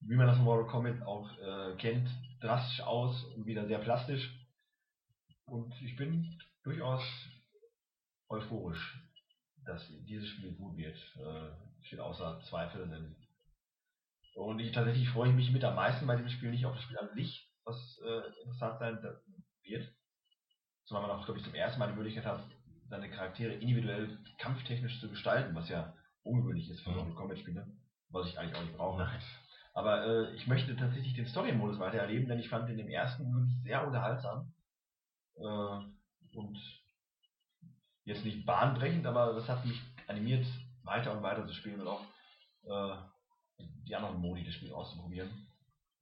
[0.02, 2.10] wie man das von Mortal Kombat auch äh, kennt,
[2.42, 4.34] drastisch aus und wieder sehr plastisch.
[5.46, 7.04] Und ich bin durchaus
[8.30, 9.00] euphorisch.
[9.66, 10.98] dass dieses Spiel gut wird.
[11.18, 13.16] Äh, steht außer Zweifel.
[14.36, 16.84] Und ich, tatsächlich freue ich mich mit am meisten bei diesem Spiel nicht auf das
[16.84, 19.00] Spiel an sich, was äh, interessant sein
[19.64, 19.94] wird.
[20.86, 22.44] Zumal man auch, glaube ich, zum ersten Mal die Möglichkeit hat,
[22.90, 26.96] seine Charaktere individuell kampftechnisch zu gestalten, was ja ungewöhnlich ist für Mhm.
[26.98, 27.68] Mortal Kombat Spiele,
[28.10, 29.10] was ich eigentlich auch nicht brauche.
[29.74, 33.34] Aber äh, ich möchte tatsächlich den Story-Modus weiter erleben, denn ich fand den im ersten
[33.34, 34.54] wirklich sehr unterhaltsam.
[35.38, 36.60] Äh, und
[38.04, 40.46] jetzt nicht bahnbrechend, aber das hat mich animiert,
[40.84, 42.06] weiter und weiter zu spielen und auch
[42.64, 42.96] äh,
[43.88, 45.48] die anderen Modi des Spiels auszuprobieren.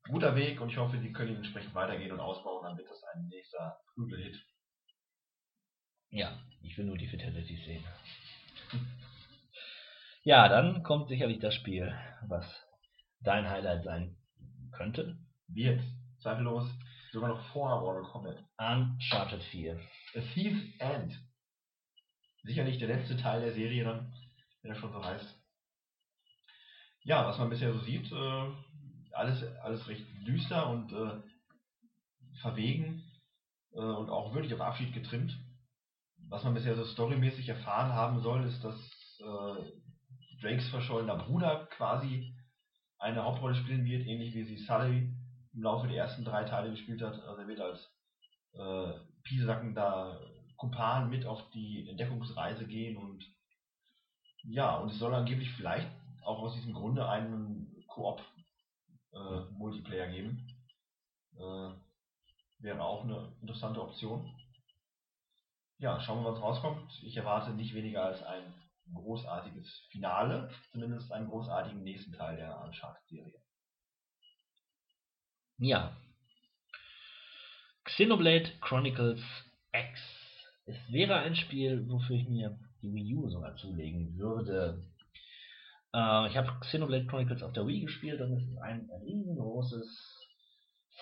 [0.07, 3.27] Guter Weg und ich hoffe, die können entsprechend weitergehen und ausbauen, dann wird das ein
[3.27, 4.43] nächster Prügel-Hit.
[6.11, 7.83] Ja, ich will nur die Fatalities sehen.
[10.23, 11.97] Ja, dann kommt sicherlich das Spiel,
[12.27, 12.43] was
[13.21, 14.17] dein Highlight sein
[14.71, 15.17] könnte.
[15.47, 15.81] Wird
[16.21, 16.69] zweifellos
[17.11, 18.43] sogar noch vor Mortal Kombat.
[18.57, 19.79] Uncharted 4.
[20.15, 21.19] A Thief's End.
[22.43, 24.13] Sicherlich der letzte Teil der Serie dann,
[24.61, 25.35] wenn er schon so heißt.
[27.03, 28.51] Ja, was man bisher so sieht, äh,
[29.13, 31.21] alles, alles recht düster und äh,
[32.41, 33.03] verwegen
[33.73, 35.37] äh, und auch wirklich auf Abschied getrimmt.
[36.29, 38.75] Was man bisher so storymäßig erfahren haben soll, ist, dass
[39.19, 42.33] äh, Drakes verschollener Bruder quasi
[42.99, 45.11] eine Hauptrolle spielen wird, ähnlich wie sie Sully
[45.53, 47.19] im Laufe der ersten drei Teile gespielt hat.
[47.23, 47.89] Also er wird als
[48.53, 50.19] äh, piesackender
[50.57, 53.25] Kumpan mit auf die Entdeckungsreise gehen und
[54.43, 55.89] ja, und es soll angeblich vielleicht
[56.23, 58.21] auch aus diesem Grunde einen Koop
[59.11, 60.47] äh, geben.
[61.35, 61.69] Äh,
[62.59, 64.33] wäre auch eine interessante Option.
[65.77, 66.91] Ja, schauen wir was rauskommt.
[67.03, 68.53] Ich erwarte nicht weniger als ein
[68.93, 73.41] großartiges Finale, zumindest einen großartigen nächsten Teil der Uncharted-Serie.
[75.57, 75.97] Ja.
[77.83, 79.21] Xenoblade Chronicles
[79.73, 79.99] X.
[80.65, 84.83] Es wäre ein Spiel, wofür ich mir die Wii U sogar zulegen würde.
[85.93, 90.19] Äh, ich habe Xenoblade Chronicles auf der Wii gespielt und es ist ein riesengroßes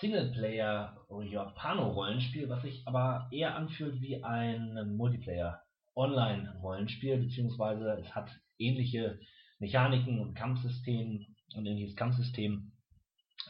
[0.00, 5.62] Singleplayer Japano-Rollenspiel, was sich aber eher anfühlt wie ein Multiplayer
[5.98, 9.18] Online-Rollenspiel, beziehungsweise es hat ähnliche
[9.58, 11.26] Mechaniken und Kampfsystem
[11.56, 12.72] und ähnliches Kampfsystem.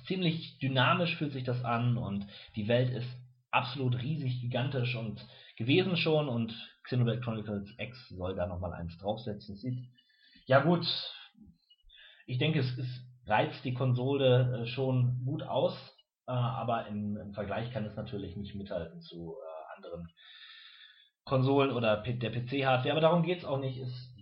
[0.07, 2.27] Ziemlich dynamisch fühlt sich das an und
[2.57, 3.09] die Welt ist
[3.51, 5.25] absolut riesig, gigantisch und
[5.57, 6.55] gewesen schon und
[6.85, 9.57] Xenoblade Chronicles X soll da nochmal eins draufsetzen.
[9.57, 9.79] Sieht,
[10.47, 10.87] ja gut,
[12.27, 12.89] ich denke, es, es
[13.27, 15.75] reizt die Konsole äh, schon gut aus,
[16.27, 20.09] äh, aber im, im Vergleich kann es natürlich nicht mithalten zu äh, anderen
[21.29, 23.79] Konsolen oder der PC-Hardware, aber darum geht es auch nicht.
[23.79, 24.15] Es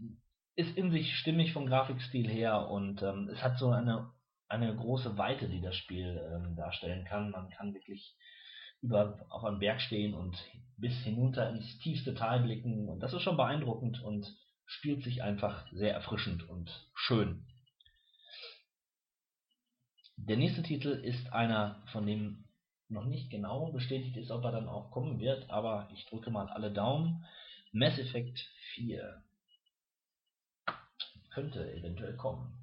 [0.56, 4.10] ist in sich stimmig vom Grafikstil her und ähm, es hat so eine,
[4.48, 7.30] eine große Weite, die das Spiel ähm, darstellen kann.
[7.30, 8.16] Man kann wirklich
[8.82, 10.36] über, auf einem Berg stehen und
[10.76, 14.26] bis hinunter ins tiefste Tal blicken und das ist schon beeindruckend und
[14.64, 17.46] spielt sich einfach sehr erfrischend und schön.
[20.16, 22.45] Der nächste Titel ist einer, von dem
[22.88, 26.48] noch nicht genau bestätigt ist, ob er dann auch kommen wird, aber ich drücke mal
[26.48, 27.24] alle Daumen.
[27.72, 28.38] Mass Effect
[28.74, 29.22] 4
[31.30, 32.58] könnte eventuell kommen.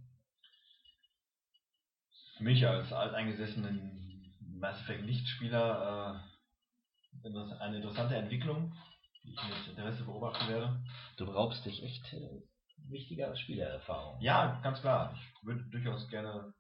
[2.37, 6.23] Für mich als alteingesessenen Mass Effect Nichtspieler
[7.23, 8.73] äh, eine interessante Entwicklung,
[9.23, 10.83] die ich mit Interesse beobachten werde.
[11.17, 12.41] Du raubst dich echt äh,
[12.89, 14.19] wichtiger Spielererfahrung.
[14.21, 15.13] Ja, ganz klar.
[15.13, 16.53] Ich würde durchaus gerne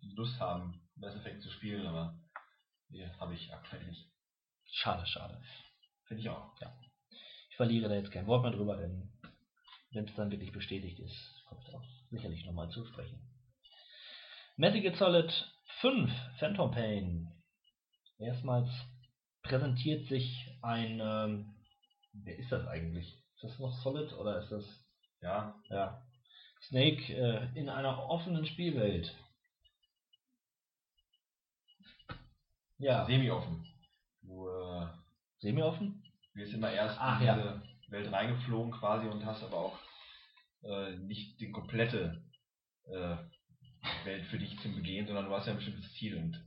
[0.00, 2.14] Lust haben, Mass Effect zu spielen, aber
[2.92, 4.06] die habe ich aktuell nicht.
[4.70, 5.40] Schade, schade.
[6.06, 6.58] Finde ich auch.
[6.60, 6.78] Ja.
[7.50, 9.12] Ich verliere da jetzt kein Wort mehr drüber, denn
[9.92, 13.20] wenn es dann wirklich bestätigt ist, kommt es auch sicherlich nochmal zu sprechen.
[14.56, 15.30] Metal Gear Solid
[15.80, 17.28] 5 Phantom Pain.
[18.18, 18.68] Erstmals
[19.42, 21.54] präsentiert sich ein, ähm,
[22.12, 23.06] wer ist das eigentlich?
[23.34, 24.64] Ist das noch Solid oder ist das,
[25.20, 26.02] Ja, ja,
[26.68, 29.14] Snake äh, in einer offenen Spielwelt?
[32.82, 33.64] Ja, semi-offen.
[34.22, 34.86] Du äh,
[35.38, 36.02] semi-offen?
[36.34, 37.34] wirst immer erst Ach, in ja.
[37.36, 39.78] diese Welt reingeflogen quasi und hast aber auch
[40.64, 42.24] äh, nicht die komplette
[42.86, 43.16] äh,
[44.04, 46.44] Welt für dich zum Begehen, sondern du hast ja ein bestimmtes Ziel und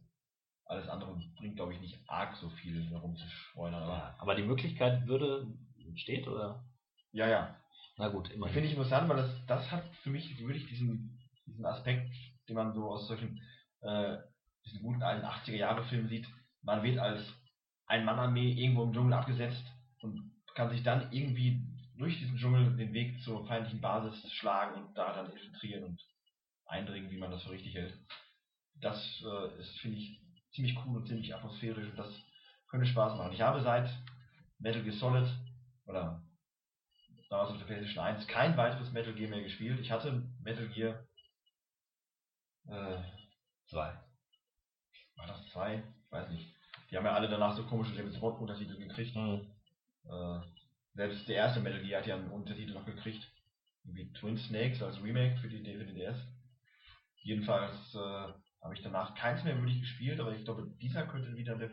[0.66, 3.84] alles andere bringt, glaube ich, nicht arg so viel herum zu schleudern.
[3.84, 5.48] Aber aber die Möglichkeit würde,
[5.96, 6.66] steht oder?
[7.14, 7.56] ja, ja.
[7.98, 8.50] Na gut, immer.
[8.50, 12.14] Finde ich interessant, weil das, das hat für mich wirklich diesen, diesen Aspekt,
[12.50, 13.42] den man so aus solchen
[13.80, 14.18] äh,
[14.66, 16.28] diesen guten alten 80er Jahre Filmen sieht.
[16.62, 17.22] Man wird als
[17.88, 19.64] Ein-Mann-Armee irgendwo im Dschungel abgesetzt
[20.02, 21.62] und kann sich dann irgendwie
[21.98, 26.02] durch diesen Dschungel den Weg zur feindlichen Basis schlagen und da dann infiltrieren und
[26.66, 27.98] eindringen, wie man das für richtig hält.
[28.82, 30.20] Das äh, ist, finde ich,
[30.54, 32.14] ziemlich cool und ziemlich atmosphärisch und das
[32.70, 33.34] könnte Spaß machen.
[33.34, 33.90] Ich habe seit
[34.60, 35.28] Metal Gear Solid
[35.86, 36.24] oder
[37.30, 39.80] damals auf der PlayStation 1, kein weiteres Metal Gear mehr gespielt.
[39.80, 41.06] Ich hatte Metal Gear
[42.68, 43.02] äh,
[43.68, 44.05] Zwei.
[45.18, 45.84] War das zwei?
[46.06, 46.54] Ich weiß nicht.
[46.90, 49.16] Die haben ja alle danach so komische James Bond Untertitel gekriegt.
[49.16, 49.48] Hm.
[50.06, 50.40] Äh,
[50.94, 53.32] selbst der erste Metal Gear hat ja einen Untertitel noch gekriegt.
[53.84, 56.18] Wie Twin Snakes als Remake für die, für die DS.
[57.22, 61.56] Jedenfalls äh, habe ich danach keins mehr wirklich gespielt, aber ich glaube, dieser könnte wieder
[61.56, 61.72] der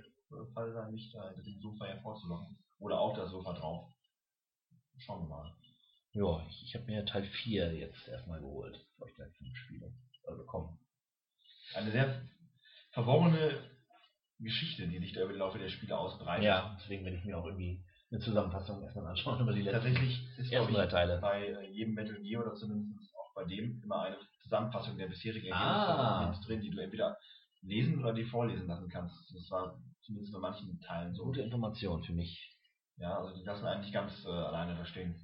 [0.54, 2.58] Fall sein, mich da hinter dem Sofa hervorzulocken.
[2.78, 3.94] Oder auf das Sofa drauf.
[4.98, 5.54] Schauen wir mal.
[6.12, 9.92] Ja, ich, ich habe mir Teil 4 jetzt erstmal geholt, bevor ich gleich fünf Spiele
[10.24, 10.78] also bekommen.
[11.74, 12.28] Eine sehr
[12.92, 13.58] verworrene
[14.38, 16.44] Geschichte, die sich da über den Laufe der Spiele ausbreitet.
[16.44, 20.26] Ja, deswegen werde ich mir auch irgendwie eine Zusammenfassung erstmal anschauen über die letzten Tatsächlich
[20.38, 21.18] ist ersten drei Teile.
[21.20, 25.52] bei äh, jedem Metal Gear oder zumindest auch bei dem immer eine Zusammenfassung der bisherigen
[25.52, 26.20] Ah.
[26.24, 27.16] Ergebnisse mit drin, die du entweder
[27.62, 29.14] lesen oder dir vorlesen lassen kannst.
[29.34, 31.24] Das war zumindest bei manchen Teilen so.
[31.24, 32.50] Gute Information für mich.
[32.96, 35.14] Ja, also die lassen eigentlich ganz äh, alleine da stehen.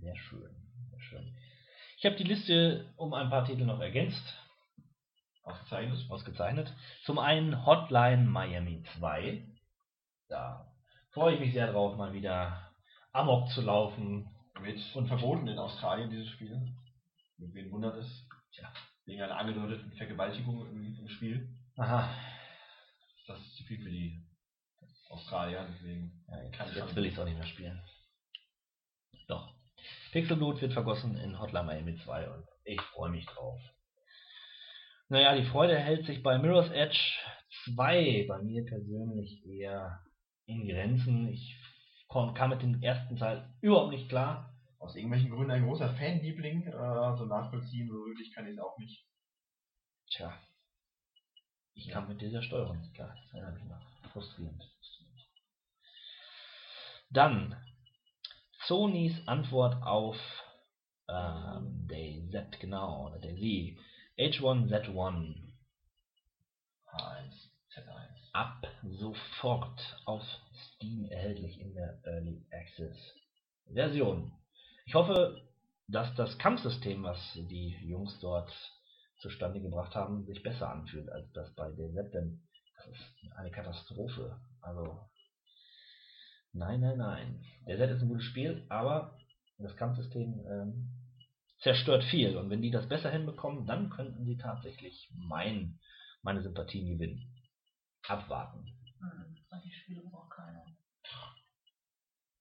[0.00, 0.48] Sehr schön,
[0.90, 1.36] sehr schön.
[1.98, 4.22] Ich habe die Liste um ein paar Titel noch ergänzt,
[5.44, 6.10] Ausgezeichnet.
[6.10, 6.74] ausgezeichnet.
[7.04, 9.46] Zum einen Hotline Miami 2.
[10.28, 10.72] Da
[11.10, 12.72] freue ich mich sehr drauf, mal wieder
[13.12, 14.28] Amok zu laufen.
[14.60, 16.74] Mit und verboten in Australien dieses Spiel.
[17.38, 18.28] Mit wen wundert es?
[18.52, 18.72] Tja.
[19.04, 21.48] Wegen einer angedeuteten Vergewaltigung im, im Spiel.
[21.76, 22.08] Aha,
[23.26, 24.24] Das ist zu viel für die
[25.10, 26.24] Australier, deswegen.
[26.28, 27.82] ja, jetzt, jetzt will ich es auch nicht mehr spielen.
[29.28, 29.54] Doch.
[30.12, 33.60] Pixelblut wird vergossen in Hotline Miami 2 und ich freue mich drauf.
[35.08, 36.98] Naja, die Freude hält sich bei Mirror's Edge
[37.64, 40.00] 2 bei mir persönlich eher
[40.46, 41.28] in Grenzen.
[41.28, 41.56] Ich
[42.08, 44.50] komm, kam mit dem ersten Teil überhaupt nicht klar.
[44.78, 48.76] Aus irgendwelchen Gründen ein großer Fanliebling, äh, so nachvollziehen, so wirklich kann ich es auch
[48.78, 49.06] nicht.
[50.10, 50.38] Tja,
[51.74, 53.14] ich kam mit dieser Steuerung nicht klar.
[53.22, 54.10] Das erinnert mich noch.
[54.12, 54.62] Frustrierend.
[57.10, 57.56] Dann
[58.66, 60.16] Sonys Antwort auf
[61.08, 63.78] ähm, DayZ, genau, oder DayZ.
[64.16, 65.34] H1Z1
[66.86, 67.32] H1,
[67.74, 68.30] Z1.
[68.32, 70.22] ab sofort auf
[70.52, 72.96] Steam erhältlich in der Early Access
[73.72, 74.32] Version.
[74.86, 75.42] Ich hoffe,
[75.88, 78.52] dass das Kampfsystem, was die Jungs dort
[79.18, 82.40] zustande gebracht haben, sich besser anfühlt als das bei DZ, denn
[82.76, 84.38] das ist eine Katastrophe.
[84.60, 85.00] Also,
[86.52, 87.44] nein, nein, nein.
[87.66, 89.18] DZ ist ein gutes Spiel, aber
[89.58, 90.93] das Kampfsystem ähm,
[91.64, 92.36] zerstört viel.
[92.36, 95.80] Und wenn die das besser hinbekommen, dann könnten sie tatsächlich mein,
[96.22, 97.34] meine Sympathien gewinnen.
[98.06, 98.66] Abwarten.
[99.00, 100.64] Hm, solche Spiele braucht keiner.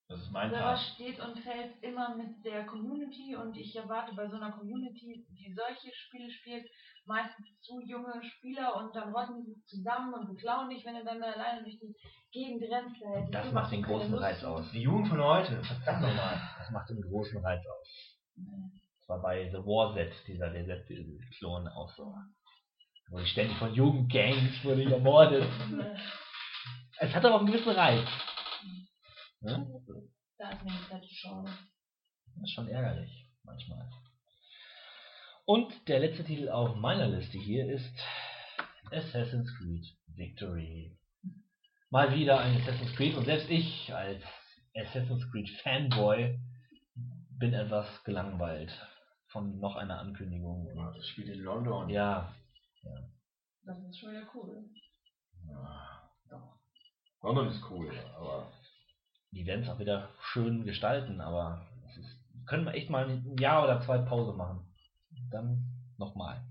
[0.10, 4.28] Das ist mein Server steht und fällt immer mit der Community und ich erwarte bei
[4.30, 6.70] so einer Community, die solche Spiele spielt,
[7.06, 11.24] meistens zu junge Spieler und dann rotten sich zusammen und beklauen dich, wenn du dann
[11.24, 11.96] alleine durch die
[12.32, 13.02] Gegend rennst.
[13.32, 14.70] Das macht den großen Reiz aus.
[14.72, 16.42] Die Jugend von heute, verdammt nochmal.
[16.60, 18.20] Das macht den großen Reiz aus.
[18.36, 18.83] Nee.
[19.04, 22.16] Das war bei The War Set, dieser DZ-Klon auch so.
[23.10, 25.46] Wo ich ständig von Jugendgangs wurde ermordet.
[27.00, 28.08] Es hat aber auch einen gewissen Reiz.
[29.42, 29.68] Ne?
[30.38, 31.50] Da ist mir die schade.
[32.28, 33.90] Das ist schon ärgerlich, manchmal.
[35.44, 37.94] Und der letzte Titel auf meiner Liste hier ist
[38.90, 40.98] Assassin's Creed Victory.
[41.90, 44.24] Mal wieder ein Assassin's Creed und selbst ich als
[44.74, 46.40] Assassin's Creed Fanboy
[47.38, 48.72] bin etwas gelangweilt
[49.34, 50.68] von noch einer Ankündigung.
[50.76, 51.90] Ja, Das spielt in London.
[51.90, 52.34] Ja,
[53.64, 54.64] Das ist schon wieder cool.
[55.50, 56.60] Ja, doch.
[57.22, 58.54] London ist cool, aber
[59.32, 63.36] die werden es auch wieder schön gestalten, aber es ist, können wir echt mal ein
[63.38, 64.72] Jahr oder zwei Pause machen.
[65.32, 65.66] Dann
[65.98, 66.46] nochmal.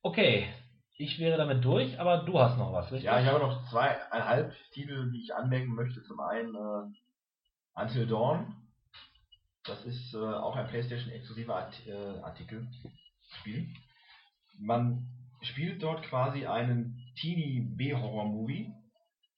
[0.00, 0.48] Okay,
[0.96, 3.04] ich wäre damit durch, aber du hast noch was, richtig?
[3.04, 6.02] Ja, ich habe noch zweieinhalb Titel, die ich anmerken möchte.
[6.04, 8.61] Zum einen äh, Until Dawn.
[9.64, 12.68] Das ist äh, auch ein PlayStation-exklusiver Art, äh, Artikel,
[13.40, 13.68] Spiel.
[14.58, 15.08] Man
[15.42, 18.72] spielt dort quasi einen Teenie B-Horror-Movie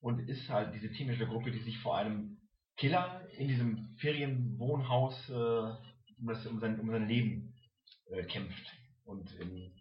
[0.00, 2.38] und ist halt diese Teenager-Gruppe, die sich vor einem
[2.76, 7.54] Killer in diesem Ferienwohnhaus äh, um, das, um, sein, um sein Leben
[8.10, 8.72] äh, kämpft
[9.04, 9.72] und in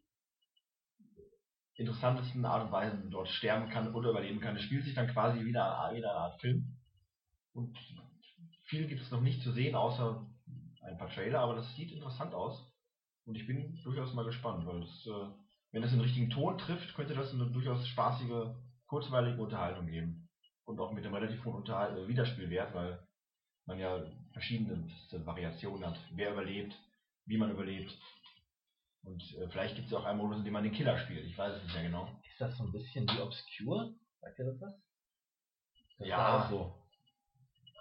[1.75, 4.55] interessantesten Art und Weise dort sterben kann oder überleben kann.
[4.55, 6.77] Es spielt sich dann quasi wieder wie eine Art Film.
[7.53, 7.77] Und
[8.65, 10.25] viel gibt es noch nicht zu sehen, außer
[10.85, 12.71] ein paar Trailer, aber das sieht interessant aus.
[13.25, 15.33] Und ich bin durchaus mal gespannt, weil das, äh,
[15.71, 18.53] wenn das den richtigen Ton trifft, könnte das eine durchaus spaßige,
[18.87, 20.29] kurzweilige Unterhaltung geben.
[20.65, 23.07] Und auch mit einem relativ hohen Unterhal äh, Wiederspielwert, weil
[23.65, 24.03] man ja
[24.33, 24.87] verschiedene
[25.25, 25.97] Variationen hat.
[26.11, 26.77] Wer überlebt,
[27.25, 27.97] wie man überlebt.
[29.03, 31.25] Und äh, vielleicht gibt es ja auch einen Modus, in dem man den Killer spielt.
[31.25, 32.07] Ich weiß es nicht mehr genau.
[32.29, 33.93] Ist das so ein bisschen wie Obscure?
[34.21, 34.73] Sagt ihr das was?
[35.97, 36.47] Das Ja.
[36.49, 36.75] so.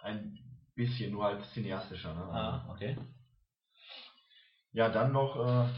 [0.02, 0.38] Ein
[0.74, 2.14] bisschen, nur halt cineastischer.
[2.14, 2.22] Ne?
[2.32, 2.96] Ah, okay.
[4.72, 5.36] Ja, dann noch.
[5.36, 5.68] Äh,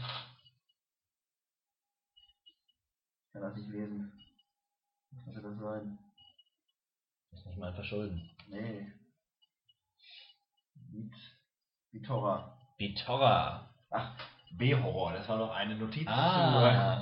[3.25, 4.11] ich kann das nicht lesen.
[5.25, 5.97] Was soll das sein?
[7.31, 8.29] Muss nicht mal verschulden.
[8.47, 8.91] Nee.
[10.91, 11.13] Vit
[11.91, 12.57] Vitora.
[12.77, 13.73] Vitora.
[13.89, 14.17] Ach,
[14.57, 17.01] B-Horror, das war noch eine Notiz Ah.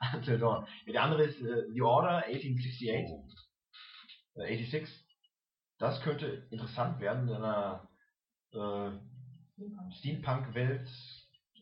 [0.00, 0.66] zu Until Dawn.
[0.86, 3.10] Ja, der andere ist äh, The Order 1868.
[4.36, 5.06] Äh, 86.
[5.80, 7.88] Das könnte interessant werden in einer
[8.52, 8.90] äh,
[9.98, 10.86] Steampunk-Welt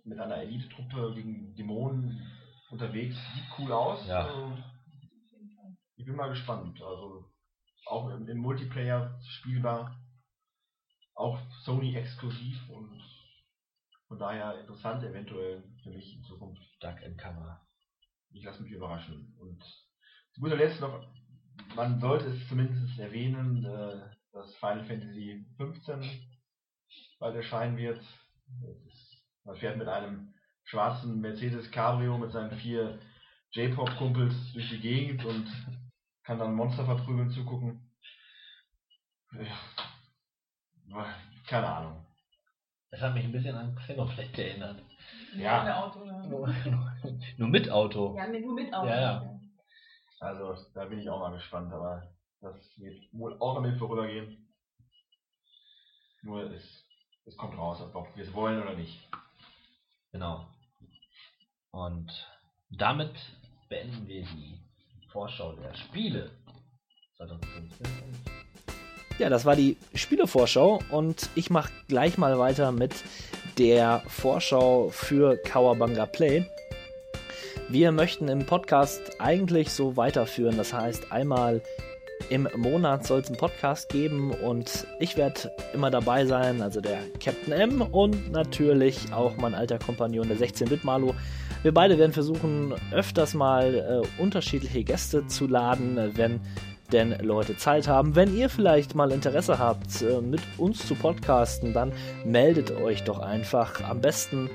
[0.05, 2.20] mit einer Elite-Truppe gegen Dämonen
[2.70, 3.14] unterwegs.
[3.34, 4.05] Sieht cool aus.
[4.08, 4.26] Ja.
[4.26, 4.58] Also,
[5.94, 6.82] ich bin mal gespannt.
[6.82, 7.30] Also
[7.86, 9.97] auch im, im Multiplayer spielbar.
[11.14, 13.00] Auch Sony exklusiv und
[14.08, 16.62] von daher interessant eventuell für mich in Zukunft.
[16.80, 17.64] Duck in Kamera.
[18.30, 19.36] Ich lasse mich überraschen.
[19.38, 19.62] Und
[20.32, 21.06] zu guter Letzt noch,
[21.75, 24.01] man sollte es zumindest erwähnen, äh,
[24.33, 26.03] dass Final Fantasy 15
[27.19, 28.01] bald erscheinen wird.
[29.45, 32.99] Man fährt mit einem schwarzen Mercedes Cabrio mit seinen vier
[33.53, 35.47] J-Pop-Kumpels durch die Gegend und
[36.23, 37.91] kann dann Monster verprügeln zugucken.
[39.33, 41.07] Ja.
[41.47, 42.07] Keine Ahnung.
[42.91, 44.83] Das hat mich ein bisschen an Xenoblade erinnert.
[45.35, 45.62] Ja.
[45.62, 46.27] Ohne Auto, ja.
[46.27, 46.55] Nur,
[47.37, 48.17] nur mit Auto.
[48.17, 48.89] Ja, nur mit Auto.
[48.89, 49.38] Ja, ja.
[50.20, 52.08] Also da bin ich auch mal gespannt, aber
[52.40, 54.48] das wird wohl auch damit vorübergehen.
[56.22, 56.84] Nur es,
[57.24, 59.08] es kommt raus, ob wir es wollen oder nicht.
[60.12, 60.48] Genau.
[61.70, 62.26] Und
[62.70, 63.14] damit
[63.68, 64.60] beenden wir die
[65.12, 66.30] Vorschau der Spiele
[67.16, 67.86] 2015.
[69.18, 73.05] Ja, das war die Spielevorschau und ich mache gleich mal weiter mit
[73.58, 76.47] der Vorschau für Kawabanga Play.
[77.70, 80.56] Wir möchten im Podcast eigentlich so weiterführen.
[80.56, 81.60] Das heißt, einmal
[82.30, 86.98] im Monat soll es einen Podcast geben und ich werde immer dabei sein, also der
[87.22, 91.12] Captain M und natürlich auch mein alter Kompagnon, der 16-Bit-Malu.
[91.62, 96.40] Wir beide werden versuchen, öfters mal äh, unterschiedliche Gäste zu laden, wenn
[96.92, 98.17] denn Leute Zeit haben.
[98.17, 101.92] Wenn ihr vielleicht mal Interesse habt, äh, mit uns zu podcasten, dann
[102.25, 104.50] meldet euch doch einfach am besten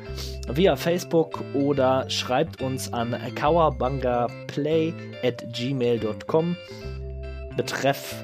[0.47, 6.57] via Facebook oder schreibt uns an kawabungaplay at gmail.com
[7.55, 8.15] betreff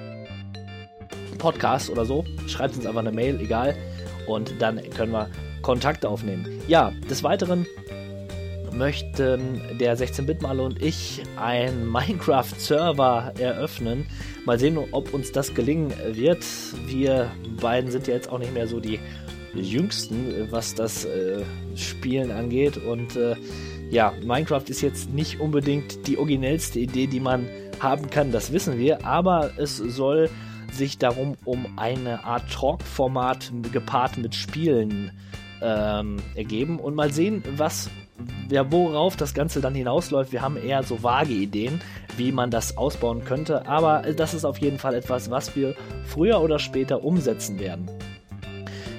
[1.38, 2.26] Podcast oder so.
[2.48, 3.76] Schreibt uns einfach eine Mail, egal.
[4.28, 5.30] Und dann können wir
[5.62, 6.46] Kontakt aufnehmen.
[6.68, 7.66] Ja, des Weiteren
[8.80, 14.08] möchten der 16-Bit-Maler und ich einen Minecraft-Server eröffnen.
[14.46, 16.44] Mal sehen, ob uns das gelingen wird.
[16.88, 17.30] Wir
[17.62, 19.00] beiden sind ja jetzt auch nicht mehr so die
[19.54, 21.44] jüngsten, was das äh,
[21.76, 22.78] Spielen angeht.
[22.78, 23.36] Und äh,
[23.92, 27.50] ja, Minecraft ist jetzt nicht unbedingt die originellste Idee, die man
[27.82, 29.06] haben kann, das wissen wir.
[29.06, 30.30] Aber es soll
[30.72, 35.12] sich darum um eine Art Talk-Format gepaart mit Spielen
[35.62, 37.90] ähm, ergeben und mal sehen, was
[38.50, 40.32] ja, worauf das Ganze dann hinausläuft.
[40.32, 41.82] Wir haben eher so vage Ideen,
[42.18, 45.76] wie man das ausbauen könnte, aber das ist auf jeden Fall etwas, was wir
[46.06, 47.90] früher oder später umsetzen werden.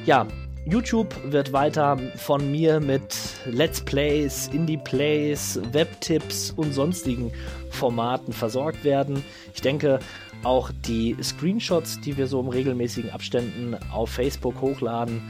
[0.07, 0.27] Ja,
[0.67, 3.17] YouTube wird weiter von mir mit
[3.47, 7.33] Let's Plays, Indie Plays, Webtipps und sonstigen
[7.71, 9.25] Formaten versorgt werden.
[9.55, 10.01] Ich denke,
[10.43, 15.21] auch die Screenshots, die wir so im regelmäßigen Abständen auf Facebook hochladen,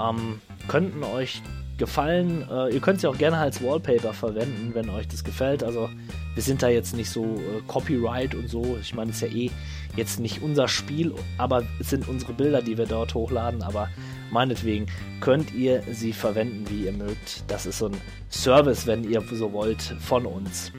[0.00, 1.42] ähm, könnten euch
[1.78, 2.46] gefallen.
[2.50, 5.62] Äh, ihr könnt sie auch gerne als Wallpaper verwenden, wenn euch das gefällt.
[5.62, 5.90] Also
[6.34, 8.78] wir sind da jetzt nicht so äh, Copyright und so.
[8.80, 9.50] Ich meine, es ist ja eh
[9.96, 13.62] jetzt nicht unser Spiel, aber es sind unsere Bilder, die wir dort hochladen.
[13.62, 13.88] Aber
[14.30, 14.86] meinetwegen
[15.20, 17.44] könnt ihr sie verwenden, wie ihr mögt.
[17.48, 17.96] Das ist so ein
[18.30, 20.72] Service, wenn ihr so wollt, von uns.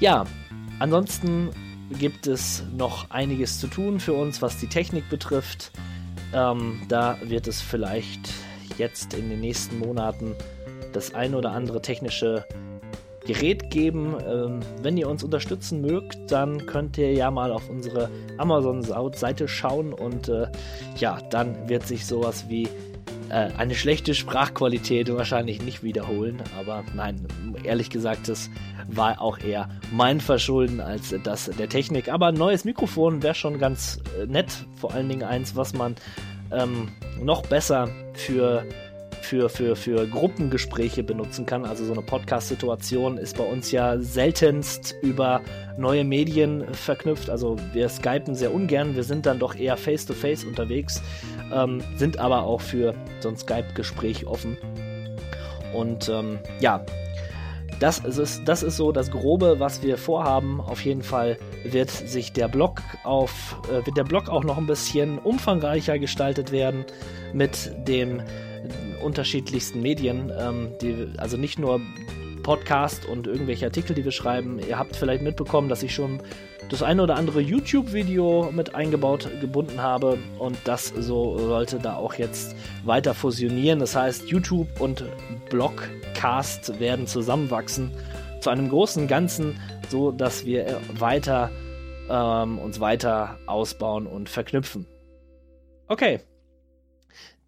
[0.00, 0.24] Ja,
[0.78, 1.50] ansonsten
[1.98, 5.70] gibt es noch einiges zu tun für uns, was die Technik betrifft.
[6.34, 8.32] Ähm, da wird es vielleicht
[8.78, 10.34] jetzt in den nächsten Monaten
[10.92, 12.44] das ein oder andere technische
[13.26, 14.14] Gerät geben.
[14.26, 19.92] Ähm, wenn ihr uns unterstützen mögt, dann könnt ihr ja mal auf unsere Amazon-Seite schauen
[19.92, 20.46] und äh,
[20.96, 22.68] ja, dann wird sich sowas wie
[23.28, 26.42] äh, eine schlechte Sprachqualität wahrscheinlich nicht wiederholen.
[26.58, 27.26] Aber nein,
[27.64, 28.48] ehrlich gesagt, das
[28.88, 32.08] war auch eher mein Verschulden als das der Technik.
[32.08, 34.66] Aber ein neues Mikrofon wäre schon ganz äh, nett.
[34.76, 35.96] Vor allen Dingen eins, was man
[36.52, 36.88] ähm,
[37.20, 38.64] noch besser für,
[39.20, 41.64] für, für, für Gruppengespräche benutzen kann.
[41.64, 45.40] Also so eine Podcast-Situation ist bei uns ja seltenst über
[45.76, 47.30] neue Medien verknüpft.
[47.30, 51.02] Also wir skypen sehr ungern, wir sind dann doch eher face-to-face unterwegs,
[51.52, 54.56] ähm, sind aber auch für so ein Skype-Gespräch offen.
[55.74, 56.84] Und ähm, ja,
[57.80, 60.60] das ist, das ist so das Grobe, was wir vorhaben.
[60.60, 61.36] Auf jeden Fall
[61.72, 66.52] wird sich der Blog auf, äh, wird der Blog auch noch ein bisschen umfangreicher gestaltet
[66.52, 66.84] werden
[67.32, 68.22] mit den
[69.02, 71.80] unterschiedlichsten Medien, ähm, die, also nicht nur
[72.42, 74.58] Podcast und irgendwelche Artikel, die wir schreiben.
[74.58, 76.20] Ihr habt vielleicht mitbekommen, dass ich schon
[76.68, 82.14] das eine oder andere YouTube-Video mit eingebaut, gebunden habe und das so sollte da auch
[82.14, 83.78] jetzt weiter fusionieren.
[83.78, 85.04] Das heißt, YouTube und
[85.50, 87.92] Blogcast werden zusammenwachsen
[88.46, 91.50] zu einem großen Ganzen, so dass wir weiter
[92.08, 94.86] ähm, uns weiter ausbauen und verknüpfen.
[95.88, 96.20] Okay,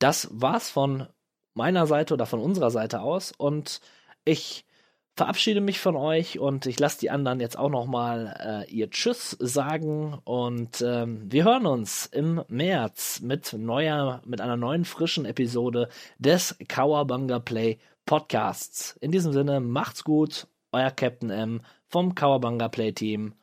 [0.00, 1.06] das war's von
[1.54, 3.80] meiner Seite oder von unserer Seite aus und
[4.24, 4.66] ich
[5.14, 9.36] verabschiede mich von euch und ich lasse die anderen jetzt auch nochmal äh, ihr Tschüss
[9.38, 15.90] sagen und ähm, wir hören uns im März mit neuer, mit einer neuen frischen Episode
[16.18, 18.96] des Kawabanga Play Podcasts.
[19.00, 23.34] In diesem Sinne, macht's gut, euer Captain M vom Kawabanga Play Team.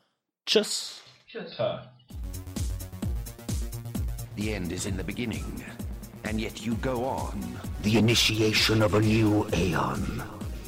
[0.46, 1.02] Tschüss.
[1.28, 1.58] Tschüss.
[4.36, 5.64] The end is in the beginning,
[6.26, 7.42] and yet you go on.
[7.84, 10.24] The initiation of a new Aeon.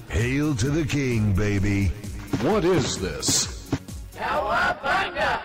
[0.10, 1.92] Hail to the king, baby.
[2.42, 3.70] What is this?
[4.16, 5.42] Cowabunga!